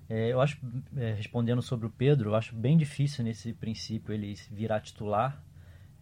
É, 0.08 0.32
eu 0.32 0.40
acho, 0.40 0.58
é, 0.96 1.14
respondendo 1.14 1.60
sobre 1.60 1.86
o 1.86 1.90
Pedro, 1.90 2.30
eu 2.30 2.34
acho 2.34 2.54
bem 2.54 2.76
difícil 2.76 3.24
nesse 3.24 3.52
princípio 3.52 4.14
ele 4.14 4.36
virar 4.50 4.80
titular. 4.80 5.42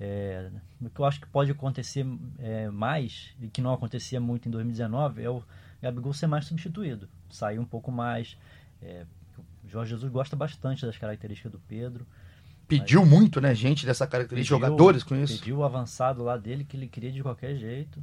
É, 0.00 0.50
o 0.80 0.90
que 0.90 1.00
eu 1.00 1.04
acho 1.04 1.20
que 1.20 1.26
pode 1.28 1.50
acontecer 1.50 2.04
é, 2.38 2.68
mais, 2.68 3.34
e 3.40 3.48
que 3.48 3.60
não 3.60 3.72
acontecia 3.72 4.20
muito 4.20 4.48
em 4.48 4.50
2019, 4.50 5.22
é 5.22 5.30
o 5.30 5.42
Gabigol 5.80 6.12
ser 6.12 6.26
mais 6.26 6.46
substituído, 6.46 7.08
sair 7.30 7.58
um 7.58 7.64
pouco 7.64 7.92
mais. 7.92 8.36
É, 8.82 9.06
o 9.64 9.68
Jorge 9.68 9.90
Jesus 9.90 10.10
gosta 10.10 10.34
bastante 10.34 10.84
das 10.84 10.96
características 10.98 11.52
do 11.52 11.58
Pedro. 11.60 12.06
Pediu 12.66 13.02
mas, 13.02 13.10
muito, 13.10 13.40
né, 13.40 13.54
gente, 13.54 13.84
dessa 13.86 14.06
característica, 14.06 14.56
pediu, 14.56 14.68
jogadores 14.68 15.02
com 15.02 15.14
isso. 15.14 15.38
Pediu 15.38 15.58
o 15.58 15.64
avançado 15.64 16.22
lá 16.22 16.36
dele 16.36 16.64
que 16.64 16.76
ele 16.76 16.88
queria 16.88 17.12
de 17.12 17.22
qualquer 17.22 17.56
jeito. 17.56 18.02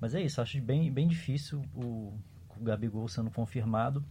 Mas 0.00 0.14
é 0.14 0.22
isso, 0.22 0.40
acho 0.40 0.60
bem, 0.60 0.90
bem 0.92 1.08
difícil 1.08 1.64
o, 1.74 2.12
o 2.56 2.62
Gabigol 2.62 3.08
sendo 3.08 3.30
confirmado 3.30 4.04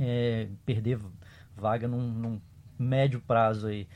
é, 0.00 0.48
perder 0.64 0.98
vaga 1.56 1.86
num, 1.86 2.12
num, 2.12 2.40
médio 2.76 3.20
prazo 3.20 3.68
aí. 3.68 3.86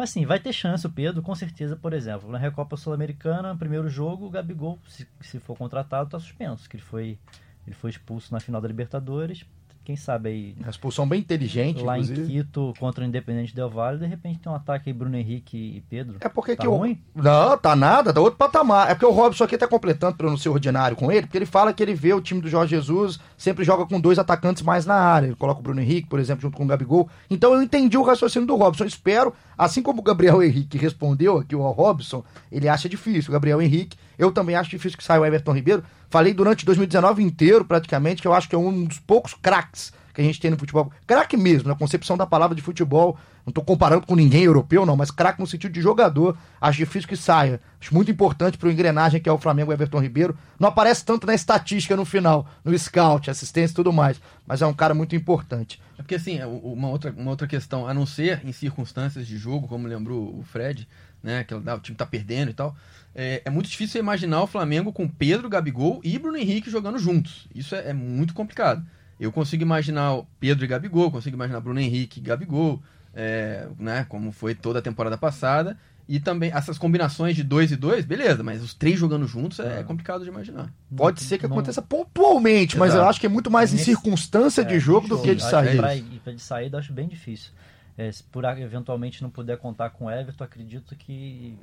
Mas 0.00 0.08
sim, 0.08 0.24
vai 0.24 0.40
ter 0.40 0.54
chance 0.54 0.86
o 0.86 0.90
Pedro, 0.90 1.20
com 1.20 1.34
certeza, 1.34 1.76
por 1.76 1.92
exemplo, 1.92 2.30
na 2.30 2.38
Recopa 2.38 2.74
Sul-Americana, 2.74 3.54
primeiro 3.54 3.86
jogo, 3.86 4.24
o 4.24 4.30
Gabigol, 4.30 4.78
se, 4.88 5.06
se 5.20 5.38
for 5.38 5.54
contratado, 5.54 6.06
está 6.06 6.18
suspenso, 6.18 6.66
que 6.70 6.76
ele 6.76 6.82
foi, 6.82 7.18
ele 7.66 7.76
foi 7.76 7.90
expulso 7.90 8.32
na 8.32 8.40
final 8.40 8.62
da 8.62 8.68
Libertadores, 8.68 9.44
quem 9.84 9.96
sabe 9.96 10.28
aí. 10.28 10.54
Uma 10.58 10.70
expulsão 10.70 11.08
bem 11.08 11.20
inteligente, 11.20 11.82
Lá 11.82 11.98
inclusive. 11.98 12.22
em 12.22 12.26
Quito 12.26 12.72
contra 12.78 13.02
o 13.02 13.06
Independente 13.06 13.54
Del 13.54 13.70
Valle, 13.70 13.98
de 13.98 14.06
repente 14.06 14.38
tem 14.38 14.50
um 14.52 14.54
ataque 14.54 14.90
aí 14.90 14.92
Bruno 14.92 15.16
Henrique 15.16 15.56
e 15.56 15.80
Pedro. 15.88 16.16
É 16.20 16.28
porque 16.28 16.54
tá 16.54 16.62
que 16.62 16.68
ruim? 16.68 16.98
Não, 17.14 17.56
tá 17.58 17.74
nada, 17.74 18.12
tá 18.12 18.20
outro 18.20 18.38
patamar. 18.38 18.90
É 18.90 18.94
porque 18.94 19.06
o 19.06 19.10
Robson 19.10 19.44
aqui 19.44 19.56
tá 19.58 19.66
completando 19.66 20.16
para 20.16 20.28
não 20.28 20.36
ser 20.36 20.48
ordinário 20.48 20.96
com 20.96 21.10
ele, 21.10 21.22
porque 21.22 21.38
ele 21.38 21.46
fala 21.46 21.72
que 21.72 21.82
ele 21.82 21.94
vê 21.94 22.12
o 22.12 22.20
time 22.20 22.40
do 22.40 22.48
Jorge 22.48 22.76
Jesus 22.76 23.18
sempre 23.36 23.64
joga 23.64 23.86
com 23.86 24.00
dois 24.00 24.18
atacantes 24.18 24.62
mais 24.62 24.86
na 24.86 24.94
área. 24.94 25.26
Ele 25.26 25.36
coloca 25.36 25.60
o 25.60 25.62
Bruno 25.62 25.80
Henrique, 25.80 26.08
por 26.08 26.20
exemplo, 26.20 26.42
junto 26.42 26.56
com 26.56 26.64
o 26.64 26.66
Gabigol. 26.66 27.08
Então 27.28 27.54
eu 27.54 27.62
entendi 27.62 27.96
o 27.96 28.02
raciocínio 28.02 28.46
do 28.46 28.56
Robson. 28.56 28.84
Eu 28.84 28.88
espero, 28.88 29.32
assim 29.56 29.82
como 29.82 30.00
o 30.00 30.04
Gabriel 30.04 30.42
Henrique 30.42 30.78
respondeu 30.78 31.38
aqui 31.38 31.56
o 31.56 31.70
Robson, 31.70 32.22
ele 32.52 32.68
acha 32.68 32.88
difícil. 32.88 33.30
O 33.30 33.32
Gabriel 33.32 33.60
Henrique, 33.60 33.96
eu 34.20 34.30
também 34.30 34.54
acho 34.54 34.68
difícil 34.68 34.98
que 34.98 35.04
saia 35.04 35.20
o 35.20 35.24
Everton 35.24 35.52
Ribeiro. 35.52 35.82
Falei 36.10 36.34
durante 36.34 36.66
2019 36.66 37.22
inteiro, 37.22 37.64
praticamente, 37.64 38.20
que 38.20 38.28
eu 38.28 38.34
acho 38.34 38.48
que 38.48 38.54
é 38.54 38.58
um 38.58 38.84
dos 38.84 38.98
poucos 38.98 39.32
craques 39.32 39.92
que 40.12 40.20
a 40.20 40.24
gente 40.24 40.40
tem 40.40 40.50
no 40.50 40.58
futebol. 40.58 40.92
Craque 41.06 41.36
mesmo, 41.36 41.68
na 41.68 41.74
concepção 41.74 42.16
da 42.16 42.26
palavra 42.26 42.54
de 42.54 42.62
futebol. 42.62 43.16
Não 43.46 43.50
estou 43.50 43.64
comparando 43.64 44.06
com 44.06 44.14
ninguém 44.14 44.42
europeu, 44.42 44.84
não, 44.84 44.96
mas 44.96 45.10
craque 45.10 45.40
no 45.40 45.46
sentido 45.46 45.72
de 45.72 45.80
jogador. 45.80 46.36
Acho 46.60 46.78
difícil 46.78 47.08
que 47.08 47.16
saia. 47.16 47.60
Acho 47.80 47.94
muito 47.94 48.10
importante 48.10 48.58
para 48.58 48.68
o 48.68 48.70
engrenagem 48.70 49.20
que 49.20 49.28
é 49.28 49.32
o 49.32 49.38
Flamengo 49.38 49.72
Everton 49.72 50.00
Ribeiro. 50.00 50.36
Não 50.58 50.68
aparece 50.68 51.04
tanto 51.04 51.26
na 51.26 51.34
estatística 51.34 51.96
no 51.96 52.04
final, 52.04 52.46
no 52.62 52.78
scout, 52.78 53.30
assistência 53.30 53.72
e 53.72 53.76
tudo 53.76 53.92
mais. 53.92 54.20
Mas 54.46 54.60
é 54.60 54.66
um 54.66 54.74
cara 54.74 54.92
muito 54.92 55.16
importante. 55.16 55.80
É 55.98 56.02
porque, 56.02 56.16
assim, 56.16 56.38
é 56.38 56.46
uma 56.46 56.88
outra, 56.88 57.14
uma 57.16 57.30
outra 57.30 57.46
questão, 57.46 57.86
a 57.86 57.94
não 57.94 58.04
ser 58.04 58.42
em 58.44 58.52
circunstâncias 58.52 59.26
de 59.26 59.38
jogo, 59.38 59.66
como 59.68 59.88
lembrou 59.88 60.38
o 60.38 60.42
Fred, 60.42 60.86
né? 61.22 61.44
Que 61.44 61.54
o 61.54 61.80
time 61.80 61.96
tá 61.96 62.04
perdendo 62.04 62.50
e 62.50 62.54
tal. 62.54 62.76
É, 63.14 63.42
é, 63.44 63.50
muito 63.50 63.68
difícil 63.68 64.00
imaginar 64.00 64.42
o 64.42 64.46
Flamengo 64.46 64.92
com 64.92 65.08
Pedro, 65.08 65.48
Gabigol 65.48 66.00
e 66.04 66.18
Bruno 66.18 66.36
Henrique 66.36 66.70
jogando 66.70 66.98
juntos. 66.98 67.48
Isso 67.54 67.74
é, 67.74 67.90
é 67.90 67.92
muito 67.92 68.34
complicado. 68.34 68.84
Eu 69.18 69.32
consigo 69.32 69.62
imaginar 69.62 70.22
Pedro 70.38 70.64
e 70.64 70.68
Gabigol, 70.68 71.10
consigo 71.10 71.36
imaginar 71.36 71.60
Bruno 71.60 71.80
Henrique 71.80 72.20
e 72.20 72.22
Gabigol, 72.22 72.82
é, 73.14 73.66
né, 73.78 74.06
como 74.08 74.32
foi 74.32 74.54
toda 74.54 74.78
a 74.78 74.82
temporada 74.82 75.18
passada. 75.18 75.76
E 76.08 76.18
também 76.18 76.50
essas 76.52 76.76
combinações 76.76 77.36
de 77.36 77.44
dois 77.44 77.70
e 77.70 77.76
dois, 77.76 78.04
beleza, 78.04 78.42
mas 78.42 78.62
os 78.62 78.74
três 78.74 78.98
jogando 78.98 79.28
juntos 79.28 79.60
é, 79.60 79.80
é 79.80 79.82
complicado 79.84 80.24
de 80.24 80.28
imaginar. 80.28 80.72
Pode 80.96 81.22
ser 81.22 81.38
que 81.38 81.46
não, 81.46 81.54
aconteça 81.54 81.80
pontualmente, 81.80 82.76
mas 82.76 82.94
eu 82.94 83.04
acho 83.04 83.20
que 83.20 83.26
é 83.26 83.28
muito 83.28 83.48
mais 83.48 83.70
Nesse, 83.70 83.82
em 83.82 83.94
circunstância 83.94 84.62
é, 84.62 84.64
de 84.64 84.80
jogo 84.80 85.06
do 85.06 85.22
que 85.22 85.36
de 85.36 85.42
saída. 85.42 85.82
Pra, 85.82 86.32
de 86.32 86.42
saída 86.42 86.76
eu 86.76 86.80
acho 86.80 86.92
bem 86.92 87.06
difícil. 87.06 87.52
É, 87.96 88.10
se 88.10 88.24
por 88.24 88.44
eventualmente 88.44 89.22
não 89.22 89.30
puder 89.30 89.58
contar 89.58 89.90
com 89.90 90.06
o 90.06 90.10
Everton, 90.10 90.42
acredito 90.42 90.96
que 90.96 91.56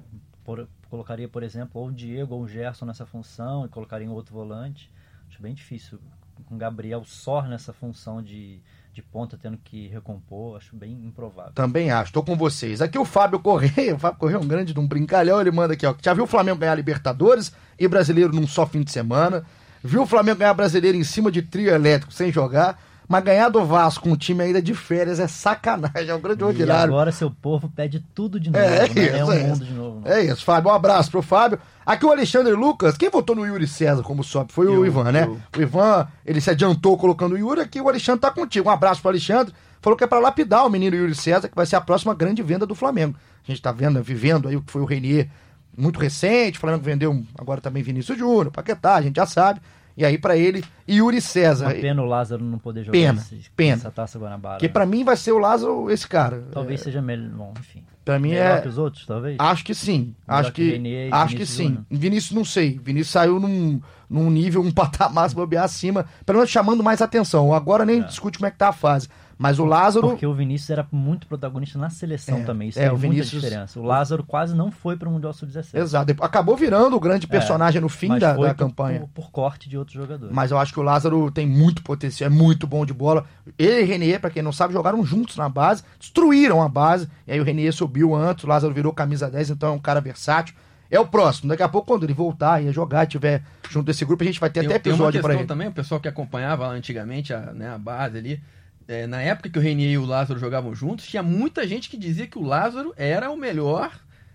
por, 0.48 0.66
colocaria, 0.90 1.28
por 1.28 1.44
exemplo, 1.44 1.82
ou 1.82 1.90
o 1.90 1.92
Diego 1.92 2.34
ou 2.34 2.44
o 2.44 2.48
Gerson 2.48 2.86
nessa 2.86 3.06
função 3.06 3.66
e 3.66 3.68
colocaria 3.68 4.10
um 4.10 4.14
outro 4.14 4.34
volante. 4.34 4.90
Acho 5.30 5.42
bem 5.42 5.54
difícil 5.54 6.00
com 6.46 6.56
o 6.56 6.58
Gabriel 6.58 7.04
só 7.04 7.42
nessa 7.42 7.74
função 7.74 8.24
de, 8.24 8.62
de 8.94 9.02
ponta, 9.02 9.38
tendo 9.38 9.58
que 9.58 9.90
recompor, 9.90 10.56
acho 10.56 10.74
bem 10.74 10.94
improvável. 11.04 11.52
Também 11.52 11.92
acho, 11.92 12.12
estou 12.12 12.24
com 12.24 12.38
vocês. 12.38 12.82
Aqui 12.82 12.98
o 12.98 13.04
Fábio 13.04 13.42
Correia, 13.42 13.94
o 13.96 14.00
Fábio 14.00 14.20
Correia 14.20 14.38
é 14.38 14.40
um 14.40 14.48
grande 14.48 14.74
de 14.74 14.80
um 14.80 14.88
brincalhão, 14.88 15.42
ele 15.42 15.52
manda 15.52 15.74
aqui, 15.74 15.86
ó. 15.86 15.94
Já 16.02 16.14
viu 16.14 16.24
o 16.24 16.28
Flamengo 16.28 16.60
ganhar 16.60 16.76
Libertadores 16.76 17.52
e 17.78 17.86
brasileiro 17.86 18.34
num 18.34 18.48
só 18.48 18.66
fim 18.66 18.84
de 18.84 18.92
semana? 18.92 19.44
Viu 19.84 20.04
o 20.04 20.08
Flamengo 20.08 20.40
ganhar 20.40 20.54
brasileiro 20.54 20.98
em 20.98 21.04
cima 21.04 21.30
de 21.30 21.42
trio 21.42 21.72
elétrico 21.72 22.14
sem 22.14 22.32
jogar? 22.32 22.82
Mas 23.08 23.24
ganhar 23.24 23.48
do 23.48 23.64
Vasco 23.66 24.04
com 24.04 24.12
um 24.12 24.18
time 24.18 24.44
ainda 24.44 24.62
de 24.62 24.74
férias 24.74 25.18
é 25.18 25.28
sacanagem, 25.28 26.10
é 26.10 26.14
um 26.14 26.20
grande 26.20 26.44
ordinário. 26.44 26.92
E 26.92 26.94
agora 26.94 27.12
seu 27.12 27.32
povo 27.32 27.72
pede 27.74 28.04
tudo 28.14 28.38
de 28.38 28.50
novo, 28.50 28.64
é, 28.64 28.68
é 28.68 28.80
né? 28.80 28.86
Isso, 28.88 29.00
é 29.00 29.26
um 29.26 29.32
é 29.32 29.44
mundo 29.44 29.66
de 29.66 29.74
novo. 29.74 30.02
Né? 30.02 30.20
É 30.20 30.26
isso, 30.26 30.44
Fábio. 30.44 30.70
Um 30.70 30.74
abraço 30.74 31.10
pro 31.10 31.22
Fábio. 31.22 31.58
Aqui 31.86 32.06
o 32.06 32.12
Alexandre 32.12 32.52
Lucas, 32.52 32.98
quem 32.98 33.10
votou 33.10 33.34
no 33.34 33.46
Yuri 33.46 33.66
César 33.66 34.04
como 34.04 34.26
sobe 34.26 34.52
foi 34.52 34.68
eu, 34.68 34.82
o 34.82 34.86
Ivan, 34.86 35.12
né? 35.12 35.24
Eu. 35.24 35.40
O 35.58 35.62
Ivan, 35.62 36.08
ele 36.26 36.42
se 36.42 36.50
adiantou 36.50 36.98
colocando 36.98 37.34
o 37.34 37.38
Yuri 37.38 37.62
aqui, 37.62 37.80
o 37.80 37.88
Alexandre 37.88 38.20
tá 38.20 38.30
contigo. 38.30 38.68
Um 38.68 38.72
abraço 38.72 39.00
pro 39.02 39.10
Alexandre. 39.10 39.54
Falou 39.80 39.96
que 39.96 40.04
é 40.04 40.08
para 40.08 40.20
lapidar 40.20 40.66
o 40.66 40.70
menino 40.70 40.98
Yuri 40.98 41.16
César, 41.16 41.48
que 41.48 41.56
vai 41.56 41.66
ser 41.66 41.78
a 41.78 41.82
próxima 41.82 42.14
grande 42.14 42.44
venda 42.44 42.66
do 42.66 42.76
Flamengo. 42.76 43.16
A 43.48 43.50
gente 43.50 43.62
tá 43.62 43.72
vendo, 43.72 44.04
vivendo 44.04 44.50
aí 44.50 44.58
o 44.58 44.62
que 44.62 44.72
foi 44.72 44.82
o 44.82 44.86
Renier 44.86 45.30
muito 45.78 46.00
recente, 46.00 46.58
o 46.58 46.60
Flamengo 46.60 46.84
vendeu 46.84 47.24
agora 47.38 47.62
também 47.62 47.84
Vinícius 47.84 48.18
Júnior, 48.18 48.52
Paquetá, 48.52 48.96
a 48.96 49.02
gente 49.02 49.16
já 49.16 49.28
sabe. 49.28 49.62
E 49.98 50.06
aí 50.06 50.16
para 50.16 50.38
ele, 50.38 50.64
Yuri 50.88 51.20
César. 51.20 51.66
Uma 51.66 51.74
pena 51.74 52.04
o 52.04 52.06
Lázaro 52.06 52.44
não 52.44 52.60
poder 52.60 52.84
jogar 52.84 52.92
pena, 52.92 53.20
esse, 53.20 53.50
pena. 53.56 53.74
essa 53.74 53.90
taça 53.90 54.20
Guanabara. 54.20 54.60
Que 54.60 54.70
para 54.70 54.86
mim 54.86 55.04
vai 55.04 55.18
ser 55.18 55.32
o 55.32 55.40
Lázaro 55.40 55.90
esse 55.90 56.08
cara. 56.08 56.44
Talvez 56.52 56.82
é... 56.82 56.84
seja 56.84 57.02
melhor, 57.02 57.30
bom, 57.32 57.54
enfim. 57.60 57.84
Para 58.06 58.20
mim 58.20 58.30
melhor 58.30 58.60
é 58.60 58.62
que 58.62 58.68
os 58.68 58.78
outros, 58.78 59.08
talvez. 59.08 59.36
Acho 59.40 59.66
que 59.66 59.74
sim. 59.74 60.16
Melhor 60.28 60.40
acho 60.40 60.52
que, 60.52 60.80
que 60.80 61.10
acho 61.12 61.36
que 61.36 61.46
sim. 61.48 61.64
Júnior. 61.64 61.86
Vinícius 61.90 62.32
não 62.32 62.46
sei. 62.46 62.80
Vinícius 62.82 63.12
saiu 63.12 63.40
num, 63.40 63.82
num 64.08 64.30
nível 64.30 64.62
um 64.62 64.70
patamar 64.72 65.28
se 65.30 65.36
bobear 65.36 65.64
acima, 65.64 66.06
pelo 66.24 66.38
menos 66.38 66.52
chamando 66.52 66.84
mais 66.84 67.02
atenção. 67.02 67.52
Agora 67.52 67.84
nem 67.84 68.00
é. 68.00 68.04
discute 68.04 68.38
como 68.38 68.48
é 68.48 68.52
que 68.52 68.58
tá 68.58 68.70
a 68.70 68.74
fase. 68.74 69.10
Mas 69.38 69.60
o 69.60 69.66
Lázaro. 69.66 70.10
Porque 70.10 70.26
o 70.26 70.34
Vinícius 70.34 70.70
era 70.72 70.88
muito 70.92 71.28
protagonista 71.28 71.78
na 71.78 71.90
seleção 71.90 72.40
é, 72.40 72.44
também. 72.44 72.70
Isso 72.70 72.80
é, 72.80 72.92
o 72.92 72.98
Vinícius... 72.98 73.34
muita 73.34 73.48
diferença. 73.48 73.80
O 73.80 73.84
Lázaro 73.84 74.24
quase 74.24 74.56
não 74.56 74.72
foi 74.72 74.98
para 74.98 75.08
o 75.08 75.12
Mundial 75.12 75.32
Sub-17. 75.32 75.80
Exato. 75.80 76.16
Acabou 76.22 76.56
virando 76.56 76.96
o 76.96 77.00
grande 77.00 77.28
é, 77.28 77.30
personagem 77.30 77.78
é, 77.78 77.82
no 77.82 77.90
fim 77.90 78.18
da, 78.18 78.34
da 78.34 78.54
campanha. 78.56 79.02
Por, 79.02 79.10
por, 79.10 79.32
corte 79.32 79.70
de 79.70 79.78
outros 79.78 79.96
jogadores. 79.96 80.34
Mas 80.34 80.50
eu 80.50 80.58
acho 80.58 80.74
que 80.74 80.80
o 80.80 80.84
Lázaro 80.84 81.30
tem 81.30 81.46
muito 81.46 81.84
potencial, 81.84 82.30
é 82.30 82.34
muito 82.34 82.66
bom 82.66 82.86
de 82.86 82.94
bola. 82.94 83.26
Ele 83.58 83.82
e 83.82 83.84
o 83.84 83.88
Renier, 83.88 84.20
para 84.20 84.32
quem 84.32 84.42
não 84.42 84.52
sabe, 84.52 84.74
jogaram 84.74 85.06
juntos 85.06 85.38
na 85.38 85.48
base, 85.48 85.84
destruíram 86.00 86.64
a 86.64 86.68
base. 86.70 87.08
E 87.28 87.34
aí 87.34 87.40
o 87.40 87.44
Renier 87.44 87.74
subiu 87.74 88.16
antes, 88.16 88.44
o 88.44 88.48
Lázaro 88.48 88.74
virou 88.74 88.92
camisa 88.92 89.30
10, 89.30 89.52
então 89.52 89.70
é 89.70 89.74
um 89.74 89.80
cara 89.80 90.02
versátil. 90.02 90.56
é 90.90 91.00
o 91.00 91.06
próximo. 91.06 91.50
Daqui 91.50 91.62
a 91.62 91.70
pouco, 91.70 91.88
quando 91.88 92.04
ele 92.04 92.14
voltar 92.14 92.64
e 92.64 92.72
jogar, 92.72 93.06
tiver 93.06 93.44
junto 93.70 93.86
desse 93.86 94.04
grupo, 94.04 94.24
a 94.24 94.26
gente 94.26 94.40
vai 94.40 94.50
ter 94.50 94.62
tem, 94.62 94.70
até 94.70 94.78
episódio 94.78 95.22
para 95.22 95.36
ele. 95.36 95.46
também, 95.46 95.68
o 95.68 95.72
pessoal 95.72 96.02
que 96.02 96.08
acompanhava 96.08 96.68
antigamente 96.68 97.34
a, 97.34 97.54
né, 97.54 97.70
a 97.70 97.78
base 97.78 98.18
ali, 98.18 98.42
é, 98.88 99.06
na 99.06 99.22
época 99.22 99.50
que 99.50 99.60
o 99.60 99.62
Renier 99.62 99.92
e 99.92 99.98
o 99.98 100.06
Lázaro 100.06 100.40
jogavam 100.40 100.74
juntos, 100.74 101.06
tinha 101.06 101.22
muita 101.22 101.68
gente 101.68 101.90
que 101.90 101.98
dizia 101.98 102.28
que 102.28 102.38
o 102.38 102.44
Lázaro 102.44 102.94
era 102.96 103.30
o 103.30 103.36
melhor 103.36 103.92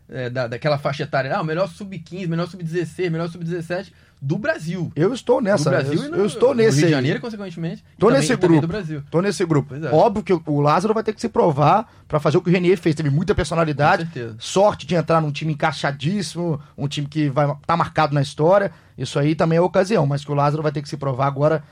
é, 0.09 0.29
da, 0.29 0.47
daquela 0.47 0.79
faixa 0.79 1.05
etária. 1.05 1.35
Ah, 1.35 1.41
o 1.41 1.45
melhor 1.45 1.69
sub-15, 1.69 2.29
melhor 2.29 2.47
sub-16, 2.47 3.11
melhor 3.11 3.29
sub-17 3.29 3.93
do 4.21 4.37
Brasil. 4.37 4.93
Eu 4.95 5.12
estou 5.15 5.41
nessa. 5.41 5.65
Do 5.65 5.71
Brasil 5.71 6.05
eu, 6.05 6.11
no, 6.11 6.17
eu 6.19 6.27
estou 6.27 6.55
nesse. 6.55 6.79
Rio 6.79 6.87
de 6.87 6.93
Janeiro, 6.93 7.21
consequentemente. 7.21 7.83
Estou 7.95 8.11
nesse 8.11 8.37
grupo. 8.37 8.61
Do 8.61 8.69
Brasil. 8.69 8.99
Estou 9.01 9.23
nesse 9.23 9.45
grupo. 9.45 9.75
É. 9.75 9.91
Óbvio 9.91 10.23
que 10.23 10.33
o 10.33 10.61
Lázaro 10.61 10.93
vai 10.93 11.03
ter 11.03 11.12
que 11.15 11.21
se 11.21 11.29
provar 11.29 11.91
para 12.07 12.21
fazer 12.21 12.37
o 12.37 12.43
que 12.43 12.51
o 12.51 12.53
Renier 12.53 12.79
fez. 12.79 12.95
Teve 12.95 13.11
muita 13.11 13.35
personalidade, 13.35 14.09
sorte 14.38 14.87
de 14.87 14.95
entrar 14.95 15.21
num 15.21 15.33
time 15.33 15.55
encaixadíssimo, 15.55 16.61
um 16.77 16.87
time 16.87 17.09
que 17.09 17.31
vai 17.31 17.47
estar 17.47 17.59
tá 17.67 17.77
marcado 17.77 18.15
na 18.15 18.21
história. 18.21 18.71
Isso 18.97 19.19
aí 19.19 19.35
também 19.35 19.57
é 19.57 19.61
ocasião, 19.61 20.07
mas 20.07 20.25
que 20.25 20.31
o 20.31 20.35
Lázaro 20.35 20.62
vai 20.62 20.71
ter 20.71 20.83
que 20.83 20.88
se 20.88 20.97
provar 20.97 21.27
agora 21.27 21.65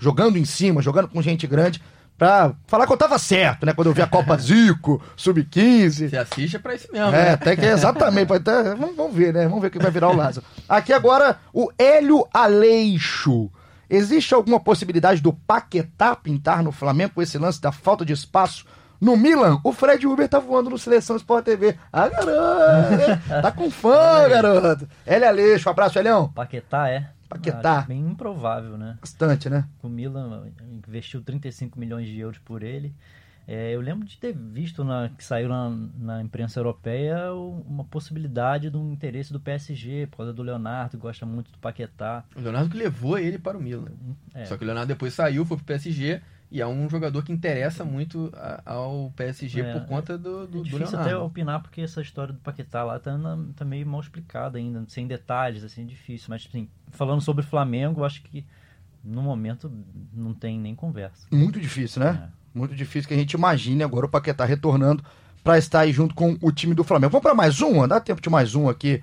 jogando 0.00 0.36
em 0.36 0.44
cima, 0.44 0.82
jogando 0.82 1.06
com 1.06 1.22
gente 1.22 1.46
grande 1.46 1.80
pra 2.16 2.52
falar 2.66 2.86
que 2.86 2.92
eu 2.92 2.96
tava 2.96 3.18
certo, 3.18 3.66
né? 3.66 3.72
Quando 3.72 3.88
eu 3.88 3.94
vi 3.94 4.02
a 4.02 4.06
Copa 4.06 4.36
Zico, 4.38 5.02
Sub-15. 5.16 6.10
Você 6.10 6.16
assiste 6.16 6.56
é 6.56 6.58
pra 6.58 6.74
isso 6.74 6.88
mesmo. 6.92 7.08
É, 7.08 7.10
né? 7.10 7.30
até 7.32 7.56
que 7.56 7.64
é 7.64 7.72
exatamente. 7.72 8.32
Até, 8.32 8.74
vamos, 8.74 8.96
vamos 8.96 9.14
ver, 9.14 9.32
né? 9.32 9.44
Vamos 9.44 9.60
ver 9.60 9.68
o 9.68 9.70
que 9.70 9.78
vai 9.78 9.90
virar 9.90 10.08
o 10.08 10.16
Lázaro. 10.16 10.46
Aqui 10.68 10.92
agora, 10.92 11.38
o 11.52 11.70
Hélio 11.78 12.26
Aleixo. 12.32 13.50
Existe 13.88 14.32
alguma 14.32 14.58
possibilidade 14.58 15.20
do 15.20 15.32
Paquetá 15.32 16.16
pintar 16.16 16.62
no 16.62 16.72
Flamengo 16.72 17.12
com 17.14 17.22
esse 17.22 17.36
lance 17.36 17.60
da 17.60 17.70
falta 17.70 18.04
de 18.04 18.12
espaço? 18.12 18.64
No 18.98 19.16
Milan, 19.16 19.58
o 19.64 19.72
Fred 19.72 20.06
Uber 20.06 20.28
tá 20.28 20.38
voando 20.38 20.70
no 20.70 20.78
Seleção 20.78 21.16
Sport 21.16 21.44
TV. 21.44 21.76
Ah, 21.92 22.08
garoto! 22.08 23.42
Tá 23.42 23.50
com 23.50 23.68
fã, 23.68 24.28
garoto! 24.28 24.88
Hélio 25.04 25.28
Aleixo, 25.28 25.68
um 25.68 25.72
abraço, 25.72 25.98
Elião. 25.98 26.28
Paquetá, 26.28 26.88
é? 26.88 27.08
Paquetá. 27.34 27.78
Acho 27.78 27.88
bem 27.88 28.00
improvável, 28.00 28.76
né? 28.76 28.96
Bastante, 29.00 29.48
né? 29.48 29.68
O 29.82 29.88
Milan 29.88 30.46
investiu 30.70 31.22
35 31.22 31.78
milhões 31.78 32.06
de 32.06 32.18
euros 32.18 32.38
por 32.38 32.62
ele. 32.62 32.94
É, 33.46 33.74
eu 33.74 33.80
lembro 33.80 34.06
de 34.06 34.16
ter 34.18 34.32
visto 34.32 34.84
na, 34.84 35.08
que 35.08 35.24
saiu 35.24 35.48
na, 35.48 35.68
na, 35.98 36.22
imprensa 36.22 36.60
europeia 36.60 37.32
uma 37.34 37.84
possibilidade 37.84 38.70
de 38.70 38.76
um 38.76 38.92
interesse 38.92 39.32
do 39.32 39.40
PSG, 39.40 40.06
por 40.06 40.18
causa 40.18 40.32
do 40.32 40.42
Leonardo, 40.42 40.92
que 40.92 40.96
gosta 40.96 41.26
muito 41.26 41.50
do 41.50 41.58
Paquetá. 41.58 42.24
O 42.36 42.40
Leonardo 42.40 42.70
que 42.70 42.76
levou 42.76 43.18
ele 43.18 43.38
para 43.38 43.58
o 43.58 43.60
Milan. 43.60 43.90
É. 44.32 44.44
Só 44.44 44.56
que 44.56 44.62
o 44.62 44.66
Leonardo 44.66 44.88
depois 44.88 45.12
saiu, 45.12 45.44
foi 45.44 45.56
para 45.56 45.64
o 45.64 45.66
PSG 45.66 46.22
e 46.52 46.60
é 46.60 46.66
um 46.66 46.88
jogador 46.88 47.24
que 47.24 47.32
interessa 47.32 47.82
muito 47.82 48.30
ao 48.66 49.10
PSG 49.16 49.62
é, 49.62 49.72
por 49.72 49.86
conta 49.86 50.18
do, 50.18 50.46
do, 50.46 50.60
é 50.60 50.62
difícil 50.62 50.98
do 50.98 51.02
até 51.02 51.16
opinar 51.16 51.62
porque 51.62 51.80
essa 51.80 52.02
história 52.02 52.34
do 52.34 52.40
Paquetá 52.40 52.84
lá 52.84 52.98
tá, 52.98 53.16
na, 53.16 53.38
tá 53.56 53.64
meio 53.64 53.86
mal 53.86 54.02
explicada 54.02 54.58
ainda, 54.58 54.84
sem 54.86 55.06
detalhes, 55.06 55.64
assim, 55.64 55.86
difícil. 55.86 56.26
Mas, 56.28 56.46
assim, 56.46 56.68
falando 56.90 57.22
sobre 57.22 57.42
o 57.42 57.48
Flamengo, 57.48 58.04
acho 58.04 58.22
que 58.22 58.44
no 59.02 59.22
momento 59.22 59.72
não 60.12 60.34
tem 60.34 60.58
nem 60.58 60.74
conversa. 60.74 61.26
Muito 61.30 61.58
difícil, 61.58 62.02
né? 62.04 62.28
É. 62.28 62.58
Muito 62.58 62.74
difícil 62.74 63.08
que 63.08 63.14
a 63.14 63.16
gente 63.18 63.32
imagine 63.32 63.82
agora 63.82 64.04
o 64.04 64.10
Paquetá 64.10 64.44
retornando 64.44 65.02
para 65.42 65.56
estar 65.56 65.80
aí 65.80 65.92
junto 65.92 66.14
com 66.14 66.36
o 66.42 66.52
time 66.52 66.74
do 66.74 66.84
Flamengo. 66.84 67.12
Vamos 67.12 67.22
para 67.22 67.34
mais 67.34 67.62
um? 67.62 67.88
Dá 67.88 67.98
tempo 67.98 68.20
de 68.20 68.28
mais 68.28 68.54
um 68.54 68.68
aqui 68.68 69.02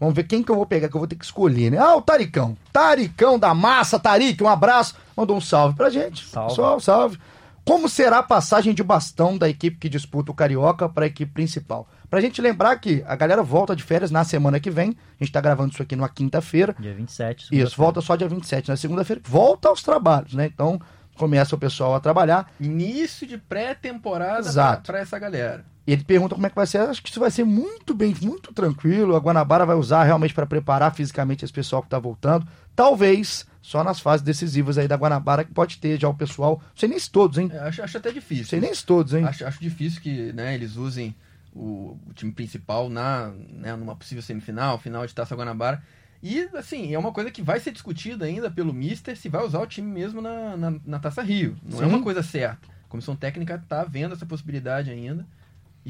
Vamos 0.00 0.14
ver 0.14 0.24
quem 0.24 0.42
que 0.42 0.50
eu 0.50 0.54
vou 0.54 0.66
pegar, 0.66 0.88
que 0.88 0.94
eu 0.94 1.00
vou 1.00 1.08
ter 1.08 1.16
que 1.16 1.24
escolher, 1.24 1.70
né? 1.70 1.78
Ah, 1.78 1.96
o 1.96 2.02
Taricão. 2.02 2.56
Taricão 2.72 3.38
da 3.38 3.52
massa, 3.52 3.98
Taric, 3.98 4.42
um 4.42 4.48
abraço. 4.48 4.94
Mandou 5.18 5.36
um 5.36 5.40
salve 5.40 5.74
pra 5.74 5.90
gente. 5.90 6.24
Salve. 6.28 6.50
Pessoal, 6.50 6.78
salve. 6.78 7.18
Como 7.64 7.88
será 7.88 8.18
a 8.18 8.22
passagem 8.22 8.72
de 8.72 8.84
bastão 8.84 9.36
da 9.36 9.48
equipe 9.48 9.76
que 9.76 9.88
disputa 9.88 10.30
o 10.30 10.34
Carioca 10.34 10.88
para 10.88 11.06
a 11.06 11.08
equipe 11.08 11.32
principal? 11.32 11.88
Pra 12.08 12.20
gente 12.20 12.40
lembrar 12.40 12.76
que 12.76 13.02
a 13.04 13.16
galera 13.16 13.42
volta 13.42 13.74
de 13.74 13.82
férias 13.82 14.12
na 14.12 14.22
semana 14.22 14.60
que 14.60 14.70
vem. 14.70 14.96
A 15.20 15.24
gente 15.24 15.32
tá 15.32 15.40
gravando 15.40 15.72
isso 15.72 15.82
aqui 15.82 15.96
numa 15.96 16.08
quinta-feira. 16.08 16.72
Dia 16.78 16.94
27. 16.94 17.48
Isso, 17.50 17.76
volta 17.76 18.00
só 18.00 18.14
dia 18.14 18.28
27. 18.28 18.68
Na 18.68 18.76
segunda-feira, 18.76 19.20
volta 19.26 19.68
aos 19.68 19.82
trabalhos, 19.82 20.34
né? 20.34 20.46
Então, 20.46 20.80
começa 21.16 21.56
o 21.56 21.58
pessoal 21.58 21.96
a 21.96 22.00
trabalhar. 22.00 22.52
Início 22.60 23.26
de 23.26 23.36
pré-temporada 23.36 24.48
para 24.86 25.00
essa 25.00 25.18
galera. 25.18 25.64
E 25.88 25.92
ele 25.92 26.04
pergunta 26.04 26.34
como 26.34 26.46
é 26.46 26.50
que 26.50 26.54
vai 26.54 26.66
ser. 26.66 26.82
Acho 26.82 27.02
que 27.02 27.08
isso 27.08 27.18
vai 27.18 27.30
ser 27.30 27.44
muito 27.44 27.94
bem, 27.94 28.14
muito 28.20 28.52
tranquilo. 28.52 29.16
A 29.16 29.18
Guanabara 29.18 29.64
vai 29.64 29.74
usar 29.74 30.04
realmente 30.04 30.34
para 30.34 30.44
preparar 30.44 30.94
fisicamente 30.94 31.46
esse 31.46 31.52
pessoal 31.52 31.80
que 31.80 31.86
está 31.86 31.98
voltando. 31.98 32.46
Talvez 32.76 33.46
só 33.62 33.82
nas 33.82 33.98
fases 33.98 34.22
decisivas 34.22 34.76
aí 34.76 34.86
da 34.86 34.96
Guanabara 34.96 35.44
que 35.44 35.50
pode 35.50 35.78
ter 35.78 35.98
já 35.98 36.06
o 36.06 36.12
pessoal. 36.12 36.60
Não 36.62 36.76
sei 36.76 36.90
nem 36.90 36.98
se 36.98 37.10
todos, 37.10 37.38
hein? 37.38 37.50
É, 37.50 37.60
acho, 37.60 37.82
acho 37.82 37.96
até 37.96 38.12
difícil. 38.12 38.42
Não 38.42 38.48
sei 38.50 38.60
nem 38.60 38.74
se 38.74 38.84
todos, 38.84 39.14
hein? 39.14 39.24
Acho, 39.24 39.46
acho 39.46 39.60
difícil 39.62 40.02
que 40.02 40.30
né, 40.34 40.54
eles 40.54 40.76
usem 40.76 41.16
o, 41.54 41.96
o 42.06 42.12
time 42.12 42.32
principal 42.32 42.90
na, 42.90 43.32
né, 43.48 43.74
numa 43.74 43.96
possível 43.96 44.22
semifinal, 44.22 44.78
final 44.78 45.06
de 45.06 45.14
Taça 45.14 45.34
Guanabara. 45.34 45.82
E, 46.22 46.50
assim, 46.52 46.92
é 46.92 46.98
uma 46.98 47.12
coisa 47.12 47.30
que 47.30 47.40
vai 47.40 47.60
ser 47.60 47.72
discutida 47.72 48.26
ainda 48.26 48.50
pelo 48.50 48.74
Mister 48.74 49.16
se 49.16 49.30
vai 49.30 49.42
usar 49.42 49.60
o 49.60 49.66
time 49.66 49.90
mesmo 49.90 50.20
na, 50.20 50.54
na, 50.54 50.74
na 50.84 50.98
Taça 50.98 51.22
Rio. 51.22 51.56
Não 51.62 51.78
Sim. 51.78 51.84
é 51.84 51.86
uma 51.86 52.02
coisa 52.02 52.22
certa. 52.22 52.68
A 52.86 52.90
comissão 52.90 53.16
técnica 53.16 53.54
está 53.54 53.84
vendo 53.84 54.12
essa 54.12 54.26
possibilidade 54.26 54.90
ainda. 54.90 55.26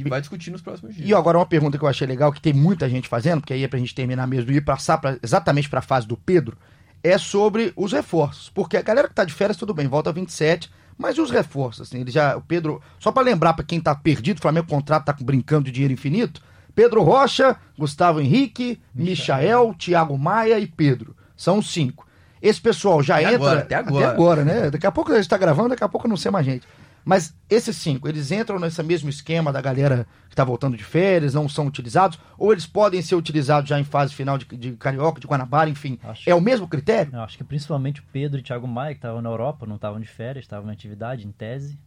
E 0.00 0.08
vai 0.08 0.20
discutir 0.20 0.50
nos 0.50 0.62
próximos 0.62 0.94
dias. 0.94 1.08
E 1.08 1.14
agora 1.14 1.38
uma 1.38 1.46
pergunta 1.46 1.76
que 1.78 1.84
eu 1.84 1.88
achei 1.88 2.06
legal, 2.06 2.32
que 2.32 2.40
tem 2.40 2.52
muita 2.52 2.88
gente 2.88 3.08
fazendo, 3.08 3.40
porque 3.40 3.52
aí 3.52 3.64
é 3.64 3.68
pra 3.68 3.78
gente 3.78 3.94
terminar 3.94 4.26
mesmo 4.26 4.50
e 4.50 4.60
passar 4.60 4.98
pra, 4.98 5.18
exatamente 5.22 5.68
para 5.68 5.80
a 5.80 5.82
fase 5.82 6.06
do 6.06 6.16
Pedro, 6.16 6.56
é 7.02 7.16
sobre 7.18 7.72
os 7.76 7.92
reforços. 7.92 8.50
Porque 8.50 8.76
a 8.76 8.82
galera 8.82 9.08
que 9.08 9.14
tá 9.14 9.24
de 9.24 9.32
férias, 9.32 9.56
tudo 9.56 9.74
bem, 9.74 9.86
volta 9.86 10.12
27, 10.12 10.70
mas 10.96 11.16
e 11.16 11.20
os 11.20 11.30
reforços? 11.30 11.88
Assim, 11.88 12.00
ele 12.00 12.10
já, 12.10 12.36
o 12.36 12.40
Pedro, 12.40 12.82
só 12.98 13.12
para 13.12 13.22
lembrar 13.22 13.54
para 13.54 13.64
quem 13.64 13.80
tá 13.80 13.94
perdido, 13.94 14.38
o 14.38 14.42
Flamengo 14.42 14.66
contrato 14.66 15.04
tá 15.04 15.16
brincando 15.20 15.64
de 15.64 15.72
dinheiro 15.72 15.94
infinito, 15.94 16.40
Pedro 16.74 17.02
Rocha, 17.02 17.56
Gustavo 17.76 18.20
Henrique, 18.20 18.80
Michael, 18.94 19.74
Thiago 19.76 20.16
Maia 20.16 20.60
e 20.60 20.66
Pedro. 20.66 21.16
São 21.36 21.60
cinco. 21.60 22.06
Esse 22.40 22.60
pessoal 22.60 23.02
já 23.02 23.16
até 23.16 23.34
entra. 23.34 23.36
Agora, 23.36 23.60
até 23.60 23.74
agora. 23.74 24.06
Até 24.06 24.14
agora, 24.14 24.44
né? 24.44 24.70
Daqui 24.70 24.86
a 24.86 24.92
pouco 24.92 25.10
a 25.10 25.16
gente 25.16 25.24
está 25.24 25.36
gravando, 25.36 25.70
daqui 25.70 25.82
a 25.82 25.88
pouco 25.88 26.06
eu 26.06 26.10
não 26.10 26.16
sei 26.16 26.30
mais 26.30 26.46
gente. 26.46 26.66
Mas 27.04 27.34
esses 27.48 27.76
cinco, 27.76 28.08
eles 28.08 28.30
entram 28.30 28.58
nesse 28.58 28.82
mesmo 28.82 29.08
esquema 29.08 29.52
da 29.52 29.60
galera 29.60 30.06
que 30.28 30.34
está 30.34 30.44
voltando 30.44 30.76
de 30.76 30.84
férias, 30.84 31.34
não 31.34 31.48
são 31.48 31.66
utilizados, 31.66 32.18
ou 32.36 32.52
eles 32.52 32.66
podem 32.66 33.00
ser 33.00 33.14
utilizados 33.14 33.68
já 33.68 33.80
em 33.80 33.84
fase 33.84 34.14
final 34.14 34.36
de, 34.36 34.44
de 34.44 34.72
Carioca, 34.72 35.20
de 35.20 35.26
Guanabara, 35.26 35.70
enfim. 35.70 35.98
Acho, 36.02 36.28
é 36.28 36.34
o 36.34 36.40
mesmo 36.40 36.68
critério? 36.68 37.14
Eu 37.14 37.22
acho 37.22 37.38
que 37.38 37.44
principalmente 37.44 38.00
o 38.00 38.04
Pedro 38.12 38.38
e 38.38 38.42
o 38.42 38.44
Thiago 38.44 38.68
Maia, 38.68 38.94
que 38.94 38.98
estavam 38.98 39.22
na 39.22 39.30
Europa, 39.30 39.66
não 39.66 39.76
estavam 39.76 39.98
de 40.00 40.06
férias, 40.06 40.44
estavam 40.44 40.68
em 40.68 40.72
atividade, 40.72 41.26
em 41.26 41.32
tese, 41.32 41.78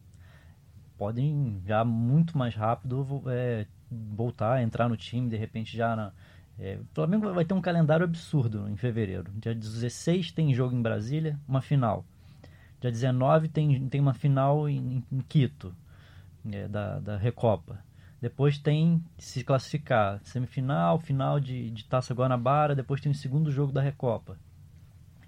podem 0.98 1.62
já 1.66 1.84
muito 1.84 2.38
mais 2.38 2.56
rápido 2.56 3.24
é, 3.28 3.66
voltar, 3.92 4.62
entrar 4.62 4.88
no 4.88 4.96
time, 4.96 5.30
de 5.30 5.36
repente 5.36 5.76
já 5.76 5.96
na. 5.96 6.12
É, 6.60 6.78
o 6.80 6.86
Flamengo 6.94 7.34
vai 7.34 7.44
ter 7.44 7.56
um 7.56 7.62
calendário 7.62 8.04
absurdo 8.04 8.70
em 8.70 8.76
fevereiro. 8.76 9.32
Dia 9.36 9.56
16 9.56 10.32
tem 10.32 10.54
jogo 10.54 10.76
em 10.76 10.82
Brasília, 10.82 11.40
uma 11.48 11.62
final. 11.62 12.06
Dia 12.82 12.92
19 12.92 13.48
tem, 13.48 13.88
tem 13.88 14.02
uma 14.02 14.14
final 14.14 14.68
em, 14.68 15.04
em 15.12 15.20
Quito, 15.22 15.74
é, 16.52 16.68
da, 16.68 17.00
da 17.00 17.16
Recopa. 17.16 17.80
Depois 18.20 18.58
tem 18.58 19.04
se 19.18 19.44
classificar 19.44 20.20
semifinal, 20.24 21.00
final 21.00 21.40
de, 21.40 21.70
de 21.70 21.86
Taça 21.86 22.14
Guanabara, 22.14 22.76
depois 22.76 23.00
tem 23.00 23.12
o 23.12 23.16
segundo 23.16 23.52
jogo 23.52 23.72
da 23.72 23.82
Recopa. 23.82 24.38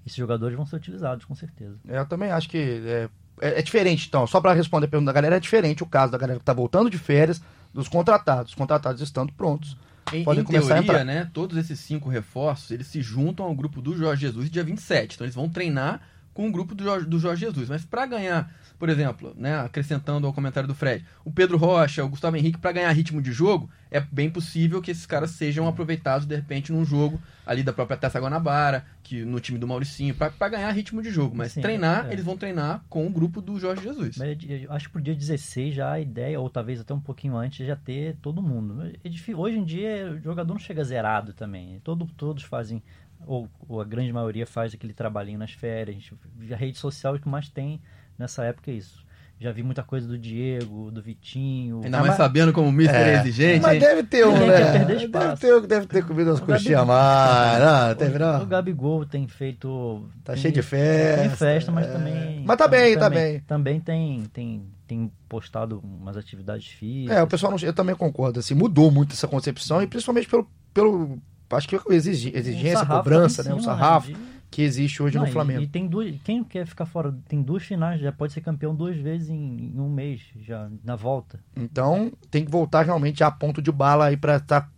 Esses 0.05 0.17
jogadores 0.17 0.55
vão 0.55 0.65
ser 0.65 0.75
utilizados, 0.75 1.25
com 1.25 1.33
certeza. 1.33 1.77
É, 1.87 1.99
eu 1.99 2.05
também 2.05 2.31
acho 2.31 2.49
que 2.49 2.57
é, 2.57 3.09
é, 3.39 3.59
é 3.59 3.61
diferente, 3.61 4.07
então. 4.07 4.27
Só 4.27 4.41
para 4.41 4.53
responder 4.53 4.87
a 4.87 4.89
pergunta 4.89 5.11
da 5.11 5.13
galera, 5.13 5.37
é 5.37 5.39
diferente 5.39 5.83
o 5.83 5.87
caso 5.87 6.11
da 6.11 6.17
galera 6.17 6.39
que 6.39 6.43
está 6.43 6.53
voltando 6.53 6.89
de 6.89 6.97
férias 6.97 7.41
dos 7.73 7.87
contratados. 7.87 8.51
Os 8.51 8.55
contratados 8.55 9.01
estando 9.01 9.31
prontos. 9.33 9.77
Em, 10.11 10.23
podem 10.23 10.41
em 10.41 10.45
começar 10.45 10.75
teoria, 10.75 10.81
a 10.81 10.83
entrar. 10.83 11.05
né, 11.05 11.29
todos 11.33 11.57
esses 11.57 11.79
cinco 11.79 12.09
reforços, 12.09 12.69
eles 12.71 12.87
se 12.87 13.01
juntam 13.01 13.45
ao 13.45 13.55
grupo 13.55 13.81
do 13.81 13.95
Jorge 13.95 14.21
Jesus 14.21 14.49
dia 14.49 14.63
27. 14.63 15.15
Então 15.15 15.25
eles 15.25 15.35
vão 15.35 15.47
treinar 15.47 16.01
com 16.33 16.47
o 16.47 16.51
grupo 16.51 16.73
do 16.73 16.83
Jorge, 16.83 17.05
do 17.05 17.19
Jorge 17.19 17.45
Jesus. 17.45 17.69
Mas 17.69 17.85
para 17.85 18.05
ganhar, 18.05 18.51
por 18.79 18.89
exemplo, 18.89 19.33
né, 19.37 19.59
acrescentando 19.59 20.25
ao 20.25 20.33
comentário 20.33 20.67
do 20.67 20.75
Fred, 20.75 21.05
o 21.23 21.31
Pedro 21.31 21.57
Rocha, 21.57 22.03
o 22.03 22.09
Gustavo 22.09 22.35
Henrique, 22.35 22.57
para 22.57 22.71
ganhar 22.71 22.91
ritmo 22.91 23.21
de 23.21 23.31
jogo, 23.31 23.69
é 23.91 23.99
bem 23.99 24.29
possível 24.29 24.81
que 24.81 24.91
esses 24.91 25.05
caras 25.05 25.31
sejam 25.31 25.67
aproveitados 25.67 26.25
de 26.25 26.35
repente 26.35 26.71
num 26.71 26.83
jogo 26.83 27.21
ali 27.45 27.61
da 27.61 27.71
própria 27.71 27.97
Taça 27.97 28.19
Guanabara, 28.19 28.85
que 29.03 29.23
no 29.23 29.39
time 29.39 29.59
do 29.59 29.67
Mauricinho, 29.67 30.15
para 30.15 30.49
ganhar 30.49 30.71
ritmo 30.71 31.01
de 31.01 31.11
jogo. 31.11 31.35
Mas 31.35 31.51
Sim, 31.51 31.61
treinar, 31.61 32.07
é. 32.07 32.13
eles 32.13 32.25
vão 32.25 32.37
treinar 32.37 32.83
com 32.89 33.05
o 33.05 33.09
grupo 33.09 33.41
do 33.41 33.59
Jorge 33.59 33.83
Jesus. 33.83 34.17
Mas 34.17 34.37
acho 34.69 34.87
que 34.87 34.93
pro 34.93 35.01
dia 35.01 35.13
16 35.13 35.75
já 35.75 35.91
a 35.91 35.99
ideia, 35.99 36.39
ou 36.39 36.49
talvez 36.49 36.79
até 36.79 36.93
um 36.93 36.99
pouquinho 36.99 37.35
antes, 37.35 37.67
já 37.67 37.75
ter 37.75 38.15
todo 38.21 38.41
mundo. 38.41 38.83
É 39.03 39.33
Hoje 39.35 39.57
em 39.57 39.63
dia 39.63 40.13
o 40.13 40.21
jogador 40.21 40.53
não 40.53 40.59
chega 40.59 40.83
zerado 40.83 41.33
também. 41.33 41.79
Todo, 41.83 42.05
todos 42.17 42.43
fazem 42.43 42.81
ou, 43.25 43.49
ou, 43.67 43.81
a 43.81 43.85
grande 43.85 44.11
maioria 44.11 44.45
faz 44.45 44.73
aquele 44.73 44.93
trabalhinho 44.93 45.39
nas 45.39 45.51
férias. 45.51 46.09
A 46.51 46.55
rede 46.55 46.77
social 46.77 47.17
que 47.19 47.27
mais 47.27 47.49
tem 47.49 47.81
nessa 48.17 48.43
época 48.43 48.71
é 48.71 48.75
isso. 48.75 49.03
Já 49.39 49.51
vi 49.51 49.61
muita 49.61 49.83
coisa 49.83 50.07
do 50.07 50.17
Diego, 50.17 50.89
do 50.89 51.01
Vitinho. 51.01 51.81
Ainda 51.83 51.97
mais 51.97 52.09
mas... 52.09 52.17
sabendo 52.17 52.53
como 52.53 52.69
o 52.69 52.71
Mister 52.71 52.95
é, 52.95 53.15
é 53.15 53.19
exigente. 53.19 53.61
Mas 53.61 53.77
deve 53.77 54.03
ter 54.03 54.25
um, 54.25 54.47
né? 54.47 54.85
Deve 54.85 55.35
ter, 55.37 55.61
deve 55.67 55.85
ter 55.87 56.05
comido 56.05 56.29
umas 56.29 56.39
coxinhas 56.39 56.87
mais. 56.87 57.61
Não, 57.61 57.95
teve, 57.95 58.19
não. 58.19 58.43
O 58.43 58.45
Gabigol 58.45 59.05
tem 59.05 59.27
feito. 59.27 60.07
Tá 60.23 60.31
tem, 60.31 60.43
cheio 60.43 60.53
de 60.53 60.61
festa. 60.61 61.21
Tem 61.21 61.29
festa, 61.35 61.71
mas 61.73 61.87
é. 61.87 61.91
também. 61.91 62.43
Mas 62.45 62.57
tá 62.57 62.67
bem, 62.69 62.97
tá 62.97 63.09
bem. 63.09 63.39
Também 63.41 63.79
tem, 63.81 64.23
tem, 64.31 64.63
tem 64.87 65.11
postado 65.27 65.81
umas 65.83 66.15
atividades 66.15 66.67
físicas. 66.67 67.17
É, 67.17 67.21
o 67.21 67.27
pessoal 67.27 67.51
não, 67.51 67.59
eu 67.59 67.73
também 67.73 67.95
concordo. 67.95 68.39
Assim, 68.39 68.53
mudou 68.53 68.89
muito 68.91 69.13
essa 69.13 69.27
concepção 69.27 69.81
e 69.81 69.87
principalmente 69.87 70.29
pelo, 70.29 70.47
pelo 70.73 71.19
acho 71.55 71.67
que 71.67 71.79
exigência, 71.89 72.85
cobrança, 72.85 73.43
né? 73.43 73.53
O 73.53 73.61
sarrafo 73.61 74.11
que 74.53 74.61
existe 74.61 75.01
hoje 75.01 75.17
Não, 75.17 75.25
no 75.25 75.31
Flamengo. 75.31 75.61
E, 75.61 75.63
e, 75.63 75.67
tem 75.67 75.87
duas, 75.87 76.13
quem 76.23 76.43
quer 76.43 76.67
ficar 76.67 76.85
fora, 76.85 77.13
tem 77.27 77.41
duas 77.41 77.63
finais, 77.63 77.99
já 77.99 78.11
pode 78.11 78.33
ser 78.33 78.41
campeão 78.41 78.75
duas 78.75 78.95
vezes 78.95 79.29
em, 79.29 79.71
em 79.73 79.79
um 79.79 79.89
mês, 79.89 80.21
já 80.41 80.69
na 80.83 80.95
volta. 80.95 81.39
Então 81.55 82.11
tem 82.29 82.45
que 82.45 82.51
voltar 82.51 82.83
realmente 82.83 83.23
a 83.23 83.31
ponto 83.31 83.63
de 83.63 83.71
bala 83.71 84.05
aí 84.05 84.17
para 84.17 84.35
estar 84.35 84.61
tá 84.61 84.69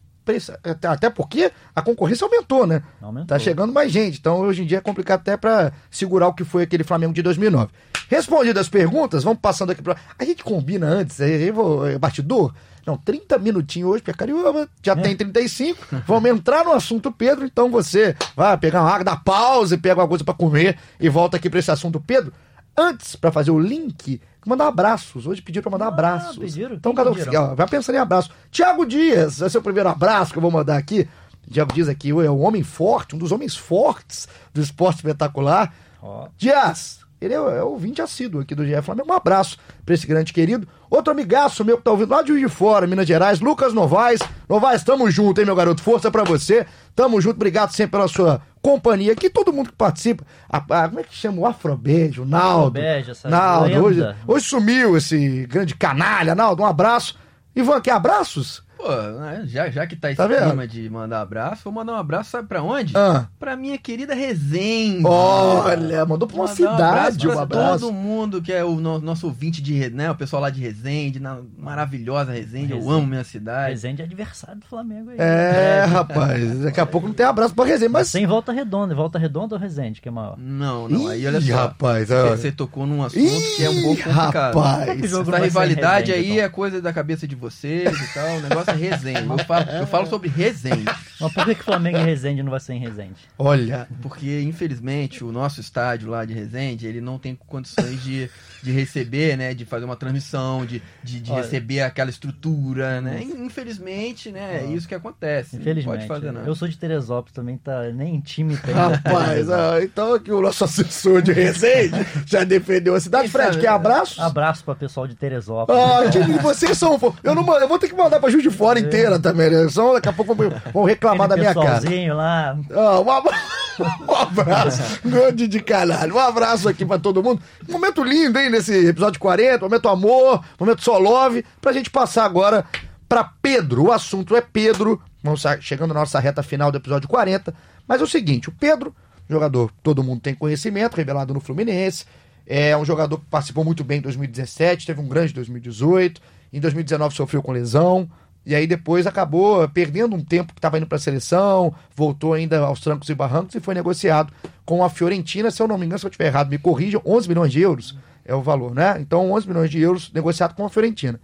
até 0.84 1.10
porque 1.10 1.52
a 1.76 1.82
concorrência 1.82 2.26
aumentou, 2.26 2.66
né? 2.66 2.82
Aumentou. 3.02 3.28
Tá 3.28 3.40
chegando 3.40 3.74
mais 3.74 3.92
gente. 3.92 4.20
Então 4.20 4.40
hoje 4.40 4.64
em 4.64 4.66
dia 4.66 4.80
é 4.80 4.82
complicado 4.82 5.22
até 5.22 5.38
para 5.38 5.72
segurar 5.90 6.28
o 6.28 6.34
que 6.34 6.44
foi 6.44 6.64
aquele 6.64 6.84
Flamengo 6.84 7.14
de 7.14 7.22
2009. 7.22 7.72
Respondidas 8.10 8.62
as 8.62 8.70
perguntas, 8.70 9.24
vamos 9.24 9.40
passando 9.40 9.72
aqui 9.72 9.82
para 9.82 9.96
a 10.18 10.24
gente 10.24 10.44
combina 10.44 10.88
antes, 10.88 11.20
aí 11.20 11.50
vou 11.52 11.88
é, 11.88 11.98
bastidor. 11.98 12.54
Não, 12.86 12.98
30 12.98 13.40
minutinhos 13.40 13.90
hoje, 13.90 14.04
porque 14.04 14.16
Carioba 14.16 14.70
já 14.84 14.94
é. 14.94 14.96
tem 14.96 15.16
35. 15.16 16.04
Vamos 16.06 16.30
entrar 16.30 16.64
no 16.64 16.72
assunto 16.72 17.12
Pedro, 17.12 17.44
então 17.44 17.70
você 17.72 18.16
vai 18.36 18.56
pegar 18.58 18.82
uma 18.82 18.92
água, 18.92 19.04
dá 19.04 19.16
pausa 19.16 19.74
e 19.74 19.78
pega 19.78 20.02
uma 20.02 20.08
coisa 20.08 20.24
para 20.24 20.36
comer 20.36 20.78
e 21.00 21.10
volta 21.10 21.38
aqui 21.38 21.50
para 21.50 21.60
esse 21.60 21.72
assunto 21.72 22.00
Pedro. 22.00 22.32
Antes, 22.78 23.16
para 23.16 23.32
fazer 23.32 23.52
o 23.52 23.60
link, 23.60 24.22
mandar 24.50 24.68
abraços. 24.68 25.28
Hoje 25.28 25.42
pediram 25.42 25.64
para 25.64 25.72
mandar 25.72 25.86
ah, 25.86 25.90
abraços. 25.90 26.38
Pediram? 26.38 26.76
Então, 26.76 26.94
cada 26.94 27.12
um 27.12 27.56
vai 27.56 27.68
pensando 27.68 27.96
em 27.96 28.00
abraço. 28.00 28.30
Tiago 28.52 28.86
Dias, 28.86 29.42
esse 29.42 29.56
é 29.56 29.60
o 29.60 29.64
primeiro 29.64 29.90
abraço 29.90 30.32
que 30.32 30.38
eu 30.38 30.42
vou 30.42 30.52
mandar 30.52 30.78
aqui. 30.78 31.08
Tiago 31.52 31.74
Dias 31.74 31.90
aqui 31.90 32.10
é 32.10 32.32
um 32.32 32.42
homem 32.42 32.64
forte, 32.64 33.16
um 33.16 33.20
dos 33.20 33.32
homens 33.32 33.56
fortes 33.56 34.28
do 34.54 34.62
esporte 34.62 34.98
espetacular. 34.98 35.74
Oh. 36.02 36.28
Dias, 36.38 37.00
ele 37.22 37.34
é, 37.34 37.38
é 37.38 37.64
ouvinte 37.64 38.02
assíduo 38.02 38.42
aqui 38.42 38.54
do 38.54 38.66
GE 38.66 38.82
Flamengo. 38.82 39.12
Um 39.12 39.16
abraço 39.16 39.58
para 39.86 39.96
esse 39.96 40.06
grande 40.06 40.34
querido. 40.34 40.68
Outro 40.90 41.12
amigaço 41.12 41.64
meu 41.64 41.78
que 41.78 41.84
tá 41.84 41.92
ouvindo 41.92 42.12
lá 42.12 42.22
de 42.22 42.30
Juiz 42.30 42.42
de 42.42 42.50
Fora, 42.50 42.86
Minas 42.86 43.08
Gerais, 43.08 43.40
Lucas 43.40 43.74
Novaes. 43.74 44.22
Novaes, 44.48 44.84
tamo 44.84 45.10
junto, 45.10 45.40
hein, 45.40 45.46
meu 45.46 45.56
garoto? 45.56 45.82
Força 45.82 46.12
para 46.12 46.24
você. 46.24 46.66
Tamo 46.96 47.20
junto, 47.22 47.36
obrigado 47.36 47.72
sempre 47.72 47.94
pela 47.94 48.08
sua 48.08 48.42
companhia 48.66 49.14
aqui, 49.14 49.30
todo 49.30 49.54
mundo 49.54 49.70
que 49.70 49.76
participa. 49.76 50.26
A, 50.50 50.58
a, 50.58 50.88
como 50.88 51.00
é 51.00 51.04
que 51.04 51.14
chama? 51.14 51.40
O 51.40 51.46
Afrobeijo, 51.46 52.24
o 52.24 52.26
Naldo. 52.26 52.80
Afrobeijo, 52.80 53.12
essa 53.12 53.30
Naldo, 53.30 53.84
hoje, 53.84 54.02
hoje 54.26 54.46
sumiu 54.48 54.98
esse 54.98 55.46
grande 55.46 55.76
canalha. 55.76 56.34
Naldo, 56.34 56.64
um 56.64 56.66
abraço. 56.66 57.16
Ivan, 57.56 57.80
quer 57.80 57.92
abraços? 57.92 58.65
Pô, 58.86 58.92
né, 59.20 59.44
já, 59.48 59.68
já 59.72 59.88
que 59.88 59.96
tá 59.96 60.12
esse 60.12 60.18
tá 60.18 60.28
clima 60.28 60.68
de 60.68 60.88
mandar 60.92 61.22
abraço, 61.22 61.64
vou 61.64 61.74
mandar 61.74 61.94
um 61.94 61.98
abraço, 61.98 62.30
sabe 62.30 62.48
pra 62.48 62.62
onde? 62.62 62.96
Ah. 62.96 63.26
Pra 63.40 63.56
minha 63.56 63.80
querida 63.80 64.14
Resende. 64.14 65.04
Olha, 65.04 66.06
mandou 66.06 66.28
pra 66.28 66.38
uma 66.38 66.48
cidade 66.48 67.28
um 67.28 67.32
abraço. 67.32 67.40
Um 67.40 67.40
abraço. 67.40 67.80
todo 67.80 67.92
mundo 67.92 68.44
que 68.44 68.54
é 68.54 68.64
o 68.64 68.76
no, 68.76 69.00
nosso 69.00 69.26
ouvinte 69.26 69.60
de, 69.60 69.90
né, 69.90 70.12
o 70.12 70.16
pessoal 70.16 70.40
lá 70.40 70.52
de 70.52 70.62
Resende, 70.62 71.20
na 71.20 71.40
maravilhosa 71.58 72.32
Resende, 72.32 72.74
Resende. 72.74 72.86
eu 72.86 72.92
amo 72.92 73.08
minha 73.08 73.24
cidade. 73.24 73.72
Resende 73.72 74.04
é 74.04 74.06
adversário 74.06 74.60
do 74.60 74.68
Flamengo 74.68 75.10
aí. 75.10 75.18
É, 75.18 75.80
é 75.82 75.86
rapaz, 75.86 76.60
daqui 76.60 76.80
a 76.80 76.86
pouco 76.86 77.08
não 77.08 77.16
tem 77.16 77.26
abraço 77.26 77.56
pra 77.56 77.66
Resende, 77.66 77.92
mas... 77.92 78.12
Tem 78.12 78.28
Volta 78.28 78.52
Redonda, 78.52 78.94
Volta 78.94 79.18
Redonda 79.18 79.56
ou 79.56 79.60
Resende, 79.60 80.00
que 80.00 80.10
é 80.10 80.12
maior? 80.12 80.38
Não, 80.38 80.88
não, 80.88 81.08
aí 81.08 81.26
olha 81.26 81.42
só. 81.42 81.56
rapaz, 81.56 82.10
você, 82.10 82.30
você 82.30 82.52
tocou 82.52 82.86
num 82.86 83.02
assunto 83.02 83.26
Ih, 83.26 83.56
que 83.56 83.64
é 83.64 83.70
um 83.72 83.82
pouco 83.82 84.04
complicado. 84.04 84.60
Rapaz, 84.60 85.12
essa 85.12 85.38
rivalidade 85.38 86.12
aí 86.12 86.34
então? 86.34 86.46
é 86.46 86.50
coisa 86.50 86.80
da 86.80 86.94
cabeça 86.94 87.28
de 87.28 87.34
vocês 87.34 87.92
e 88.00 88.14
tal, 88.14 88.38
o 88.38 88.42
negócio 88.42 88.75
é 88.75 88.75
Resende. 88.76 89.30
Eu 89.30 89.38
falo, 89.40 89.70
eu 89.72 89.88
falo 89.88 90.08
sobre 90.08 90.30
Resende. 90.30 90.86
Mas 91.20 91.34
por 91.34 91.46
que, 91.46 91.56
que 91.56 91.64
Flamengo 91.64 91.98
e 91.98 92.04
Resende 92.04 92.44
não 92.44 92.52
vai 92.52 92.60
ser 92.60 92.74
em 92.74 92.80
Resende? 92.80 93.16
Olha. 93.38 93.88
Porque, 94.02 94.42
infelizmente, 94.42 95.24
o 95.24 95.32
nosso 95.32 95.62
estádio 95.62 96.10
lá 96.10 96.26
de 96.26 96.34
Resende, 96.34 96.88
ele 96.88 97.02
não 97.02 97.18
tem 97.18 97.36
condições 97.36 98.04
de, 98.04 98.30
de 98.66 98.72
receber, 98.72 99.38
né? 99.38 99.54
De 99.54 99.64
fazer 99.64 99.86
uma 99.86 99.96
transmissão, 99.96 100.66
de, 100.66 100.82
de, 101.04 101.20
de 101.20 101.32
receber 101.32 101.82
aquela 101.82 102.10
estrutura, 102.10 103.00
né? 103.00 103.22
Infelizmente, 103.22 104.32
né? 104.32 104.64
É 104.64 104.66
isso 104.66 104.88
que 104.88 104.96
acontece. 104.96 105.56
Infelizmente. 105.56 106.00
Não 106.02 106.08
pode 106.08 106.08
fazer 106.08 106.32
nada. 106.32 106.48
Eu 106.48 106.56
sou 106.56 106.68
de 106.68 106.78
Teresópolis 106.78 107.34
também, 107.34 107.58
tá 107.58 107.84
nem 107.92 108.20
time 108.20 108.58
tem. 108.58 108.74
Rapaz, 108.74 109.50
ah, 109.50 109.78
então 109.82 110.16
aqui 110.16 110.32
o 110.32 110.42
nosso 110.42 110.64
assessor 110.64 111.22
de 111.22 111.32
Resende 111.32 112.06
já 112.26 112.44
defendeu 112.44 112.96
a 112.96 113.00
cidade. 113.00 113.30
Fred, 113.30 113.60
quer 113.60 113.68
abraço? 113.68 114.22
Abraço 114.22 114.64
para 114.64 114.76
pessoal 114.76 115.08
de 115.08 115.16
Teresópolis. 115.16 115.80
Ah, 115.80 116.42
vocês 116.42 116.78
são. 116.78 117.00
Eu, 117.24 117.36
não, 117.36 117.60
eu 117.60 117.68
vou 117.68 117.78
ter 117.78 117.88
que 117.88 117.96
mandar 117.96 118.20
pra 118.20 118.30
Juiz 118.30 118.44
de 118.44 118.50
Fora 118.50 118.80
inteira 118.80 119.20
também, 119.20 119.50
né? 119.50 119.70
Só 119.70 119.94
daqui 119.94 120.10
a 120.10 120.14
pouco 120.14 120.36
vão 120.74 120.84
reclamar 120.84 121.28
da 121.28 121.38
minha 121.38 121.54
cara. 121.54 121.82
lá. 122.14 122.58
Ah, 122.74 123.00
um 123.00 123.12
abraço. 123.12 123.65
Um 124.08 124.16
abraço, 124.16 125.00
grande 125.04 125.48
de 125.48 125.62
caralho. 125.62 126.16
Um 126.16 126.20
abraço 126.20 126.68
aqui 126.70 126.86
pra 126.86 126.98
todo 127.00 127.24
mundo. 127.24 127.42
Momento 127.68 128.04
lindo, 128.04 128.38
hein, 128.40 128.50
nesse 128.50 128.88
episódio 128.88 129.20
40. 129.20 129.66
Momento 129.66 129.90
amor, 129.90 130.44
momento 130.60 130.84
só 130.84 130.98
love. 130.98 131.44
Pra 131.62 131.74
gente 131.74 131.90
passar 131.90 132.26
agora 132.26 132.66
pra 133.08 133.24
Pedro. 133.24 133.86
O 133.86 133.92
assunto 133.92 134.36
é 134.36 134.42
Pedro. 134.42 135.02
Vamos 135.24 135.44
chegando 135.62 135.94
na 135.94 136.02
nossa 136.02 136.20
reta 136.20 136.44
final 136.44 136.72
do 136.72 136.78
episódio 136.78 137.10
40. 137.10 137.54
Mas 137.88 138.02
é 138.02 138.04
o 138.04 138.08
seguinte: 138.08 138.50
o 138.50 138.52
Pedro, 138.52 138.96
jogador 139.30 139.72
todo 139.84 140.04
mundo 140.04 140.22
tem 140.22 140.36
conhecimento, 140.36 140.96
revelado 140.96 141.34
no 141.34 141.40
Fluminense. 141.40 142.06
É 142.48 142.78
um 142.78 142.86
jogador 142.86 143.18
que 143.18 143.26
participou 143.26 143.64
muito 143.66 143.84
bem 143.84 143.98
em 143.98 144.02
2017, 144.02 144.86
teve 144.86 145.02
um 145.02 145.08
grande 145.08 145.34
2018. 145.34 146.22
Em 146.54 146.60
2019 146.60 147.16
sofreu 147.16 147.42
com 147.42 147.52
lesão. 147.52 148.10
E 148.46 148.54
aí 148.54 148.68
depois 148.68 149.08
acabou 149.08 149.68
perdendo 149.70 150.16
um 150.16 150.24
tempo 150.24 150.54
que 150.54 150.60
estava 150.60 150.78
indo 150.78 150.86
para 150.86 150.98
a 150.98 151.00
seleção, 151.00 151.74
voltou 151.96 152.34
ainda 152.34 152.60
aos 152.60 152.80
trancos 152.80 153.10
e 153.10 153.16
barrancos 153.16 153.56
e 153.56 153.60
foi 153.60 153.74
negociado 153.74 154.32
com 154.64 154.84
a 154.84 154.90
Fiorentina, 154.90 155.50
se 155.50 155.62
eu 155.62 155.68
não 155.68 155.78
me 155.78 155.86
engano, 155.86 156.00
se 156.00 156.06
eu 156.06 156.10
estiver 156.10 156.28
errado, 156.28 156.50
me 156.50 156.58
corrijam, 156.58 157.02
11 157.06 157.28
milhões 157.28 157.52
de 157.52 157.62
euros 157.62 157.98
é 158.26 158.34
o 158.34 158.42
valor, 158.42 158.74
né? 158.74 158.98
Então 159.00 159.32
11 159.32 159.48
milhões 159.48 159.70
de 159.70 159.80
euros 159.80 160.12
negociado 160.12 160.56
com 160.56 160.66
a 160.66 160.70
Fiorentina. 160.70 161.20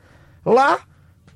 Lá, 0.46 0.80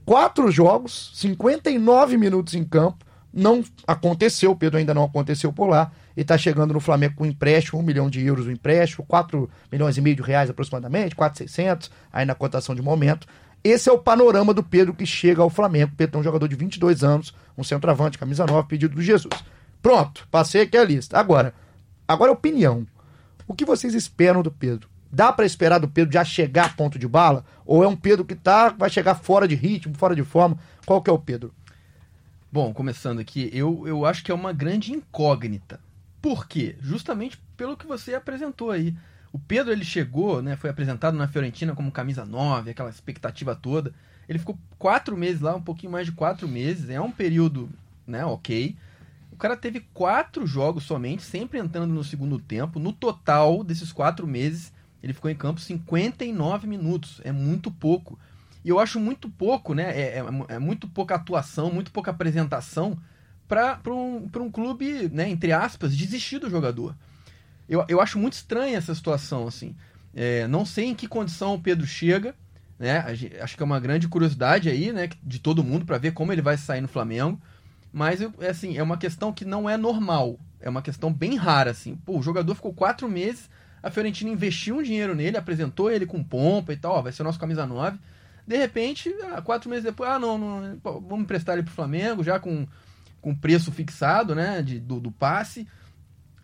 quatro 0.05 0.51
jogos, 0.51 1.11
59 1.15 2.17
minutos 2.17 2.53
em 2.53 2.63
campo, 2.63 3.03
não 3.33 3.63
aconteceu, 3.85 4.51
o 4.51 4.55
Pedro 4.55 4.77
ainda 4.77 4.93
não 4.93 5.03
aconteceu 5.03 5.51
por 5.51 5.67
lá, 5.67 5.91
e 6.15 6.21
está 6.21 6.37
chegando 6.37 6.73
no 6.73 6.79
Flamengo 6.79 7.15
com 7.15 7.25
um 7.25 7.27
empréstimo, 7.27 7.81
1 7.81 7.83
milhão 7.83 8.09
de 8.09 8.25
euros 8.25 8.45
o 8.45 8.51
empréstimo, 8.51 9.05
4 9.05 9.49
milhões 9.69 9.97
e 9.97 10.01
meio 10.01 10.15
de 10.15 10.21
reais 10.21 10.49
aproximadamente, 10.49 11.15
4,600, 11.15 11.91
aí 12.13 12.25
na 12.25 12.33
cotação 12.33 12.73
de 12.73 12.81
momento. 12.81 13.27
Esse 13.65 13.89
é 13.89 13.91
o 13.91 13.97
panorama 13.97 14.53
do 14.53 14.61
Pedro 14.61 14.93
que 14.93 15.07
chega 15.07 15.41
ao 15.41 15.49
Flamengo. 15.49 15.91
O 15.91 15.95
Pedro 15.95 16.17
é 16.17 16.19
um 16.19 16.23
jogador 16.23 16.47
de 16.47 16.55
22 16.55 17.03
anos, 17.03 17.33
um 17.57 17.63
centroavante, 17.63 18.15
camisa 18.15 18.45
9, 18.45 18.67
pedido 18.67 18.93
do 18.93 19.01
Jesus. 19.01 19.33
Pronto, 19.81 20.27
passei 20.29 20.61
aqui 20.61 20.77
a 20.77 20.83
lista. 20.83 21.17
Agora, 21.17 21.51
agora 22.07 22.31
opinião. 22.31 22.85
O 23.47 23.55
que 23.55 23.65
vocês 23.65 23.95
esperam 23.95 24.43
do 24.43 24.51
Pedro? 24.51 24.87
Dá 25.11 25.33
para 25.33 25.47
esperar 25.47 25.79
do 25.79 25.87
Pedro 25.87 26.13
já 26.13 26.23
chegar 26.23 26.65
a 26.67 26.69
ponto 26.69 26.99
de 26.99 27.07
bala? 27.07 27.43
Ou 27.65 27.83
é 27.83 27.87
um 27.87 27.95
Pedro 27.95 28.23
que 28.23 28.35
tá, 28.35 28.69
vai 28.69 28.87
chegar 28.87 29.15
fora 29.15 29.47
de 29.47 29.55
ritmo, 29.55 29.95
fora 29.95 30.15
de 30.15 30.23
forma? 30.23 30.59
Qual 30.85 31.01
que 31.01 31.09
é 31.09 31.13
o 31.13 31.17
Pedro? 31.17 31.51
Bom, 32.51 32.71
começando 32.71 33.17
aqui, 33.17 33.49
eu, 33.51 33.87
eu 33.87 34.05
acho 34.05 34.23
que 34.23 34.31
é 34.31 34.35
uma 34.35 34.53
grande 34.53 34.93
incógnita. 34.93 35.79
Por 36.21 36.47
quê? 36.47 36.75
Justamente 36.79 37.41
pelo 37.57 37.75
que 37.75 37.87
você 37.87 38.13
apresentou 38.13 38.69
aí. 38.69 38.93
O 39.35 39.39
Pedro 39.39 39.73
ele 39.73 39.83
chegou, 39.83 40.41
né, 40.41 40.55
foi 40.55 40.69
apresentado 40.69 41.17
na 41.17 41.27
Fiorentina 41.27 41.75
como 41.75 41.91
camisa 41.91 42.23
9, 42.23 42.71
aquela 42.71 42.89
expectativa 42.89 43.53
toda. 43.53 43.93
Ele 44.29 44.39
ficou 44.39 44.57
quatro 44.79 45.17
meses 45.17 45.41
lá, 45.41 45.53
um 45.53 45.61
pouquinho 45.61 45.91
mais 45.91 46.05
de 46.05 46.13
quatro 46.13 46.47
meses. 46.47 46.89
É 46.89 47.01
um 47.01 47.11
período, 47.11 47.69
né, 48.07 48.23
ok. 48.23 48.77
O 49.33 49.35
cara 49.35 49.57
teve 49.57 49.81
quatro 49.93 50.47
jogos 50.47 50.85
somente, 50.85 51.21
sempre 51.21 51.59
entrando 51.59 51.93
no 51.93 52.01
segundo 52.01 52.39
tempo. 52.39 52.79
No 52.79 52.93
total 52.93 53.61
desses 53.61 53.91
quatro 53.91 54.25
meses, 54.25 54.71
ele 55.03 55.11
ficou 55.11 55.29
em 55.29 55.35
campo 55.35 55.59
59 55.59 56.65
minutos. 56.65 57.19
É 57.25 57.33
muito 57.33 57.69
pouco. 57.69 58.17
E 58.63 58.69
eu 58.69 58.79
acho 58.79 59.01
muito 59.01 59.27
pouco, 59.27 59.73
né? 59.73 59.91
É, 59.99 60.19
é, 60.19 60.55
é 60.55 60.59
muito 60.59 60.87
pouca 60.87 61.15
atuação, 61.15 61.73
muito 61.73 61.91
pouca 61.91 62.09
apresentação 62.09 62.97
para 63.49 63.81
um, 63.87 64.29
um 64.33 64.49
clube, 64.49 65.09
né, 65.11 65.29
entre 65.29 65.51
aspas, 65.51 65.93
desistir 65.93 66.39
do 66.39 66.49
jogador. 66.49 66.95
Eu, 67.67 67.83
eu 67.87 67.99
acho 67.99 68.19
muito 68.19 68.33
estranha 68.33 68.77
essa 68.77 68.93
situação, 68.93 69.47
assim. 69.47 69.75
É, 70.13 70.47
não 70.47 70.65
sei 70.65 70.85
em 70.85 70.95
que 70.95 71.07
condição 71.07 71.55
o 71.55 71.59
Pedro 71.59 71.85
chega, 71.85 72.33
né? 72.79 72.99
Acho 73.41 73.57
que 73.57 73.63
é 73.63 73.65
uma 73.65 73.79
grande 73.79 74.07
curiosidade 74.07 74.69
aí, 74.69 74.91
né, 74.91 75.09
de 75.23 75.39
todo 75.39 75.63
mundo 75.63 75.85
para 75.85 75.97
ver 75.97 76.11
como 76.11 76.31
ele 76.31 76.41
vai 76.41 76.57
sair 76.57 76.81
no 76.81 76.87
Flamengo. 76.87 77.39
Mas, 77.91 78.21
é 78.21 78.49
assim, 78.49 78.77
é 78.77 78.83
uma 78.83 78.97
questão 78.97 79.31
que 79.31 79.45
não 79.45 79.69
é 79.69 79.77
normal. 79.77 80.37
É 80.59 80.69
uma 80.69 80.81
questão 80.81 81.11
bem 81.11 81.35
rara, 81.35 81.71
assim. 81.71 81.95
Pô, 82.05 82.17
o 82.17 82.23
jogador 82.23 82.53
ficou 82.55 82.73
quatro 82.73 83.07
meses, 83.07 83.49
a 83.81 83.89
Fiorentina 83.89 84.31
investiu 84.31 84.77
um 84.77 84.83
dinheiro 84.83 85.15
nele, 85.15 85.37
apresentou 85.37 85.89
ele 85.89 86.05
com 86.05 86.23
pompa 86.23 86.73
e 86.73 86.77
tal, 86.77 86.93
ó, 86.93 87.01
vai 87.01 87.11
ser 87.11 87.21
o 87.21 87.25
nosso 87.25 87.39
camisa 87.39 87.65
9. 87.65 87.97
De 88.45 88.57
repente, 88.57 89.13
ah, 89.31 89.41
quatro 89.41 89.69
meses 89.69 89.85
depois, 89.85 90.09
ah, 90.09 90.19
não, 90.19 90.37
não 90.37 90.79
vamos 90.83 91.21
emprestar 91.21 91.55
ele 91.55 91.63
pro 91.63 91.73
Flamengo, 91.73 92.23
já 92.23 92.39
com, 92.39 92.67
com 93.21 93.33
preço 93.33 93.71
fixado, 93.71 94.35
né, 94.35 94.61
de, 94.61 94.79
do, 94.79 94.99
do 94.99 95.11
passe 95.11 95.67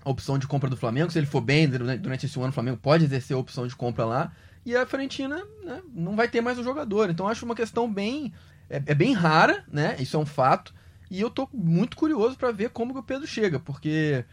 opção 0.04 0.38
de 0.38 0.48
compra 0.48 0.70
do 0.70 0.78
Flamengo. 0.78 1.12
Se 1.12 1.20
ele 1.20 1.26
for 1.26 1.42
bem 1.42 1.70
durante 1.70 2.26
esse 2.26 2.40
ano, 2.40 2.50
o 2.50 2.54
Flamengo 2.54 2.78
pode 2.78 3.06
exercer 3.06 3.36
a 3.36 3.40
opção 3.40 3.68
de 3.68 3.76
compra 3.76 4.06
lá. 4.06 4.32
E 4.66 4.76
a 4.76 4.86
Fiorentina 4.86 5.44
né, 5.64 5.82
não 5.94 6.16
vai 6.16 6.28
ter 6.28 6.42
mais 6.42 6.60
o 6.60 6.64
jogador. 6.64 7.10
Então 7.10 7.28
acho 7.28 7.46
uma 7.46 7.56
questão 7.56 7.92
bem. 7.92 8.34
É, 8.70 8.82
é, 8.86 8.96
bem 8.96 9.14
rara, 9.14 9.64
né? 9.68 9.96
Isso 10.00 10.16
é 10.16 10.20
um 10.20 10.26
fato. 10.26 10.74
E 11.10 11.20
eu 11.20 11.30
tô 11.30 11.50
muito 11.54 11.98
curioso 11.98 12.38
para 12.38 12.52
ver 12.52 12.70
como 12.70 12.94
que 12.94 13.00
o 13.00 13.04
Pedro 13.04 13.28
chega, 13.28 13.60
porque 13.60 14.24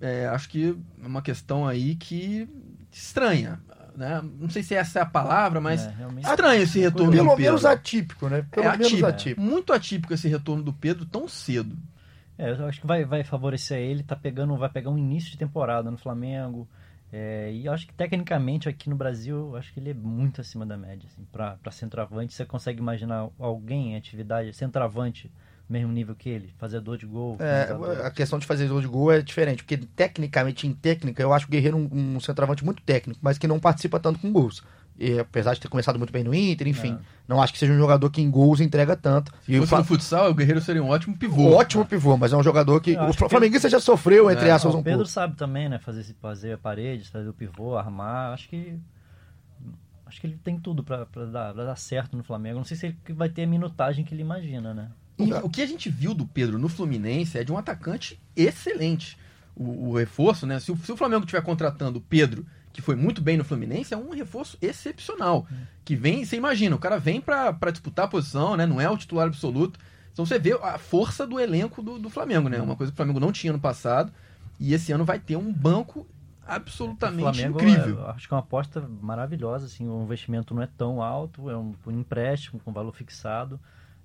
é, 0.00 0.26
acho 0.26 0.48
que 0.48 0.76
é 1.02 1.06
uma 1.06 1.22
questão 1.22 1.66
aí 1.66 1.94
que 1.94 2.48
estranha. 2.90 3.60
Né? 3.96 4.20
Não 4.40 4.50
sei 4.50 4.64
se 4.64 4.74
essa 4.74 4.98
é 4.98 5.02
a 5.02 5.06
palavra, 5.06 5.60
mas 5.60 5.86
é, 5.86 5.94
estranho 6.20 6.62
esse 6.62 6.80
retorno 6.80 7.12
Pelo 7.12 7.22
do 7.24 7.36
Pedro. 7.36 7.44
menos 7.44 7.64
atípico, 7.64 8.28
né? 8.28 8.44
Pelo 8.50 8.66
é 8.66 8.70
menos 8.72 8.86
atípico. 8.86 9.06
atípico. 9.06 9.40
Muito 9.40 9.72
atípico 9.72 10.14
esse 10.14 10.26
retorno 10.26 10.62
do 10.62 10.72
Pedro 10.72 11.06
tão 11.06 11.28
cedo. 11.28 11.76
É, 12.36 12.50
eu 12.50 12.66
acho 12.66 12.80
que 12.80 12.86
vai, 12.86 13.04
vai 13.04 13.22
favorecer 13.22 13.78
ele, 13.78 14.02
tá 14.02 14.16
pegando, 14.16 14.56
vai 14.56 14.68
pegar 14.68 14.90
um 14.90 14.98
início 14.98 15.30
de 15.30 15.38
temporada 15.38 15.90
no 15.90 15.96
Flamengo. 15.96 16.68
É, 17.12 17.52
e 17.52 17.66
eu 17.66 17.72
acho 17.72 17.86
que 17.86 17.94
tecnicamente 17.94 18.68
aqui 18.68 18.90
no 18.90 18.96
Brasil, 18.96 19.36
eu 19.36 19.56
acho 19.56 19.72
que 19.72 19.78
ele 19.78 19.90
é 19.90 19.94
muito 19.94 20.40
acima 20.40 20.66
da 20.66 20.76
média. 20.76 21.06
Assim, 21.06 21.24
para 21.30 21.70
centroavante, 21.70 22.34
você 22.34 22.44
consegue 22.44 22.80
imaginar 22.80 23.28
alguém 23.38 23.92
em 23.92 23.96
atividade, 23.96 24.52
centroavante, 24.52 25.30
mesmo 25.68 25.92
nível 25.92 26.16
que 26.16 26.28
ele, 26.28 26.52
fazedor 26.58 26.98
de 26.98 27.06
gol. 27.06 27.36
É, 27.38 28.04
a 28.04 28.10
questão 28.10 28.36
de 28.36 28.46
fazer 28.46 28.66
gol 28.66 28.80
de 28.80 28.88
gol 28.88 29.12
é 29.12 29.22
diferente, 29.22 29.62
porque 29.62 29.76
tecnicamente, 29.76 30.66
em 30.66 30.72
técnica, 30.72 31.22
eu 31.22 31.32
acho 31.32 31.46
o 31.46 31.50
Guerreiro 31.50 31.76
um, 31.76 32.16
um 32.16 32.20
centroavante 32.20 32.64
muito 32.64 32.82
técnico, 32.82 33.20
mas 33.22 33.38
que 33.38 33.46
não 33.46 33.60
participa 33.60 34.00
tanto 34.00 34.18
com 34.18 34.32
gols. 34.32 34.64
E, 34.98 35.18
apesar 35.18 35.54
de 35.54 35.60
ter 35.60 35.68
começado 35.68 35.98
muito 35.98 36.12
bem 36.12 36.22
no 36.22 36.32
Inter, 36.32 36.68
enfim. 36.68 36.92
É. 36.92 37.14
Não 37.26 37.42
acho 37.42 37.52
que 37.52 37.58
seja 37.58 37.72
um 37.72 37.78
jogador 37.78 38.08
que 38.10 38.20
em 38.20 38.30
gols 38.30 38.60
entrega 38.60 38.96
tanto. 38.96 39.32
Se 39.44 39.52
e 39.52 39.58
fosse 39.58 39.74
no 39.74 39.84
futsal, 39.84 40.30
o 40.30 40.34
Guerreiro 40.34 40.60
seria 40.60 40.82
um 40.82 40.88
ótimo 40.88 41.16
pivô. 41.16 41.42
Um 41.42 41.54
ótimo 41.54 41.84
pivô, 41.84 42.16
mas 42.16 42.32
é 42.32 42.36
um 42.36 42.42
jogador 42.42 42.80
que. 42.80 42.96
O 42.96 43.12
Flamenguista 43.12 43.68
já 43.68 43.80
sofreu, 43.80 44.30
entre 44.30 44.48
é. 44.48 44.52
aspas, 44.52 44.70
um 44.70 44.76
pouco. 44.76 44.80
O 44.82 44.84
Pedro 44.84 44.98
pouco. 44.98 45.10
sabe 45.10 45.36
também, 45.36 45.68
né? 45.68 45.78
Fazer, 45.78 46.04
fazer 46.20 46.52
a 46.52 46.58
parede, 46.58 47.08
fazer 47.08 47.28
o 47.28 47.32
pivô, 47.32 47.76
armar. 47.76 48.32
Acho 48.32 48.48
que. 48.48 48.78
Acho 50.06 50.20
que 50.20 50.26
ele 50.28 50.38
tem 50.44 50.58
tudo 50.60 50.84
para 50.84 51.06
dar, 51.26 51.52
dar 51.52 51.76
certo 51.76 52.16
no 52.16 52.22
Flamengo. 52.22 52.58
Não 52.58 52.64
sei 52.64 52.76
se 52.76 52.86
ele 52.86 52.96
vai 53.08 53.28
ter 53.28 53.44
a 53.44 53.46
minutagem 53.46 54.04
que 54.04 54.14
ele 54.14 54.22
imagina, 54.22 54.72
né? 54.72 54.90
O, 55.18 55.46
o 55.46 55.50
que 55.50 55.62
a 55.62 55.66
gente 55.66 55.88
viu 55.88 56.14
do 56.14 56.26
Pedro 56.26 56.58
no 56.58 56.68
Fluminense 56.68 57.38
é 57.38 57.42
de 57.42 57.50
um 57.50 57.58
atacante 57.58 58.20
excelente. 58.36 59.16
O, 59.56 59.88
o 59.88 59.96
reforço, 59.96 60.46
né? 60.46 60.60
Se 60.60 60.70
o, 60.70 60.76
se 60.76 60.92
o 60.92 60.96
Flamengo 60.96 61.24
estiver 61.24 61.42
contratando 61.42 61.98
o 61.98 62.02
Pedro 62.02 62.46
que 62.74 62.82
foi 62.82 62.96
muito 62.96 63.22
bem 63.22 63.36
no 63.36 63.44
Fluminense, 63.44 63.94
é 63.94 63.96
um 63.96 64.10
reforço 64.10 64.58
excepcional. 64.60 65.46
Que 65.84 65.94
vem, 65.94 66.24
você 66.24 66.36
imagina, 66.36 66.74
o 66.74 66.78
cara 66.78 66.98
vem 66.98 67.20
para 67.20 67.70
disputar 67.70 68.06
a 68.06 68.08
posição, 68.08 68.56
né? 68.56 68.66
Não 68.66 68.80
é 68.80 68.90
o 68.90 68.98
titular 68.98 69.28
absoluto. 69.28 69.78
Então 70.12 70.26
você 70.26 70.40
vê 70.40 70.52
a 70.60 70.76
força 70.76 71.24
do 71.24 71.38
elenco 71.38 71.80
do, 71.80 72.00
do 72.00 72.10
Flamengo, 72.10 72.48
né? 72.48 72.60
Uma 72.60 72.74
coisa 72.74 72.90
que 72.90 72.94
o 72.94 72.96
Flamengo 72.96 73.20
não 73.20 73.30
tinha 73.30 73.52
no 73.52 73.60
passado. 73.60 74.12
E 74.58 74.74
esse 74.74 74.90
ano 74.90 75.04
vai 75.04 75.20
ter 75.20 75.36
um 75.36 75.52
banco 75.52 76.04
absolutamente 76.44 77.20
Flamengo, 77.20 77.60
incrível. 77.60 78.06
É, 78.06 78.10
acho 78.10 78.26
que 78.26 78.34
é 78.34 78.36
uma 78.36 78.42
aposta 78.42 78.80
maravilhosa, 79.00 79.66
assim, 79.66 79.88
o 79.88 80.02
investimento 80.02 80.52
não 80.52 80.62
é 80.62 80.68
tão 80.76 81.00
alto, 81.00 81.48
é 81.48 81.56
um, 81.56 81.74
um 81.86 81.92
empréstimo 81.92 82.60
com 82.60 82.72
valor 82.72 82.92
fixado, 82.92 83.58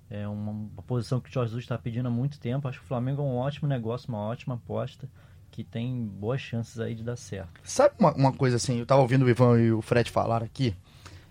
é 0.08 0.28
uma, 0.28 0.52
uma 0.52 0.82
posição 0.86 1.20
que 1.20 1.28
o 1.28 1.32
Jorge 1.32 1.50
Jesus 1.50 1.64
está 1.64 1.76
pedindo 1.76 2.06
há 2.06 2.10
muito 2.10 2.38
tempo. 2.38 2.68
Acho 2.68 2.78
que 2.78 2.84
o 2.84 2.88
Flamengo 2.88 3.20
é 3.20 3.24
um 3.24 3.34
ótimo 3.34 3.68
negócio, 3.68 4.08
uma 4.08 4.18
ótima 4.18 4.54
aposta 4.54 5.08
que 5.50 5.64
tem 5.64 6.06
boas 6.06 6.40
chances 6.40 6.78
aí 6.80 6.94
de 6.94 7.02
dar 7.02 7.16
certo. 7.16 7.60
Sabe 7.64 7.94
uma, 7.98 8.12
uma 8.14 8.32
coisa 8.32 8.56
assim, 8.56 8.76
eu 8.76 8.84
estava 8.84 9.00
ouvindo 9.00 9.24
o 9.24 9.30
Ivan 9.30 9.60
e 9.60 9.72
o 9.72 9.82
Fred 9.82 10.10
falar 10.10 10.42
aqui, 10.42 10.74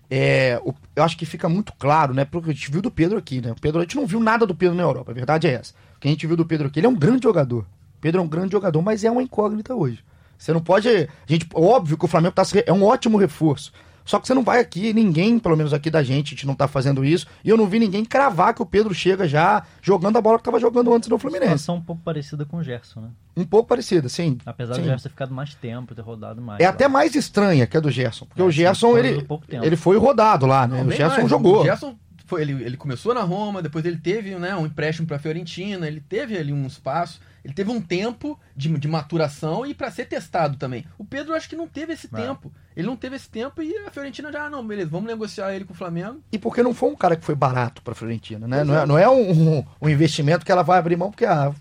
é, 0.10 0.60
o, 0.64 0.74
eu 0.96 1.04
acho 1.04 1.18
que 1.18 1.26
fica 1.26 1.48
muito 1.48 1.72
claro, 1.74 2.14
né? 2.14 2.26
Porque 2.26 2.50
a 2.50 2.54
gente 2.54 2.72
viu 2.72 2.82
do 2.82 2.90
Pedro 2.90 3.18
aqui, 3.18 3.42
né? 3.42 3.52
O 3.52 3.56
Pedro, 3.56 3.80
a 3.80 3.84
gente 3.84 3.96
não 3.96 4.08
viu 4.08 4.20
nada 4.20 4.46
do 4.46 4.56
Pedro 4.56 4.76
na 4.76 4.84
Europa, 4.84 5.12
a 5.12 5.14
verdade 5.14 5.48
é 5.48 5.54
essa. 5.54 5.74
O 5.96 6.00
que 6.00 6.08
a 6.08 6.12
gente 6.12 6.26
viu 6.26 6.36
do 6.36 6.46
Pedro 6.46 6.68
aqui, 6.68 6.80
ele 6.80 6.88
é 6.88 6.90
um 6.90 6.96
grande 6.96 7.24
jogador. 7.24 7.66
Pedro 8.02 8.22
é 8.22 8.24
um 8.24 8.28
grande 8.28 8.52
jogador, 8.52 8.82
mas 8.82 9.04
é 9.04 9.12
uma 9.12 9.22
incógnita 9.22 9.76
hoje. 9.76 10.04
Você 10.38 10.54
não 10.54 10.62
pode. 10.62 10.88
A 10.88 11.08
gente, 11.28 11.48
óbvio 11.54 11.98
que 11.98 12.06
o 12.06 12.08
Flamengo 12.08 12.34
tá, 12.34 12.44
é 12.66 12.72
um 12.72 12.84
ótimo 12.84 13.18
reforço. 13.18 13.74
Só 14.10 14.20
que 14.20 14.26
você 14.26 14.34
não 14.34 14.44
vai 14.44 14.60
aqui, 14.60 14.92
ninguém, 14.92 15.38
pelo 15.38 15.56
menos 15.56 15.72
aqui 15.72 15.88
da 15.88 16.02
gente, 16.02 16.30
a 16.30 16.32
gente 16.32 16.48
não 16.48 16.56
tá 16.56 16.68
fazendo 16.68 17.06
isso. 17.06 17.28
E 17.46 17.50
eu 17.50 17.56
não 17.56 17.68
vi 17.68 17.78
ninguém 17.78 18.04
cravar 18.04 18.56
que 18.56 18.62
o 18.64 18.66
Pedro 18.66 18.92
chega 18.92 19.28
já 19.28 19.64
jogando 19.84 20.18
a 20.18 20.22
bola 20.22 20.40
que 20.40 20.44
tava 20.44 20.60
jogando 20.60 20.92
antes 20.92 21.08
no 21.08 21.20
Fluminense. 21.20 21.60
Situação 21.60 21.76
um 21.76 21.82
pouco 21.82 22.02
parecida 22.02 22.44
com 22.44 22.58
o 22.58 22.64
Gerson, 22.64 23.02
né? 23.02 23.10
Um 23.38 23.46
pouco 23.46 23.70
parecida, 23.70 24.10
sim. 24.10 24.40
Apesar 24.44 24.74
sim. 24.74 24.82
do 24.82 24.88
Gerson 24.88 25.04
ter 25.04 25.10
ficado 25.10 25.32
mais 25.32 25.54
tempo, 25.54 25.94
ter 25.94 26.02
rodado 26.02 26.42
mais. 26.42 26.60
É 26.60 26.64
lá. 26.64 26.72
até 26.72 26.88
mais 26.88 27.14
estranha 27.14 27.68
que 27.68 27.78
a 27.78 27.80
do 27.80 27.92
Gerson. 27.92 28.26
Porque 28.26 28.42
é, 28.42 28.46
o 28.46 28.50
Gerson, 28.50 28.98
ele, 28.98 29.28
ele 29.62 29.76
foi 29.76 29.96
rodado 30.00 30.48
lá, 30.48 30.66
né? 30.68 30.82
Não, 30.82 30.90
o 30.90 30.92
Gerson 30.92 31.18
mais. 31.18 31.30
jogou. 31.30 31.62
O 31.62 31.66
Gerson 31.66 31.96
foi, 32.26 32.42
ele, 32.42 32.64
ele 32.64 32.78
começou 32.78 33.14
na 33.14 33.22
Roma, 33.22 33.62
depois 33.62 33.86
ele 33.86 33.98
teve 33.98 34.34
né, 34.38 34.56
um 34.56 34.66
empréstimo 34.66 35.08
para 35.08 35.18
a 35.18 35.20
Fiorentina, 35.20 35.88
ele 35.88 36.02
teve 36.02 36.36
ali 36.36 36.52
um 36.52 36.66
espaço, 36.66 37.22
ele 37.44 37.54
teve 37.54 37.72
um 37.72 37.82
tempo 37.82 38.40
de, 38.56 38.70
de 38.78 38.88
maturação 38.88 39.66
e 39.66 39.74
para 39.74 39.92
ser 39.92 40.06
testado 40.06 40.58
também. 40.58 40.86
O 40.98 41.06
Pedro 41.06 41.34
acho 41.34 41.50
que 41.50 41.56
não 41.56 41.68
teve 41.68 41.94
esse 41.94 42.12
não. 42.12 42.20
tempo. 42.20 42.52
Ele 42.76 42.88
não 42.88 42.96
teve 42.96 43.16
esse 43.16 43.30
tempo 43.30 43.62
e 43.62 43.76
a 43.80 43.92
Fiorentina 43.92 44.32
já, 44.32 44.46
ah, 44.46 44.50
não, 44.50 44.66
beleza, 44.66 44.90
vamos 44.90 45.08
negociar 45.08 45.54
ele 45.54 45.66
com 45.66 45.74
o 45.74 45.76
Flamengo. 45.76 46.22
E 46.32 46.38
porque 46.38 46.64
não 46.64 46.74
foi 46.74 46.90
um 46.90 46.96
cara 46.96 47.16
que 47.16 47.26
foi 47.26 47.36
barato 47.36 47.82
para 47.82 47.92
a 47.92 47.96
Fiorentina, 47.96 48.48
né? 48.48 48.64
Não 48.64 48.78
é, 48.78 48.86
não 48.86 48.98
é 48.98 49.10
um, 49.10 49.32
um, 49.32 49.66
um, 49.82 49.90
investimento 49.90 50.46
que 50.46 50.52
ela 50.52 50.64
vai 50.64 50.80
abrir 50.80 50.96
mão 50.96 51.12
porque 51.12 51.26
ah, 51.26 51.54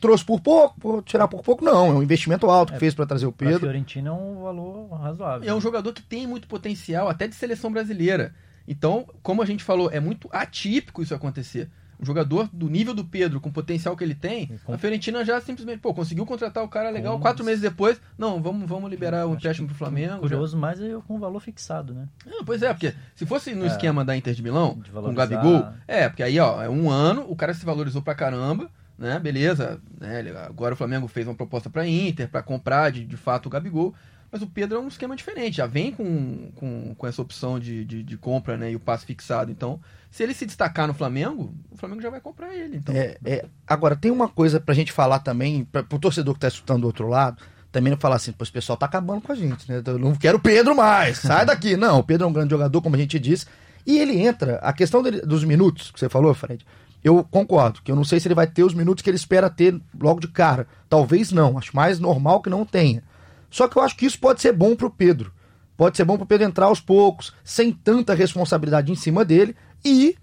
trouxe 0.00 0.24
por 0.24 0.40
pouco, 0.40 0.74
vou 0.78 1.02
tirar 1.02 1.28
por 1.28 1.42
pouco, 1.42 1.64
não. 1.64 1.88
É 1.88 1.94
um 1.94 2.02
investimento 2.02 2.50
alto 2.50 2.72
é, 2.72 2.74
que 2.74 2.80
fez 2.80 2.94
para 2.94 3.06
trazer 3.06 3.26
o 3.26 3.32
Pedro. 3.32 3.56
A 3.56 3.60
Fiorentina 3.60 4.10
é 4.10 4.12
um 4.12 4.42
valor 4.42 4.88
razoável. 5.00 5.48
É 5.48 5.54
um 5.54 5.60
jogador 5.60 5.92
que 5.92 6.02
tem 6.02 6.26
muito 6.26 6.46
potencial, 6.46 7.08
até 7.08 7.26
de 7.26 7.34
seleção 7.34 7.70
brasileira. 7.70 8.34
Então, 8.68 9.06
como 9.22 9.42
a 9.42 9.46
gente 9.46 9.62
falou, 9.62 9.90
é 9.90 10.00
muito 10.00 10.28
atípico 10.32 11.02
isso 11.02 11.14
acontecer. 11.14 11.70
Um 12.00 12.04
jogador 12.04 12.48
do 12.52 12.68
nível 12.68 12.94
do 12.94 13.04
Pedro, 13.04 13.40
com 13.40 13.48
o 13.48 13.52
potencial 13.52 13.96
que 13.96 14.04
ele 14.04 14.14
tem, 14.14 14.58
com... 14.64 14.72
a 14.72 14.78
Fiorentina 14.78 15.24
já 15.24 15.40
simplesmente, 15.40 15.80
pô, 15.80 15.94
conseguiu 15.94 16.26
contratar 16.26 16.62
o 16.62 16.68
cara 16.68 16.90
legal, 16.90 17.16
com... 17.16 17.22
quatro 17.22 17.44
meses 17.44 17.60
depois, 17.60 18.00
não, 18.18 18.42
vamos, 18.42 18.68
vamos 18.68 18.90
liberar 18.90 19.26
o 19.26 19.34
empréstimo 19.34 19.68
pro 19.68 19.76
Flamengo. 19.76 20.18
Curioso, 20.18 20.52
já. 20.52 20.58
mas 20.58 20.80
eu 20.80 21.02
com 21.02 21.18
valor 21.18 21.40
fixado, 21.40 21.94
né? 21.94 22.06
Não, 22.26 22.44
pois 22.44 22.62
é, 22.62 22.72
porque 22.72 22.94
se 23.14 23.24
fosse 23.24 23.54
no 23.54 23.64
é, 23.64 23.68
esquema 23.68 24.04
da 24.04 24.16
Inter 24.16 24.34
de 24.34 24.42
Milão, 24.42 24.78
de 24.82 24.90
com 24.90 24.98
o 24.98 25.14
Gabigol, 25.14 25.66
é, 25.86 26.08
porque 26.08 26.22
aí, 26.22 26.38
ó, 26.38 26.62
é 26.62 26.68
um 26.68 26.90
ano, 26.90 27.24
o 27.28 27.36
cara 27.36 27.54
se 27.54 27.64
valorizou 27.64 28.02
pra 28.02 28.14
caramba, 28.14 28.70
né, 28.98 29.18
beleza, 29.18 29.80
né, 29.98 30.22
agora 30.46 30.74
o 30.74 30.76
Flamengo 30.76 31.08
fez 31.08 31.26
uma 31.26 31.34
proposta 31.34 31.68
pra 31.68 31.86
Inter, 31.86 32.28
para 32.28 32.42
comprar 32.42 32.90
de, 32.90 33.04
de 33.04 33.16
fato 33.16 33.46
o 33.46 33.50
Gabigol, 33.50 33.94
mas 34.30 34.42
o 34.42 34.46
Pedro 34.46 34.78
é 34.78 34.80
um 34.80 34.88
esquema 34.88 35.16
diferente, 35.16 35.56
já 35.56 35.66
vem 35.66 35.92
com, 35.92 36.50
com, 36.54 36.94
com 36.94 37.06
essa 37.06 37.22
opção 37.22 37.58
de, 37.58 37.84
de, 37.84 38.02
de, 38.02 38.16
compra 38.16 38.56
né, 38.56 38.72
e 38.72 38.76
o 38.76 38.80
passe 38.80 39.06
fixado. 39.06 39.50
Então, 39.50 39.80
se 40.10 40.22
ele 40.22 40.34
se 40.34 40.46
destacar 40.46 40.86
no 40.86 40.94
Flamengo, 40.94 41.52
o 41.70 41.76
Flamengo 41.76 42.00
já 42.00 42.10
vai 42.10 42.20
comprar 42.20 42.54
ele. 42.54 42.78
Então... 42.78 42.94
É, 42.94 43.16
é, 43.24 43.44
agora, 43.66 43.94
tem 43.96 44.10
uma 44.10 44.28
coisa 44.28 44.58
pra 44.58 44.74
gente 44.74 44.92
falar 44.92 45.18
também, 45.18 45.64
pra, 45.64 45.82
pro 45.82 45.98
torcedor 45.98 46.34
que 46.34 46.40
tá 46.40 46.48
escutando 46.48 46.82
do 46.82 46.86
outro 46.86 47.08
lado, 47.08 47.42
também 47.70 47.90
não 47.90 47.98
falar 47.98 48.16
assim, 48.16 48.32
pois 48.32 48.48
o 48.48 48.52
pessoal 48.52 48.76
tá 48.76 48.86
acabando 48.86 49.20
com 49.20 49.32
a 49.32 49.34
gente, 49.34 49.70
né? 49.70 49.82
Eu 49.84 49.98
não 49.98 50.14
quero 50.14 50.38
o 50.38 50.40
Pedro 50.40 50.74
mais, 50.74 51.18
sai 51.18 51.44
daqui. 51.46 51.76
Não, 51.76 51.98
o 51.98 52.04
Pedro 52.04 52.24
é 52.24 52.28
um 52.28 52.32
grande 52.32 52.50
jogador, 52.50 52.80
como 52.80 52.96
a 52.96 52.98
gente 52.98 53.18
disse. 53.18 53.46
E 53.86 53.98
ele 53.98 54.18
entra, 54.18 54.56
a 54.62 54.72
questão 54.72 55.02
dele, 55.02 55.20
dos 55.20 55.44
minutos 55.44 55.90
que 55.90 56.00
você 56.00 56.08
falou, 56.08 56.32
Fred, 56.34 56.64
eu 57.04 57.22
concordo, 57.22 57.80
que 57.82 57.92
eu 57.92 57.94
não 57.94 58.02
sei 58.02 58.18
se 58.18 58.26
ele 58.26 58.34
vai 58.34 58.46
ter 58.46 58.64
os 58.64 58.74
minutos 58.74 59.02
que 59.02 59.08
ele 59.08 59.16
espera 59.16 59.48
ter 59.48 59.80
logo 60.00 60.18
de 60.18 60.26
cara. 60.26 60.66
Talvez 60.88 61.30
não, 61.30 61.56
acho 61.56 61.76
mais 61.76 62.00
normal 62.00 62.40
que 62.40 62.50
não 62.50 62.64
tenha. 62.64 63.02
Só 63.48 63.68
que 63.68 63.76
eu 63.76 63.82
acho 63.82 63.96
que 63.96 64.06
isso 64.06 64.18
pode 64.18 64.40
ser 64.40 64.52
bom 64.52 64.74
para 64.74 64.86
o 64.86 64.90
Pedro. 64.90 65.32
Pode 65.76 65.96
ser 65.96 66.04
bom 66.04 66.16
para 66.16 66.24
o 66.24 66.26
Pedro 66.26 66.46
entrar 66.46 66.66
aos 66.66 66.80
poucos, 66.80 67.32
sem 67.44 67.70
tanta 67.70 68.14
responsabilidade 68.14 68.90
em 68.90 68.96
cima 68.96 69.24
dele. 69.24 69.54
E, 69.84 70.16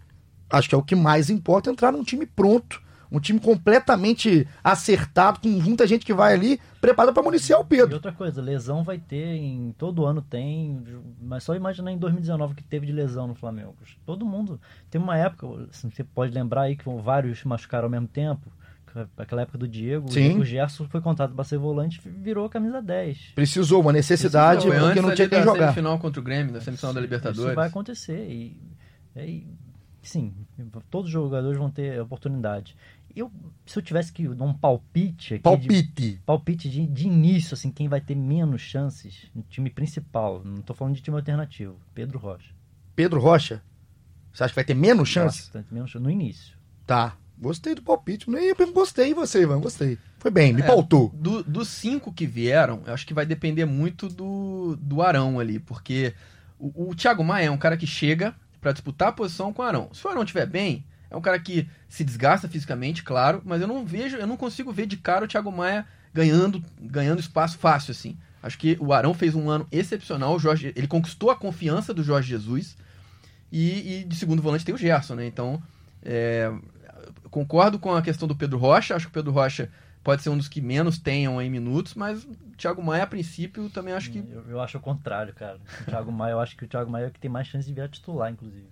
acho 0.50 0.70
que 0.70 0.76
é 0.76 0.78
o 0.78 0.84
que 0.84 0.96
mais 0.96 1.30
importa, 1.30 1.70
entrar 1.70 1.92
num 1.92 2.04
time 2.04 2.26
pronto. 2.26 2.82
Um 3.12 3.20
time 3.20 3.40
completamente 3.40 4.48
acertado, 4.64 5.40
com 5.40 5.48
muita 5.48 5.86
gente 5.86 6.04
que 6.04 6.16
vai 6.16 6.34
ali 6.34 6.60
preparada 6.82 7.14
para 7.14 7.22
municiar 7.22 7.60
o 7.60 7.66
Pedro. 7.66 7.92
E 7.92 7.94
outra 7.94 8.12
coisa, 8.12 8.42
lesão 8.42 8.84
vai 8.84 8.98
ter, 8.98 9.36
em 9.36 9.72
todo 9.78 10.04
ano 10.04 10.20
tem, 10.20 10.84
mas 11.22 11.44
só 11.44 11.56
imaginar 11.56 11.92
em 11.92 11.98
2019 12.00 12.56
que 12.56 12.64
teve 12.64 12.88
de 12.88 12.92
lesão 12.92 13.28
no 13.28 13.36
Flamengo. 13.36 13.76
Todo 14.04 14.26
mundo. 14.26 14.60
Tem 14.90 15.00
uma 15.00 15.16
época, 15.16 15.46
você 15.72 16.04
pode 16.04 16.34
lembrar 16.34 16.64
aí 16.64 16.76
que 16.76 16.86
vários 17.04 17.44
machucaram 17.44 17.86
ao 17.86 17.92
mesmo 17.92 18.08
tempo 18.08 18.52
aquela 19.18 19.42
época 19.42 19.58
do 19.58 19.68
Diego, 19.68 20.12
Sim. 20.12 20.40
o 20.40 20.46
Gerson 20.46 20.86
foi 20.88 21.02
contratado 21.02 21.36
para 21.36 21.44
ser 21.44 21.58
volante 21.58 22.00
virou 22.04 22.48
camisa 22.50 22.82
10. 22.82 23.32
Precisou, 23.36 23.82
uma 23.82 23.92
necessidade, 23.92 24.68
Precisou, 24.68 24.88
porque 24.88 25.02
não 25.02 25.16
tinha 25.16 25.30
quem 25.30 25.44
jogar. 25.44 25.60
semifinal 25.62 26.00
contra 26.00 26.20
o 26.20 26.24
Grêmio, 26.24 26.54
na 26.54 26.62
semifinal 26.62 26.94
da 26.94 27.02
Libertadores. 27.02 27.46
Isso 27.46 27.56
vai 27.56 27.68
acontecer. 27.68 28.28
E, 28.30 28.58
e, 29.16 29.48
sim, 30.02 30.34
todos 30.90 31.08
os 31.08 31.14
jogadores 31.14 31.58
vão 31.58 31.70
ter 31.70 32.00
oportunidade. 32.02 32.76
Eu, 33.16 33.32
se 33.66 33.78
eu 33.78 33.84
tivesse 33.84 34.12
que 34.12 34.28
dar 34.28 34.46
um 34.46 34.54
palpite 34.54 35.36
aqui. 35.36 35.44
Palpite. 35.44 36.02
De, 36.02 36.20
palpite 36.26 36.70
de, 36.70 36.88
de 36.88 37.08
início, 37.08 37.54
assim, 37.54 37.70
quem 37.70 37.88
vai 37.88 38.02
ter 38.02 38.16
menos 38.16 38.62
chances 38.62 39.30
no 39.36 39.44
time 39.44 39.70
principal. 39.70 40.42
Não 40.44 40.60
estou 40.60 40.76
falando 40.76 40.96
de 40.96 41.02
time 41.02 41.16
alternativo. 41.16 41.76
Pedro 41.94 42.18
Rocha. 42.18 42.52
Pedro 42.96 43.20
Rocha? 43.20 43.62
Você 44.32 44.44
acha 44.44 44.52
que 44.52 44.56
vai 44.56 44.64
ter 44.64 44.74
menos 44.74 45.10
chances? 45.10 45.52
menos 45.72 45.94
no 45.94 46.10
início. 46.10 46.58
Tá. 46.88 47.16
Gostei 47.38 47.76
do 47.76 47.84
palpite. 47.84 48.30
Nem 48.30 48.54
gostei 48.74 49.12
e 49.12 49.14
você, 49.14 49.44
Ivan. 49.44 49.60
Gostei. 49.60 49.98
Foi 50.18 50.32
bem, 50.32 50.54
me 50.54 50.62
é, 50.62 50.66
pautou. 50.66 51.12
Do, 51.14 51.44
dos 51.44 51.68
cinco 51.68 52.12
que 52.12 52.26
vieram, 52.26 52.82
eu 52.88 52.94
acho 52.94 53.06
que 53.06 53.14
vai 53.14 53.26
depender 53.26 53.66
muito 53.66 54.08
do, 54.08 54.76
do 54.78 55.02
Arão 55.02 55.40
ali, 55.40 55.60
porque 55.60 56.14
o, 56.58 56.90
o 56.90 56.96
Thiago 56.96 57.24
Maia 57.24 57.48
é 57.48 57.52
um 57.52 57.58
cara 57.58 57.76
que 57.76 57.86
chega 57.86 58.34
para 58.64 58.72
disputar 58.72 59.10
a 59.10 59.12
posição 59.12 59.54
com 59.54 59.62
o 59.62 59.66
Arão. 59.66 59.90
Se 59.94 60.08
o 60.08 60.10
Arão 60.10 60.24
estiver 60.24 60.48
bem, 60.48 60.84
é 61.12 61.16
um 61.16 61.22
cara 61.22 61.38
que 61.38 61.70
se 61.88 62.04
desgasta 62.04 62.48
fisicamente, 62.48 63.04
claro, 63.04 63.42
mas 63.46 63.62
eu 63.62 63.68
não 63.68 63.86
vejo, 63.86 64.18
eu 64.18 64.26
não 64.26 64.38
consigo 64.38 64.72
ver 64.72 64.88
de 64.88 64.98
cara 64.98 65.26
o 65.26 65.28
Thiago 65.28 65.52
Maia 65.52 65.86
ganhando, 66.14 66.64
ganhando 66.82 67.20
espaço 67.20 67.58
fácil 67.58 67.92
assim. 67.92 68.18
Acho 68.42 68.58
que 68.58 68.78
o 68.80 68.92
Arão 68.92 69.14
fez 69.14 69.36
um 69.36 69.50
ano 69.50 69.68
excepcional, 69.72 70.40
Jorge, 70.40 70.74
ele 70.76 70.88
conquistou 70.88 71.30
a 71.30 71.36
confiança 71.36 71.94
do 71.94 72.04
Jorge 72.04 72.30
Jesus. 72.30 72.76
E, 73.52 74.00
e 74.00 74.04
de 74.06 74.16
segundo 74.16 74.42
volante 74.42 74.66
tem 74.66 74.74
o 74.74 74.78
Gerson, 74.78 75.16
né? 75.16 75.28
Então, 75.28 75.62
é, 76.02 76.52
concordo 77.30 77.78
com 77.78 77.94
a 77.94 78.02
questão 78.02 78.28
do 78.28 78.36
Pedro 78.36 78.58
Rocha, 78.58 78.96
acho 78.96 79.06
que 79.06 79.12
o 79.12 79.14
Pedro 79.14 79.32
Rocha 79.32 79.70
pode 80.04 80.22
ser 80.22 80.30
um 80.30 80.38
dos 80.38 80.48
que 80.48 80.62
menos 80.62 80.98
tenham 80.98 81.42
em 81.42 81.50
minutos, 81.50 81.96
mas 81.96 82.24
o 82.24 82.36
Thiago 82.58 82.84
Maia, 82.84 83.04
a 83.04 83.08
princípio, 83.08 83.70
também 83.70 83.94
acho 83.94 84.12
que. 84.12 84.20
Eu, 84.20 84.44
eu 84.50 84.62
acho 84.62 84.78
o 84.78 84.82
contrário, 84.82 85.34
cara. 85.34 85.58
O 85.82 85.86
Thiago 85.86 86.12
Maia, 86.12 86.34
eu 86.34 86.40
acho 86.40 86.58
que 86.58 86.66
o 86.66 86.68
Thiago 86.68 86.92
Maia 86.92 87.06
é 87.06 87.08
o 87.08 87.12
que 87.12 87.20
tem 87.20 87.32
mais 87.32 87.48
chance 87.48 87.68
de 87.68 87.74
vir 87.74 87.82
a 87.82 87.88
titular, 87.88 88.32
inclusive. 88.32 88.68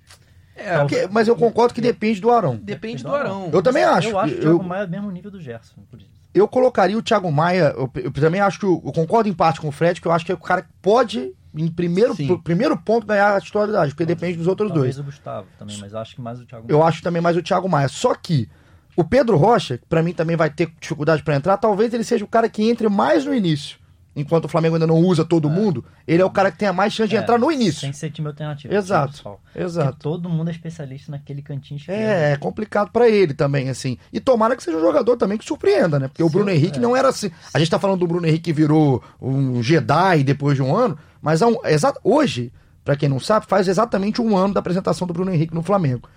É, 0.56 0.78
porque, 0.80 1.08
mas 1.10 1.28
eu 1.28 1.36
concordo 1.36 1.74
que 1.74 1.82
depende 1.82 2.20
do 2.20 2.30
Arão. 2.30 2.58
Depende 2.58 3.04
do 3.04 3.16
Arão. 3.16 3.50
Eu 3.52 3.64
também 3.64 3.84
acho. 3.84 4.10
Eu 4.10 4.20
acho 4.20 4.34
que 4.34 4.40
o 4.40 4.44
Thiago 4.44 4.64
Maia 4.64 4.84
é 4.84 4.86
o 4.86 4.90
mesmo 4.90 5.12
nível 5.12 5.32
do 5.32 5.40
Gerson, 5.40 5.82
por 5.90 6.00
isso. 6.00 6.10
Eu 6.34 6.48
colocaria 6.48 6.98
o 6.98 7.02
Thiago 7.02 7.32
Maia, 7.32 7.74
eu, 7.76 7.92
eu 7.96 8.12
também 8.12 8.40
acho 8.40 8.60
que, 8.60 8.66
eu, 8.66 8.82
eu 8.86 8.92
concordo 8.92 9.28
em 9.28 9.34
parte 9.34 9.60
com 9.60 9.68
o 9.68 9.72
Fred, 9.72 10.00
que 10.00 10.08
eu 10.08 10.12
acho 10.12 10.26
que 10.26 10.32
é 10.32 10.36
o 10.36 10.40
cara 10.40 10.62
que 10.62 10.70
pode 10.82 11.34
em 11.54 11.68
primeiro, 11.68 12.16
primeiro 12.44 12.78
ponto 12.78 13.06
ganhar 13.06 13.36
a 13.36 13.42
titularidade, 13.42 13.92
porque 13.92 14.06
depende 14.06 14.38
dos 14.38 14.48
outros 14.48 14.72
Talvez 14.72 14.96
dois. 14.96 15.06
o 15.06 15.12
Gustavo 15.12 15.48
também, 15.60 15.78
mas 15.80 15.94
acho 15.94 16.16
que 16.16 16.22
mais 16.22 16.40
o 16.40 16.46
Thiago 16.46 16.66
Maia. 16.66 16.78
Eu 16.78 16.84
acho 16.84 17.02
também 17.02 17.22
mais 17.22 17.36
o 17.36 17.42
Thiago 17.42 17.68
Maia. 17.68 17.90
Só 17.90 18.16
que 18.16 18.48
o 18.96 19.04
Pedro 19.04 19.38
Rocha, 19.38 19.78
que 19.78 19.86
pra 19.86 20.04
mim 20.04 20.14
também 20.14 20.36
vai 20.36 20.50
ter 20.50 20.72
dificuldade 20.80 21.24
para 21.24 21.36
entrar, 21.36 21.58
talvez 21.58 21.94
ele 21.94 22.04
seja 22.04 22.26
o 22.26 22.28
cara 22.28 22.50
que 22.50 22.70
entre 22.70 22.88
mais 22.90 23.26
no 23.26 23.34
início. 23.34 23.82
Enquanto 24.14 24.46
o 24.46 24.48
Flamengo 24.50 24.76
ainda 24.76 24.88
não 24.88 24.98
usa 24.98 25.24
todo 25.24 25.48
é. 25.48 25.52
mundo, 25.52 25.86
ele 26.06 26.22
é 26.22 26.26
o 26.26 26.30
cara 26.30 26.52
que 26.52 26.58
tem 26.58 26.68
a 26.68 26.74
mais 26.74 26.92
chance 26.92 27.10
de 27.10 27.16
é, 27.16 27.20
entrar 27.20 27.38
no 27.38 27.50
início. 27.50 27.80
Sem 27.80 27.94
ser 27.94 28.12
time 28.12 28.28
alternativo. 28.28 28.74
Exato. 28.74 29.40
Exato. 29.56 29.92
Porque 29.92 30.04
todo 30.04 30.28
mundo 30.28 30.50
é 30.50 30.52
especialista 30.52 31.12
naquele 31.12 31.42
cantinho 31.42 31.78
esquerdo. 31.78 32.00
É, 32.00 32.34
é 32.34 32.38
complicado 32.38 32.92
para 32.92 33.08
ele 33.08 33.34
também, 33.34 33.70
assim. 33.70 33.98
E 34.12 34.20
tomara 34.20 34.56
que 34.58 34.64
seja 34.64 34.78
um 34.78 34.82
jogador 34.82 35.16
também 35.16 35.38
que 35.38 35.46
surpreenda, 35.46 35.98
né? 35.98 36.10
Porque 36.10 36.22
Sim, 36.22 36.28
o 36.28 36.32
Bruno 36.32 36.50
Henrique 36.52 36.78
é. 36.78 36.82
não 36.82 36.96
era 36.96 37.08
assim. 37.08 37.32
A 37.54 37.60
gente 37.60 37.72
tá 37.72 37.80
falando 37.80 38.00
do 38.00 38.08
Bruno 38.08 38.28
Henrique 38.28 38.44
que 38.44 38.54
virou 38.54 39.02
um 39.22 39.64
Jedi 39.64 40.24
depois 40.26 40.58
de 40.58 40.62
um 40.62 40.76
ano, 40.76 40.98
mas 41.22 41.42
um, 41.42 41.56
hoje, 42.04 42.52
para 42.84 42.98
quem 42.98 43.08
não 43.08 43.20
sabe, 43.20 43.46
faz 43.48 43.70
exatamente 43.70 44.22
um 44.22 44.36
ano 44.36 44.54
da 44.54 44.60
apresentação 44.60 45.08
do 45.08 45.14
Bruno 45.14 45.34
Henrique 45.34 45.54
no 45.54 45.64
Flamengo. 45.64 46.10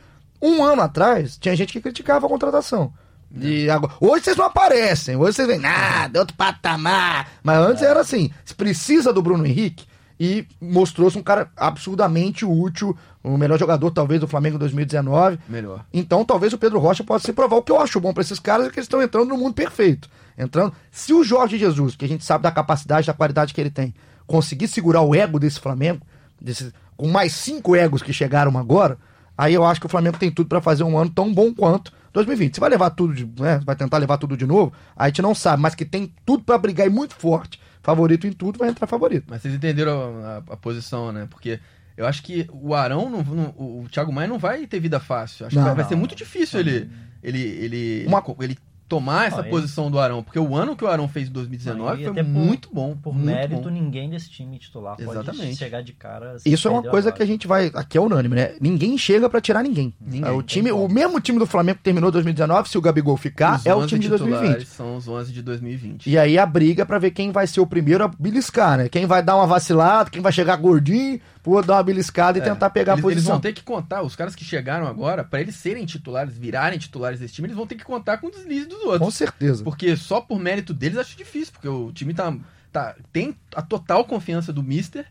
Um 0.45 0.63
ano 0.63 0.83
atrás, 0.83 1.39
tinha 1.39 1.57
gente 1.57 1.73
que 1.73 1.81
criticava 1.81 2.27
a 2.27 2.29
contratação. 2.29 2.93
E 3.41 3.71
agora, 3.71 3.95
hoje 3.99 4.25
vocês 4.25 4.37
não 4.37 4.45
aparecem, 4.45 5.17
hoje 5.17 5.37
vocês 5.37 5.49
vêm, 5.49 5.59
nada, 5.59 6.19
outro 6.19 6.37
patamar. 6.37 7.31
Mas 7.43 7.59
antes 7.59 7.83
é. 7.83 7.87
era 7.87 8.01
assim: 8.01 8.31
se 8.45 8.55
precisa 8.55 9.11
do 9.11 9.23
Bruno 9.23 9.47
Henrique 9.47 9.87
e 10.21 10.47
mostrou-se 10.61 11.17
um 11.17 11.23
cara 11.23 11.51
absurdamente 11.57 12.45
útil, 12.45 12.95
o 13.23 13.39
melhor 13.39 13.59
jogador 13.59 13.91
talvez 13.91 14.21
do 14.21 14.29
Flamengo 14.29 14.57
em 14.57 14.59
2019. 14.59 15.39
Melhor. 15.49 15.83
Então 15.91 16.23
talvez 16.27 16.53
o 16.53 16.59
Pedro 16.59 16.79
Rocha 16.79 17.03
possa 17.03 17.25
se 17.25 17.33
provar. 17.33 17.57
O 17.57 17.63
que 17.63 17.73
eu 17.73 17.81
acho 17.81 17.99
bom 17.99 18.13
para 18.13 18.23
esses 18.23 18.39
caras 18.39 18.67
é 18.67 18.71
que 18.71 18.79
eles 18.79 18.85
estão 18.85 19.03
entrando 19.03 19.31
no 19.31 19.39
mundo 19.39 19.55
perfeito. 19.55 20.11
Entrando. 20.37 20.75
Se 20.91 21.15
o 21.15 21.25
Jorge 21.25 21.57
Jesus, 21.57 21.97
que 21.97 22.05
a 22.05 22.09
gente 22.09 22.23
sabe 22.23 22.43
da 22.43 22.53
capacidade, 22.53 23.07
da 23.07 23.15
qualidade 23.15 23.55
que 23.55 23.61
ele 23.63 23.71
tem, 23.71 23.95
conseguir 24.27 24.69
segurar 24.69 25.01
o 25.01 25.15
ego 25.15 25.41
desse 25.41 25.59
Flamengo, 25.59 26.03
desse, 26.39 26.71
com 26.99 27.09
mais 27.09 27.33
cinco 27.33 27.75
egos 27.75 28.03
que 28.03 28.13
chegaram 28.13 28.59
agora, 28.59 28.99
aí 29.37 29.55
eu 29.55 29.65
acho 29.65 29.81
que 29.81 29.87
o 29.87 29.89
Flamengo 29.89 30.19
tem 30.19 30.31
tudo 30.31 30.49
para 30.49 30.61
fazer 30.61 30.85
um 30.85 30.99
ano 30.99 31.11
tão 31.11 31.33
bom 31.33 31.53
quanto 31.53 31.93
2020. 32.13 32.55
Se 32.55 32.61
vai 32.61 32.71
levar 32.71 32.91
tudo, 32.91 33.15
de, 33.15 33.25
né, 33.41 33.61
vai 33.65 33.75
tentar 33.77 33.99
levar 33.99 34.19
tudo 34.19 34.37
de 34.37 34.47
novo, 34.47 34.73
a 34.97 35.07
gente 35.07 35.21
não 35.21 35.35
sabe, 35.35 35.63
mas 35.63 35.75
que 35.75 35.85
tem 35.85 36.13
tudo 36.25 36.45
para 36.45 36.57
brigar 36.57 36.87
e 36.87 36.91
muito 36.91 37.15
forte, 37.15 37.61
favorito 37.83 38.27
em 38.27 38.33
tudo, 38.33 38.59
vai 38.59 38.69
entrar 38.69 38.87
favorito. 38.87 39.27
Mas 39.29 39.43
vocês 39.43 39.55
entenderam 39.55 39.93
a, 39.93 40.29
a, 40.29 40.37
a 40.55 40.57
posição, 40.57 41.13
né? 41.13 41.27
Porque 41.29 41.61
eu 41.97 42.07
acho 42.07 42.23
que 42.23 42.49
o 42.53 42.75
Arão, 42.75 43.11
não, 43.11 43.23
não, 43.23 43.45
o 43.57 43.87
Thiago 43.91 44.13
Maia 44.13 44.29
não 44.29 44.39
vai 44.39 44.67
ter 44.67 44.81
vida 44.81 44.99
fácil. 44.99 45.47
Acho 45.47 45.57
não, 45.57 45.63
que 45.63 45.69
vai, 45.69 45.77
vai 45.77 45.85
ser 45.85 45.97
muito 45.97 46.15
difícil 46.15 46.61
ele, 46.61 46.91
ele, 47.23 47.43
ele, 47.43 48.07
Uma... 48.07 48.23
ele 48.41 48.59
tomar 48.89 49.27
essa 49.27 49.43
posição 49.43 49.91
do 49.91 49.99
Arão, 49.99 50.23
porque 50.23 50.39
o 50.39 50.55
ano 50.55 50.77
que 50.77 50.85
o 50.85 50.89
Arão 50.89 51.09
fez 51.09 51.29
em 51.29 51.33
2019 51.33 52.05
foi 52.05 52.23
muito 52.23 52.69
por, 52.69 52.75
bom. 52.75 52.97
Por 52.97 53.15
muito 53.15 53.27
mérito, 53.27 53.63
bom. 53.63 53.71
ninguém 53.71 54.11
desse 54.11 54.31
time 54.31 54.59
titular 54.59 54.97
Exatamente. 54.99 55.43
pode 55.43 55.57
chegar 55.57 55.83
de 55.83 55.93
cara. 55.93 56.37
Isso 56.45 56.69
é 56.69 56.71
uma 56.71 56.83
coisa 56.83 57.11
que 57.11 57.23
a 57.23 57.27
gente 57.27 57.47
vai. 57.47 57.71
Aqui 57.75 57.97
é 57.97 58.01
unânime, 58.01 58.37
né? 58.37 58.55
Ninguém 58.61 58.97
chega 58.99 59.29
para 59.29 59.41
tirar 59.41 59.63
ninguém. 59.63 59.93
ninguém. 60.01 60.31
o 60.31 60.43
time, 60.43 60.71
o 60.71 60.89
mesmo 60.89 61.21
time 61.21 61.39
do 61.39 61.47
Flamengo 61.47 61.79
que 61.79 61.85
terminou 61.85 62.11
2019, 62.11 62.69
se 62.69 62.79
o 62.79 62.81
Gabigol 62.81 63.17
ficar, 63.17 63.57
os 63.57 63.67
é 63.67 63.75
o 63.75 63.87
time 63.87 64.01
de 64.01 64.09
2020. 64.09 64.67
São 64.67 64.97
os 64.97 65.09
11 65.09 65.33
de 65.33 65.43
2020. 65.43 66.11
E 66.11 66.19
aí 66.19 66.39
a 66.39 66.47
briga 66.47 66.85
para 66.85 66.99
ver 66.99 67.11
quem 67.11 67.33
vai 67.33 67.47
ser 67.47 67.61
o 67.61 67.67
primeiro 67.67 68.05
a 68.05 68.09
beliscar, 68.09 68.79
né? 68.79 68.89
Quem 68.89 69.07
vai 69.07 69.23
dar 69.23 69.37
uma 69.37 69.47
vacilada, 69.47 70.11
quem 70.11 70.23
vai 70.23 70.33
chegar 70.33 70.57
gordinho, 70.57 71.21
por 71.45 71.63
dar 71.63 71.75
uma 71.75 71.83
beliscada 71.83 72.39
e 72.39 72.41
é, 72.41 72.45
tentar 72.45 72.71
pegar 72.71 72.95
eles, 72.95 73.01
a 73.01 73.03
posição. 73.03 73.21
Eles 73.21 73.29
vão 73.29 73.41
ter 73.41 73.53
que 73.53 73.63
contar, 73.63 74.01
os 74.03 74.17
caras 74.17 74.35
que 74.35 74.43
chegaram 74.43 74.87
agora, 74.87 75.23
para 75.23 75.43
eles 75.43 75.55
serem 75.55 75.85
titulares, 75.85 76.37
virarem 76.39 76.79
titulares 76.79 77.21
desse 77.21 77.35
time, 77.35 77.47
eles 77.47 77.57
vão 77.57 77.67
ter 77.67 77.75
que 77.75 77.85
contar 77.85 78.17
com 78.17 78.29
o 78.29 78.31
deslize 78.31 78.65
dos 78.67 78.81
outros. 78.81 79.01
Com 79.01 79.11
certeza. 79.11 79.63
Porque 79.63 79.95
só 79.95 80.23
por 80.23 80.41
mérito 80.41 80.73
deles 80.73 80.97
acho 80.97 81.15
difícil, 81.15 81.53
porque 81.53 81.69
o 81.69 81.93
time 81.93 82.15
tá, 82.15 82.35
tá, 82.73 82.97
tem 83.13 83.37
a 83.55 83.61
total 83.61 84.07
confiança 84.07 84.53
do 84.53 84.63
Mister. 84.63 85.07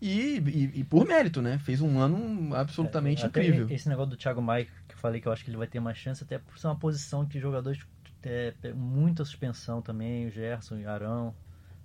E, 0.00 0.38
e, 0.46 0.80
e 0.80 0.84
por 0.84 1.04
mérito, 1.04 1.42
né? 1.42 1.58
Fez 1.58 1.80
um 1.80 1.98
ano 1.98 2.54
absolutamente 2.54 3.24
é, 3.24 3.26
incrível. 3.26 3.66
Esse 3.68 3.88
negócio 3.88 4.10
do 4.10 4.16
Thiago 4.16 4.40
Maia, 4.40 4.66
que 4.86 4.94
eu 4.94 4.98
falei 4.98 5.20
que 5.20 5.26
eu 5.26 5.32
acho 5.32 5.42
que 5.42 5.50
ele 5.50 5.56
vai 5.56 5.66
ter 5.66 5.80
mais 5.80 5.96
chance, 5.96 6.22
até 6.22 6.38
por 6.38 6.56
ser 6.56 6.68
uma 6.68 6.76
posição 6.76 7.26
que 7.26 7.40
jogadores 7.40 7.80
é, 8.22 8.52
muita 8.76 9.24
suspensão 9.24 9.80
também, 9.82 10.28
o 10.28 10.30
Gerson, 10.30 10.76
o 10.76 10.88
Arão. 10.88 11.34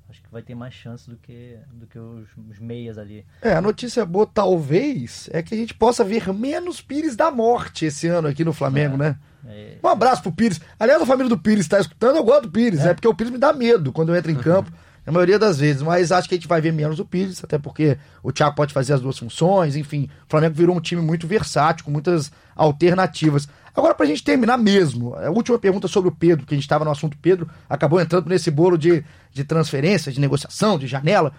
Acho 0.09 0.21
que 0.21 0.29
vai 0.31 0.41
ter 0.41 0.53
mais 0.53 0.73
chance 0.73 1.09
do 1.09 1.15
que, 1.17 1.57
do 1.73 1.87
que 1.87 1.97
os, 1.97 2.27
os, 2.49 2.59
meias 2.59 2.97
ali. 2.97 3.25
É, 3.41 3.53
a 3.53 3.61
notícia 3.61 4.05
boa, 4.05 4.27
talvez, 4.31 5.29
é 5.31 5.41
que 5.41 5.55
a 5.55 5.57
gente 5.57 5.73
possa 5.73 6.03
ver 6.03 6.31
menos 6.31 6.81
Pires 6.81 7.15
da 7.15 7.31
morte 7.31 7.85
esse 7.85 8.07
ano 8.07 8.27
aqui 8.27 8.43
no 8.43 8.53
Flamengo, 8.53 8.95
é. 8.95 8.97
né? 8.97 9.19
É... 9.45 9.77
Um 9.83 9.87
abraço 9.87 10.21
pro 10.21 10.31
Pires. 10.31 10.61
Aliás, 10.79 11.01
a 11.01 11.05
família 11.05 11.29
do 11.29 11.37
Pires 11.37 11.61
está 11.61 11.79
escutando, 11.79 12.17
eu 12.17 12.23
gosto 12.23 12.43
do 12.43 12.51
Pires, 12.51 12.85
é. 12.85 12.89
é 12.89 12.93
porque 12.93 13.07
o 13.07 13.13
Pires 13.13 13.31
me 13.31 13.39
dá 13.39 13.51
medo 13.53 13.91
quando 13.91 14.09
eu 14.09 14.15
entro 14.15 14.31
em 14.31 14.35
campo. 14.39 14.71
Na 15.05 15.11
maioria 15.11 15.37
das 15.37 15.59
vezes, 15.59 15.81
mas 15.81 16.13
acho 16.13 16.29
que 16.29 16.35
a 16.35 16.37
gente 16.37 16.47
vai 16.47 16.61
ver 16.61 16.71
menos 16.71 16.97
o 16.97 17.05
Pires, 17.05 17.43
até 17.43 17.57
porque 17.57 17.97
o 18.21 18.31
Thiago 18.31 18.55
pode 18.55 18.73
fazer 18.73 18.93
as 18.93 19.01
duas 19.01 19.17
funções, 19.17 19.75
enfim. 19.75 20.09
O 20.25 20.29
Flamengo 20.29 20.55
virou 20.55 20.75
um 20.75 20.79
time 20.79 21.01
muito 21.01 21.27
versátil, 21.27 21.83
com 21.83 21.91
muitas 21.91 22.31
alternativas. 22.55 23.47
Agora, 23.75 23.93
pra 23.93 24.05
gente 24.05 24.23
terminar 24.23 24.57
mesmo, 24.57 25.13
a 25.15 25.29
última 25.29 25.59
pergunta 25.59 25.89
sobre 25.89 26.09
o 26.09 26.15
Pedro, 26.15 26.45
que 26.45 26.53
a 26.53 26.57
gente 26.57 26.63
estava 26.63 26.85
no 26.85 26.91
assunto 26.91 27.17
Pedro, 27.17 27.49
acabou 27.69 27.99
entrando 27.99 28.29
nesse 28.29 28.49
bolo 28.49 28.77
de, 28.77 29.03
de 29.31 29.43
transferência, 29.43 30.11
de 30.11 30.21
negociação, 30.21 30.77
de 30.77 30.87
janela. 30.87 31.33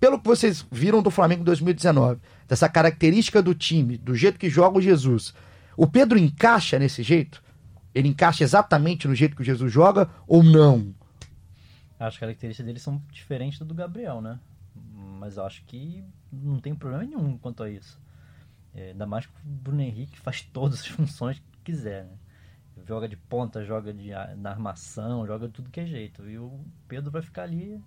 Pelo 0.00 0.18
que 0.18 0.26
vocês 0.26 0.64
viram 0.70 1.02
do 1.02 1.10
Flamengo 1.10 1.42
em 1.42 1.44
2019, 1.44 2.18
dessa 2.48 2.68
característica 2.68 3.42
do 3.42 3.54
time, 3.54 3.98
do 3.98 4.14
jeito 4.14 4.38
que 4.38 4.48
joga 4.48 4.78
o 4.78 4.82
Jesus, 4.82 5.34
o 5.76 5.86
Pedro 5.86 6.18
encaixa 6.18 6.78
nesse 6.78 7.02
jeito? 7.02 7.42
Ele 7.94 8.08
encaixa 8.08 8.44
exatamente 8.44 9.06
no 9.08 9.14
jeito 9.14 9.36
que 9.36 9.42
o 9.42 9.44
Jesus 9.44 9.70
joga 9.70 10.08
ou 10.26 10.42
não? 10.42 10.94
As 11.98 12.16
características 12.18 12.66
dele 12.66 12.78
são 12.78 13.02
diferentes 13.10 13.58
do 13.58 13.74
Gabriel, 13.74 14.20
né? 14.20 14.38
Mas 15.18 15.38
acho 15.38 15.64
que 15.64 16.04
não 16.30 16.60
tem 16.60 16.74
problema 16.74 17.04
nenhum 17.04 17.38
quanto 17.38 17.62
a 17.62 17.70
isso. 17.70 17.98
É, 18.74 18.90
ainda 18.90 19.06
mais 19.06 19.24
que 19.24 19.32
o 19.32 19.48
Bruno 19.48 19.80
Henrique 19.80 20.18
faz 20.20 20.42
todas 20.42 20.80
as 20.80 20.86
funções 20.86 21.38
que 21.38 21.60
quiser, 21.64 22.04
né? 22.04 22.12
Joga 22.86 23.08
de 23.08 23.16
ponta, 23.16 23.64
joga 23.64 23.92
de, 23.92 24.10
na 24.36 24.50
armação, 24.50 25.26
joga 25.26 25.48
de 25.48 25.54
tudo 25.54 25.70
que 25.70 25.80
é 25.80 25.86
jeito. 25.86 26.28
E 26.28 26.38
o 26.38 26.60
Pedro 26.86 27.10
vai 27.10 27.22
ficar 27.22 27.44
ali, 27.44 27.82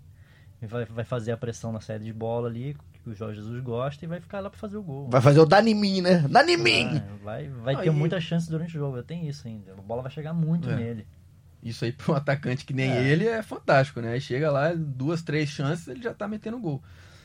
vai, 0.68 0.84
vai 0.86 1.05
fazer 1.05 1.32
a 1.32 1.38
pressão 1.38 1.72
na 1.72 1.80
saída 1.80 2.03
de 2.03 2.12
bola 2.12 2.49
ali, 2.49 2.76
que 2.91 3.10
o 3.10 3.14
Jorge 3.14 3.39
Jesus 3.39 3.64
gosta, 3.64 4.03
e 4.03 4.07
vai 4.07 4.20
ficar 4.20 4.39
lá 4.39 4.49
para 4.49 4.60
fazer 4.60 4.78
o 4.78 4.84
gol. 4.84 5.07
Vai 5.07 5.22
fazer 5.22 5.39
o 5.39 5.45
Danimim, 5.45 6.01
né? 6.01 6.28
Danimim! 6.28 6.97
É, 6.97 7.24
vai 7.24 7.47
vai 7.47 7.82
ter 7.82 7.91
muita 7.91 8.20
chance 8.20 8.49
durante 8.49 8.76
o 8.76 8.80
jogo, 8.80 8.97
eu 8.97 9.03
tenho 9.03 9.30
isso 9.30 9.47
ainda. 9.47 9.74
A 9.74 9.82
bola 9.82 10.01
vai 10.01 10.12
chegar 10.12 10.34
muito 10.34 10.70
é. 10.70 10.76
nele. 10.76 11.07
Isso 11.64 11.86
aí 11.86 11.91
para 11.91 12.14
um 12.14 12.16
atacante 12.18 12.66
que 12.66 12.74
nem 12.74 12.91
é. 12.91 13.07
ele 13.07 13.28
é 13.28 13.41
fantástico, 13.41 14.01
né? 14.01 14.14
Aí 14.14 14.22
chega 14.22 14.51
lá, 14.51 14.74
duas, 14.74 15.22
três 15.22 15.49
chances, 15.49 15.88
ele 15.88 16.01
já 16.01 16.14
tá 16.14 16.28
metendo 16.28 16.60
gol. 16.60 16.82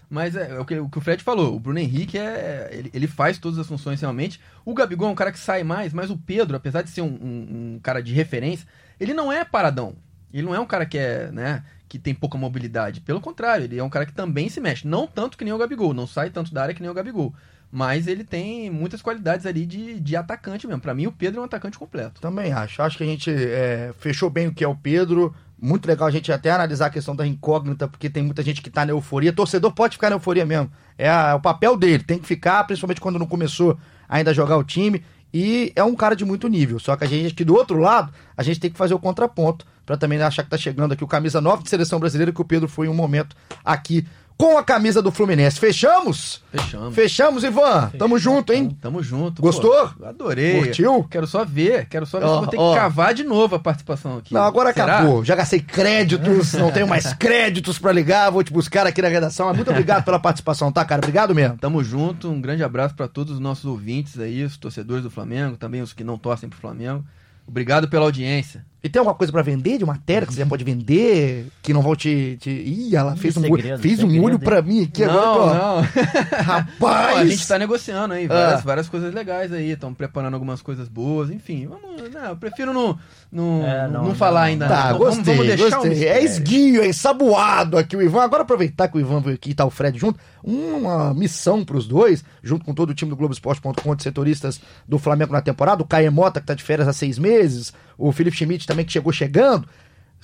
Mas 0.08 0.36
é, 0.36 0.50
é 0.50 0.58
o, 0.60 0.64
que, 0.64 0.78
o, 0.78 0.88
que, 0.88 0.98
o 0.98 1.00
Fred 1.00 1.22
falou, 1.22 1.56
o 1.56 1.60
Bruno 1.60 1.78
Henrique 1.78 2.18
é. 2.18 2.68
Ele, 2.72 2.90
ele, 2.92 3.06
faz 3.06 3.38
todas 3.38 3.58
as 3.58 3.66
funções 3.66 4.00
realmente. 4.00 4.40
O 4.64 4.74
Gabigol 4.74 5.08
é 5.08 5.12
um 5.12 5.14
cara 5.14 5.32
que 5.32 5.38
sai 5.38 5.64
mais, 5.64 5.92
mas 5.92 6.10
o 6.10 6.18
Pedro, 6.18 6.56
apesar 6.56 6.82
de 6.82 6.90
ser 6.90 7.00
um, 7.00 7.06
um, 7.06 7.74
um, 7.74 7.80
cara 7.82 8.02
de 8.02 8.12
referência, 8.12 8.66
ele 9.00 9.14
não 9.14 9.32
é 9.32 9.44
paradão. 9.44 9.96
Ele 10.32 10.42
não 10.42 10.54
é 10.54 10.60
um 10.60 10.66
cara 10.66 10.84
que 10.84 10.98
é, 10.98 11.30
né, 11.30 11.64
que 11.88 11.98
tem 11.98 12.14
pouca 12.14 12.36
mobilidade. 12.36 13.00
Pelo 13.00 13.20
contrário, 13.20 13.64
ele 13.64 13.78
é 13.78 13.82
um 13.82 13.90
cara 13.90 14.04
que 14.04 14.12
também 14.12 14.48
se 14.48 14.60
mexe. 14.60 14.86
Não 14.86 15.06
tanto 15.06 15.38
que 15.38 15.44
nem 15.44 15.52
o 15.52 15.58
Gabigol, 15.58 15.94
não 15.94 16.06
sai 16.06 16.30
tanto 16.30 16.52
da 16.52 16.62
área 16.62 16.74
que 16.74 16.82
nem 16.82 16.90
o 16.90 16.94
Gabigol. 16.94 17.34
Mas 17.74 18.06
ele 18.06 18.22
tem 18.22 18.70
muitas 18.70 19.02
qualidades 19.02 19.44
ali 19.46 19.66
de, 19.66 19.98
de 19.98 20.14
atacante 20.14 20.64
mesmo. 20.64 20.80
Para 20.80 20.94
mim, 20.94 21.08
o 21.08 21.12
Pedro 21.12 21.40
é 21.40 21.42
um 21.42 21.44
atacante 21.44 21.76
completo. 21.76 22.20
Também 22.20 22.52
acho. 22.52 22.80
Acho 22.80 22.96
que 22.96 23.02
a 23.02 23.06
gente 23.06 23.28
é, 23.28 23.92
fechou 23.98 24.30
bem 24.30 24.46
o 24.46 24.54
que 24.54 24.62
é 24.62 24.68
o 24.68 24.76
Pedro. 24.76 25.34
Muito 25.60 25.84
legal 25.84 26.06
a 26.06 26.10
gente 26.12 26.30
até 26.30 26.52
analisar 26.52 26.86
a 26.86 26.90
questão 26.90 27.16
da 27.16 27.26
incógnita, 27.26 27.88
porque 27.88 28.08
tem 28.08 28.22
muita 28.22 28.44
gente 28.44 28.62
que 28.62 28.70
tá 28.70 28.86
na 28.86 28.92
euforia. 28.92 29.32
Torcedor 29.32 29.72
pode 29.72 29.96
ficar 29.96 30.08
na 30.08 30.14
euforia 30.14 30.46
mesmo. 30.46 30.70
É, 30.96 31.08
a, 31.08 31.30
é 31.30 31.34
o 31.34 31.40
papel 31.40 31.76
dele, 31.76 32.04
tem 32.04 32.16
que 32.16 32.28
ficar, 32.28 32.62
principalmente 32.62 33.00
quando 33.00 33.18
não 33.18 33.26
começou 33.26 33.76
ainda 34.08 34.30
a 34.30 34.34
jogar 34.34 34.56
o 34.56 34.62
time. 34.62 35.04
E 35.32 35.72
é 35.74 35.82
um 35.82 35.96
cara 35.96 36.14
de 36.14 36.24
muito 36.24 36.46
nível. 36.46 36.78
Só 36.78 36.94
que 36.94 37.02
a 37.02 37.08
gente 37.08 37.32
aqui 37.32 37.44
do 37.44 37.56
outro 37.56 37.78
lado, 37.78 38.12
a 38.36 38.42
gente 38.44 38.60
tem 38.60 38.70
que 38.70 38.78
fazer 38.78 38.94
o 38.94 39.00
contraponto. 39.00 39.66
para 39.84 39.96
também 39.96 40.22
achar 40.22 40.44
que 40.44 40.50
tá 40.50 40.56
chegando 40.56 40.92
aqui 40.92 41.02
o 41.02 41.08
camisa 41.08 41.40
9 41.40 41.64
de 41.64 41.70
seleção 41.70 41.98
brasileira, 41.98 42.30
que 42.30 42.40
o 42.40 42.44
Pedro 42.44 42.68
foi 42.68 42.86
em 42.86 42.90
um 42.90 42.94
momento 42.94 43.34
aqui 43.64 44.06
com 44.36 44.58
a 44.58 44.64
camisa 44.64 45.00
do 45.00 45.10
Fluminense. 45.10 45.58
Fechamos? 45.58 46.42
Fechamos. 46.50 46.94
Fechamos, 46.94 47.44
Ivan. 47.44 47.62
Fechamos. 47.62 47.98
Tamo 47.98 48.18
junto, 48.18 48.52
hein? 48.52 48.76
Tamo 48.80 49.02
junto. 49.02 49.40
Gostou? 49.40 49.88
Pô, 49.90 50.04
adorei. 50.04 50.58
Curtiu? 50.58 51.04
Quero 51.04 51.26
só 51.26 51.44
ver. 51.44 51.86
Quero 51.88 52.04
só 52.04 52.18
ver 52.18 52.26
oh, 52.26 52.38
vou 52.40 52.46
ter 52.48 52.58
oh. 52.58 52.72
que 52.72 52.78
cavar 52.78 53.14
de 53.14 53.22
novo 53.22 53.56
a 53.56 53.58
participação 53.58 54.18
aqui. 54.18 54.34
Não, 54.34 54.42
agora 54.42 54.72
Será? 54.72 54.98
acabou. 54.98 55.24
Já 55.24 55.34
gastei 55.34 55.60
créditos, 55.60 56.52
não 56.54 56.70
tenho 56.70 56.88
mais 56.88 57.12
créditos 57.14 57.78
para 57.78 57.92
ligar. 57.92 58.30
Vou 58.30 58.42
te 58.42 58.52
buscar 58.52 58.86
aqui 58.86 59.00
na 59.00 59.08
redação. 59.08 59.46
Mas 59.46 59.56
muito 59.56 59.70
obrigado 59.70 60.04
pela 60.04 60.18
participação, 60.18 60.72
tá, 60.72 60.84
cara? 60.84 61.00
Obrigado 61.00 61.34
mesmo. 61.34 61.56
Tamo 61.58 61.82
junto. 61.84 62.28
Um 62.28 62.40
grande 62.40 62.64
abraço 62.64 62.94
para 62.94 63.08
todos 63.08 63.34
os 63.34 63.40
nossos 63.40 63.64
ouvintes 63.64 64.18
aí, 64.18 64.42
os 64.42 64.56
torcedores 64.56 65.02
do 65.02 65.10
Flamengo, 65.10 65.56
também 65.56 65.80
os 65.80 65.92
que 65.92 66.02
não 66.02 66.18
torcem 66.18 66.48
pro 66.48 66.58
Flamengo. 66.58 67.04
Obrigado 67.46 67.88
pela 67.88 68.04
audiência. 68.04 68.64
E 68.84 68.88
tem 68.90 69.00
alguma 69.00 69.14
coisa 69.14 69.32
para 69.32 69.40
vender 69.40 69.78
de 69.78 69.86
matéria 69.86 70.26
que 70.26 70.34
você 70.34 70.40
já 70.40 70.46
pode 70.46 70.62
vender? 70.62 71.46
Que 71.62 71.72
não 71.72 71.80
vão 71.80 71.96
te. 71.96 72.36
te... 72.38 72.50
Ih, 72.50 72.94
ela 72.94 73.16
fez 73.16 73.34
um, 73.34 73.40
segredo, 73.40 73.80
fez 73.80 74.02
um 74.02 74.22
olho 74.22 74.38
para 74.38 74.60
mim 74.60 74.84
aqui 74.84 75.06
não, 75.06 75.18
agora. 75.18 75.58
Não, 75.58 75.82
Rapaz! 76.44 77.16
a 77.16 77.24
gente 77.24 77.48
tá 77.48 77.58
negociando 77.58 78.12
aí 78.12 78.26
várias, 78.26 78.60
ah. 78.60 78.62
várias 78.62 78.86
coisas 78.86 79.14
legais 79.14 79.50
aí. 79.54 79.70
Estamos 79.70 79.96
preparando 79.96 80.34
algumas 80.34 80.60
coisas 80.60 80.86
boas, 80.86 81.30
enfim. 81.30 81.66
Vamos, 81.66 82.12
não, 82.12 82.24
eu 82.26 82.36
prefiro 82.36 82.74
não, 82.74 82.98
não, 83.32 83.66
é, 83.66 83.88
não, 83.88 84.04
não, 84.04 84.14
falar 84.14 84.42
ainda. 84.42 84.68
Tá, 84.68 84.90
não. 84.90 84.98
gostei, 84.98 85.34
vamos, 85.34 85.36
vamos 85.38 85.56
deixar 85.56 85.76
gostei. 85.78 86.06
Um 86.06 86.12
é 86.12 86.22
esguio, 86.22 86.82
é 86.82 86.86
ensaboado 86.86 87.78
aqui 87.78 87.96
o 87.96 88.02
Ivan. 88.02 88.22
Agora 88.22 88.42
aproveitar 88.42 88.88
que 88.88 88.98
o 88.98 89.00
Ivan 89.00 89.22
veio 89.22 89.36
aqui 89.36 89.52
e 89.52 89.54
tá 89.54 89.64
o 89.64 89.70
Fred 89.70 89.98
junto, 89.98 90.20
uma 90.42 91.14
missão 91.14 91.64
pros 91.64 91.88
dois, 91.88 92.22
junto 92.42 92.66
com 92.66 92.74
todo 92.74 92.90
o 92.90 92.94
time 92.94 93.08
do 93.08 93.16
Globoesporte.com 93.16 93.96
de 93.96 94.02
setoristas 94.02 94.60
do 94.86 94.98
Flamengo 94.98 95.32
na 95.32 95.40
temporada, 95.40 95.82
o 95.82 95.86
Caio 95.86 96.12
Mota, 96.12 96.38
que 96.38 96.46
tá 96.46 96.52
de 96.52 96.62
férias 96.62 96.86
há 96.86 96.92
seis 96.92 97.18
meses, 97.18 97.72
o 97.96 98.12
Felipe 98.12 98.36
Schmidt 98.36 98.66
também 98.66 98.84
que 98.84 98.92
chegou 98.92 99.12
chegando. 99.12 99.68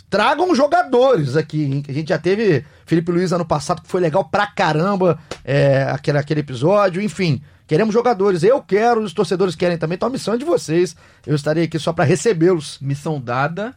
Tragam 0.08 0.52
jogadores 0.54 1.36
aqui, 1.36 1.64
hein? 1.64 1.82
Que 1.82 1.90
a 1.90 1.94
gente 1.94 2.08
já 2.08 2.18
teve 2.18 2.64
Felipe 2.84 3.12
Luiz 3.12 3.32
ano 3.32 3.44
passado, 3.44 3.82
que 3.82 3.88
foi 3.88 4.00
legal 4.00 4.24
pra 4.24 4.46
caramba 4.46 5.18
é, 5.44 5.84
aquele, 5.84 6.18
aquele 6.18 6.40
episódio. 6.40 7.00
Enfim, 7.00 7.40
queremos 7.66 7.94
jogadores. 7.94 8.42
Eu 8.42 8.60
quero, 8.60 9.00
os 9.00 9.12
torcedores 9.12 9.54
querem 9.54 9.78
também. 9.78 9.94
Então 9.94 10.08
a 10.08 10.12
missão 10.12 10.34
é 10.34 10.38
de 10.38 10.44
vocês. 10.44 10.96
Eu 11.24 11.36
estarei 11.36 11.64
aqui 11.64 11.78
só 11.78 11.92
para 11.92 12.04
recebê-los. 12.04 12.78
Missão 12.80 13.20
dada 13.20 13.72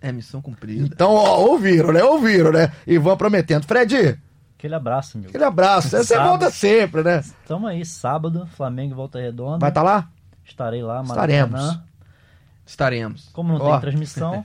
é 0.00 0.10
missão 0.10 0.42
cumprida. 0.42 0.86
Então, 0.86 1.12
ó, 1.12 1.40
ouviram, 1.40 1.92
né? 1.92 2.02
Ouviram, 2.02 2.50
né? 2.50 2.72
Ivan 2.86 3.16
prometendo. 3.16 3.64
Fred, 3.64 4.18
Aquele 4.58 4.74
abraço, 4.74 5.18
meu. 5.18 5.28
Aquele 5.28 5.44
abraço. 5.44 5.90
Você 5.90 6.18
volta 6.18 6.50
sempre, 6.50 7.02
né? 7.02 7.20
Estamos 7.20 7.68
aí, 7.68 7.84
sábado, 7.84 8.48
Flamengo 8.56 8.94
Volta 8.94 9.20
Redonda. 9.20 9.58
Vai 9.58 9.68
estar 9.68 9.82
tá 9.82 9.86
lá? 9.86 10.08
Estarei 10.44 10.82
lá, 10.82 11.02
Maracanã. 11.02 11.44
Estaremos. 11.44 11.80
Estaremos. 12.66 13.30
Como 13.32 13.56
não 13.56 13.60
tem 13.60 13.80
transmissão, 13.80 14.44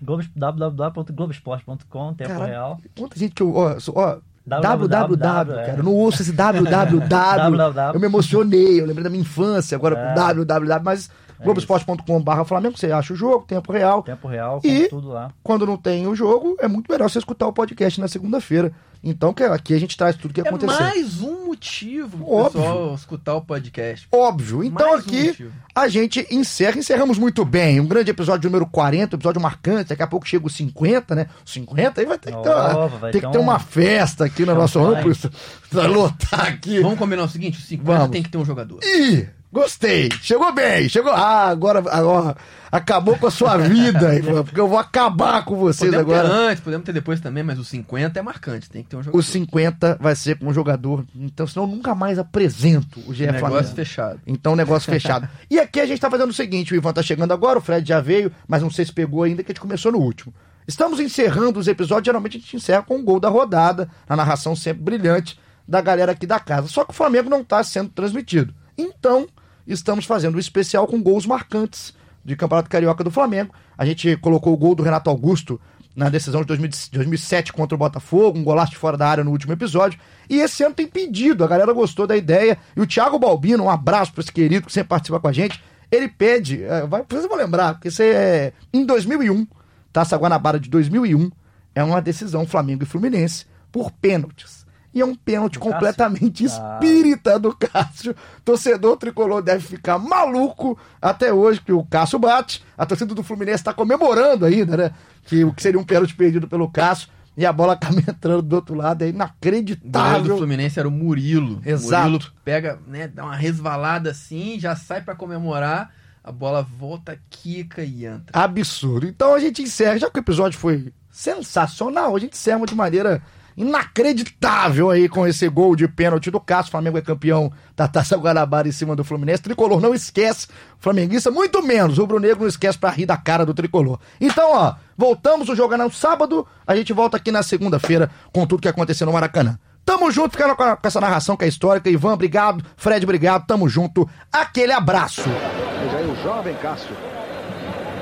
www.globesport.com, 0.00 2.14
tempo 2.14 2.30
Cara, 2.30 2.46
real. 2.46 2.80
Quanta 2.96 3.18
gente 3.18 3.34
que 3.34 3.42
eu. 3.42 3.54
Ó, 3.54 3.76
ó, 3.94 4.18
www, 4.46 5.52
é. 5.52 5.66
cara. 5.66 5.78
Eu 5.78 5.84
não 5.84 5.94
ouço 5.94 6.22
esse 6.22 6.32
www. 6.32 7.02
eu 7.92 8.00
me 8.00 8.06
emocionei, 8.06 8.80
eu 8.80 8.86
lembrei 8.86 9.04
da 9.04 9.10
minha 9.10 9.20
infância, 9.22 9.76
agora 9.76 9.98
é. 9.98 10.14
www, 10.14 10.80
mas 10.82 11.10
é 11.40 11.44
Globoesporte.com.br 11.44 12.44
Flamengo, 12.44 12.78
você 12.78 12.92
acha 12.92 13.12
o 13.12 13.16
jogo, 13.16 13.44
tempo 13.46 13.72
real. 13.72 14.02
Tempo 14.02 14.28
real, 14.28 14.60
e 14.62 14.88
tudo 14.88 15.08
lá. 15.08 15.32
Quando 15.42 15.66
não 15.66 15.76
tem 15.76 16.06
o 16.06 16.14
jogo, 16.14 16.56
é 16.60 16.68
muito 16.68 16.90
melhor 16.90 17.08
você 17.08 17.18
escutar 17.18 17.46
o 17.46 17.52
podcast 17.52 18.00
na 18.00 18.08
segunda-feira. 18.08 18.72
Então, 19.02 19.32
que 19.32 19.42
aqui 19.42 19.72
a 19.72 19.80
gente 19.80 19.96
traz 19.96 20.14
tudo 20.14 20.34
que 20.34 20.42
é 20.42 20.46
aconteceu. 20.46 20.76
É 20.76 20.80
mais 20.80 21.22
um 21.22 21.46
motivo 21.46 22.22
o 22.22 22.44
pessoal 22.44 22.94
escutar 22.94 23.34
o 23.34 23.40
podcast. 23.40 24.06
Óbvio. 24.12 24.62
Então 24.62 24.90
mais 24.90 25.06
aqui 25.06 25.36
um 25.42 25.50
a 25.74 25.88
gente 25.88 26.26
encerra, 26.30 26.78
encerramos 26.78 27.16
muito 27.16 27.42
bem. 27.44 27.80
Um 27.80 27.86
grande 27.86 28.10
episódio 28.10 28.50
número 28.50 28.66
40, 28.66 29.16
episódio 29.16 29.40
marcante. 29.40 29.88
Daqui 29.88 30.02
a 30.02 30.06
pouco 30.06 30.28
chega 30.28 30.46
o 30.46 30.50
50, 30.50 31.14
né? 31.14 31.26
50 31.46 32.00
aí 32.00 32.06
vai 32.06 32.18
ter 32.18 32.34
que 32.34 32.42
ter 32.42 32.48
uma, 32.50 32.90
ter 32.90 33.10
ter 33.12 33.20
que 33.22 33.32
ter 33.32 33.38
uma 33.38 33.58
festa 33.58 34.26
aqui 34.26 34.44
no 34.44 34.54
nosso 34.54 34.78
âmbito. 34.78 35.30
Pra 35.70 35.86
lotar 35.86 36.48
aqui. 36.48 36.80
Vamos 36.80 36.98
combinar 36.98 37.24
o 37.24 37.28
seguinte: 37.28 37.58
o 37.58 37.62
50 37.62 37.98
Vamos. 37.98 38.10
tem 38.10 38.22
que 38.22 38.28
ter 38.28 38.38
um 38.38 38.44
jogador. 38.44 38.80
Ih! 38.82 39.39
Gostei, 39.52 40.08
chegou 40.22 40.52
bem, 40.52 40.88
chegou. 40.88 41.12
Ah, 41.12 41.48
agora, 41.48 41.82
agora 41.90 42.36
acabou 42.70 43.18
com 43.18 43.26
a 43.26 43.30
sua 43.32 43.56
vida, 43.56 44.08
porque 44.44 44.60
eu 44.60 44.68
vou 44.68 44.78
acabar 44.78 45.44
com 45.44 45.56
vocês 45.56 45.90
podemos 45.90 46.14
agora. 46.14 46.28
Ter 46.28 46.34
antes, 46.34 46.62
podemos 46.62 46.84
ter 46.86 46.92
depois 46.92 47.20
também, 47.20 47.42
mas 47.42 47.58
o 47.58 47.64
50 47.64 48.16
é 48.16 48.22
marcante, 48.22 48.70
tem 48.70 48.84
que 48.84 48.90
ter 48.90 48.96
um 48.96 49.02
jogador. 49.02 49.18
O 49.18 49.22
50 49.22 49.98
vai 50.00 50.14
ser 50.14 50.38
com 50.38 50.46
um 50.46 50.54
jogador, 50.54 51.04
então 51.16 51.48
senão 51.48 51.66
eu 51.66 51.74
nunca 51.74 51.96
mais 51.96 52.16
apresento 52.16 53.00
o 53.08 53.12
GE 53.12 53.26
Negócio 53.26 53.48
Flamengo. 53.48 53.74
fechado. 53.74 54.20
Então, 54.24 54.54
negócio 54.54 54.86
fechado. 54.92 55.28
E 55.50 55.58
aqui 55.58 55.80
a 55.80 55.86
gente 55.86 56.00
tá 56.00 56.08
fazendo 56.08 56.30
o 56.30 56.34
seguinte: 56.34 56.72
o 56.72 56.76
Ivan 56.76 56.92
tá 56.92 57.02
chegando 57.02 57.32
agora, 57.32 57.58
o 57.58 57.62
Fred 57.62 57.88
já 57.88 58.00
veio, 58.00 58.30
mas 58.46 58.62
não 58.62 58.70
sei 58.70 58.84
se 58.84 58.92
pegou 58.92 59.24
ainda, 59.24 59.42
que 59.42 59.50
a 59.50 59.52
gente 59.52 59.60
começou 59.60 59.90
no 59.90 59.98
último. 59.98 60.32
Estamos 60.68 61.00
encerrando 61.00 61.58
os 61.58 61.66
episódios, 61.66 62.06
geralmente 62.06 62.36
a 62.36 62.40
gente 62.40 62.56
encerra 62.56 62.82
com 62.82 62.94
o 62.94 62.98
um 62.98 63.04
gol 63.04 63.18
da 63.18 63.28
rodada, 63.28 63.90
a 64.08 64.14
narração 64.14 64.54
sempre 64.54 64.84
brilhante 64.84 65.40
da 65.66 65.80
galera 65.80 66.12
aqui 66.12 66.26
da 66.26 66.38
casa. 66.38 66.68
Só 66.68 66.84
que 66.84 66.90
o 66.90 66.94
Flamengo 66.94 67.28
não 67.28 67.40
está 67.40 67.64
sendo 67.64 67.90
transmitido. 67.90 68.54
Então, 68.78 69.26
estamos 69.72 70.04
fazendo 70.04 70.36
um 70.36 70.38
especial 70.38 70.86
com 70.86 71.02
gols 71.02 71.26
marcantes 71.26 71.94
de 72.24 72.36
Campeonato 72.36 72.68
Carioca 72.68 73.02
do 73.02 73.10
Flamengo. 73.10 73.54
A 73.76 73.84
gente 73.84 74.16
colocou 74.16 74.52
o 74.52 74.56
gol 74.56 74.74
do 74.74 74.82
Renato 74.82 75.08
Augusto 75.08 75.60
na 75.94 76.08
decisão 76.08 76.42
de 76.42 76.46
2007 76.92 77.52
contra 77.52 77.74
o 77.74 77.78
Botafogo, 77.78 78.38
um 78.38 78.44
golaço 78.44 78.72
de 78.72 78.78
fora 78.78 78.96
da 78.96 79.08
área 79.08 79.24
no 79.24 79.30
último 79.30 79.52
episódio. 79.52 79.98
E 80.28 80.38
esse 80.38 80.62
ano 80.62 80.74
tem 80.74 80.86
pedido, 80.86 81.44
a 81.44 81.48
galera 81.48 81.72
gostou 81.72 82.06
da 82.06 82.16
ideia. 82.16 82.58
E 82.76 82.80
o 82.80 82.86
Thiago 82.86 83.18
Balbino, 83.18 83.64
um 83.64 83.70
abraço 83.70 84.12
para 84.12 84.22
esse 84.22 84.32
querido 84.32 84.66
que 84.66 84.72
sempre 84.72 84.88
participa 84.88 85.20
com 85.20 85.28
a 85.28 85.32
gente. 85.32 85.62
Ele 85.90 86.08
pede, 86.08 86.62
é, 86.62 86.86
vai, 86.86 87.04
vocês 87.08 87.26
vão 87.26 87.36
lembrar, 87.36 87.74
porque 87.74 87.90
você 87.90 88.04
é 88.04 88.52
em 88.72 88.86
2001, 88.86 89.46
Taça 89.92 90.16
Guanabara 90.16 90.60
de 90.60 90.70
2001, 90.70 91.30
é 91.74 91.82
uma 91.82 92.00
decisão 92.00 92.46
Flamengo 92.46 92.84
e 92.84 92.86
Fluminense 92.86 93.44
por 93.72 93.90
pênaltis. 93.90 94.59
E 94.92 95.00
é 95.00 95.04
um 95.04 95.14
pênalti 95.14 95.54
do 95.54 95.60
completamente 95.60 96.44
Cássio? 96.44 96.62
Ah. 96.62 96.78
espírita 96.80 97.38
do 97.38 97.54
Cássio. 97.54 98.14
Torcedor 98.44 98.96
tricolor 98.96 99.40
deve 99.40 99.64
ficar 99.64 99.98
maluco 99.98 100.76
até 101.00 101.32
hoje 101.32 101.60
que 101.60 101.72
o 101.72 101.84
Cássio 101.84 102.18
bate. 102.18 102.64
A 102.76 102.84
torcida 102.84 103.14
do 103.14 103.22
Fluminense 103.22 103.60
está 103.60 103.72
comemorando 103.72 104.44
ainda, 104.44 104.76
né? 104.76 104.90
Que 105.24 105.44
o 105.44 105.52
que 105.52 105.62
seria 105.62 105.78
um 105.78 105.84
pênalti 105.84 106.14
perdido 106.14 106.48
pelo 106.48 106.68
Cássio. 106.68 107.08
E 107.36 107.46
a 107.46 107.52
bola 107.52 107.74
acaba 107.74 108.00
entrando 108.00 108.42
do 108.42 108.56
outro 108.56 108.74
lado, 108.74 109.02
é 109.02 109.08
inacreditável. 109.08 110.24
O 110.24 110.28
do 110.28 110.36
Fluminense 110.38 110.78
era 110.78 110.88
o 110.88 110.90
Murilo. 110.90 111.62
Exato. 111.64 112.08
O 112.08 112.10
Murilo 112.10 112.32
pega, 112.44 112.78
né, 112.86 113.06
dá 113.06 113.24
uma 113.24 113.36
resvalada 113.36 114.10
assim, 114.10 114.58
já 114.58 114.74
sai 114.74 115.00
para 115.02 115.14
comemorar, 115.14 115.92
a 116.22 116.32
bola 116.32 116.62
volta, 116.62 117.18
quica 117.30 117.84
e 117.84 118.04
entra. 118.04 118.26
Absurdo. 118.32 119.06
Então 119.06 119.34
a 119.34 119.38
gente 119.38 119.62
encerra, 119.62 119.98
já 119.98 120.10
que 120.10 120.18
o 120.18 120.20
episódio 120.20 120.58
foi 120.58 120.92
sensacional, 121.10 122.14
a 122.14 122.18
gente 122.18 122.34
encerra 122.34 122.66
de 122.66 122.74
maneira 122.74 123.22
inacreditável 123.60 124.88
aí 124.90 125.08
com 125.08 125.26
esse 125.26 125.46
gol 125.48 125.76
de 125.76 125.86
pênalti 125.86 126.30
do 126.30 126.40
Cássio. 126.40 126.68
O 126.68 126.70
Flamengo 126.72 126.96
é 126.96 127.02
campeão 127.02 127.52
da 127.76 127.86
Taça 127.86 128.16
Guanabara 128.16 128.66
em 128.66 128.72
cima 128.72 128.96
do 128.96 129.04
Fluminense. 129.04 129.42
Tricolor 129.42 129.80
não 129.80 129.94
esquece, 129.94 130.48
flamenguista 130.78 131.30
muito 131.30 131.62
menos. 131.62 131.98
O 131.98 132.00
Rubro 132.00 132.18
Negro 132.18 132.40
não 132.40 132.48
esquece 132.48 132.78
pra 132.78 132.90
rir 132.90 133.04
da 133.04 133.18
cara 133.18 133.44
do 133.44 133.52
Tricolor. 133.52 133.98
Então, 134.18 134.52
ó, 134.52 134.74
voltamos 134.96 135.48
o 135.50 135.54
jogo 135.54 135.76
no 135.76 135.92
sábado. 135.92 136.46
A 136.66 136.74
gente 136.74 136.92
volta 136.92 137.18
aqui 137.18 137.30
na 137.30 137.42
segunda-feira 137.42 138.10
com 138.32 138.46
tudo 138.46 138.62
que 138.62 138.68
aconteceu 138.68 139.06
no 139.06 139.12
Maracanã. 139.12 139.58
Tamo 139.84 140.10
junto, 140.10 140.32
ficando 140.32 140.56
com, 140.56 140.78
essa 140.82 141.00
narração 141.00 141.36
que 141.36 141.44
é 141.44 141.48
histórica. 141.48 141.90
Ivan, 141.90 142.14
obrigado. 142.14 142.64
Fred, 142.76 143.04
obrigado. 143.04 143.46
Tamo 143.46 143.68
junto. 143.68 144.08
Aquele 144.32 144.72
abraço. 144.72 145.22
Veja 145.22 145.96
aí 145.98 146.10
o 146.10 146.22
jovem 146.22 146.54
Cássio. 146.56 146.96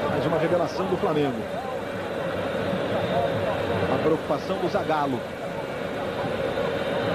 Mais 0.09 0.25
uma 0.27 0.39
revelação 0.39 0.87
do 0.87 0.97
Flamengo. 0.97 1.37
A 3.93 3.99
preocupação 4.03 4.59
do 4.59 4.69
Zagallo. 4.69 5.19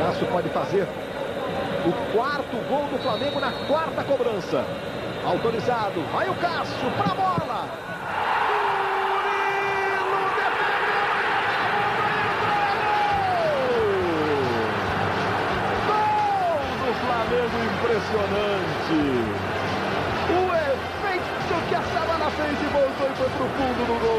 Inácio 0.03 0.27
pode 0.27 0.49
fazer 0.49 0.85
o 1.85 1.93
quarto 2.11 2.57
gol 2.67 2.87
do 2.89 2.97
Flamengo 3.01 3.39
na 3.39 3.53
quarta 3.65 4.03
cobrança. 4.03 4.65
Autorizado, 5.25 6.01
vai 6.11 6.29
o 6.29 6.35
Cássio 6.35 6.91
para 6.97 7.13
a 7.13 7.15
bola. 7.15 7.69
O 16.83 16.93
Flamengo 17.05 17.57
impressionante. 17.71 18.99
O 20.29 20.51
efeito 20.53 21.55
que 21.69 21.75
a 21.75 21.81
Savana 21.81 22.29
fez 22.31 22.61
e 22.61 22.65
voltou 22.73 23.07
e 23.07 23.15
foi 23.15 23.29
pro 23.29 23.47
fundo 23.47 23.87
do 23.87 23.95
gol. 24.05 24.12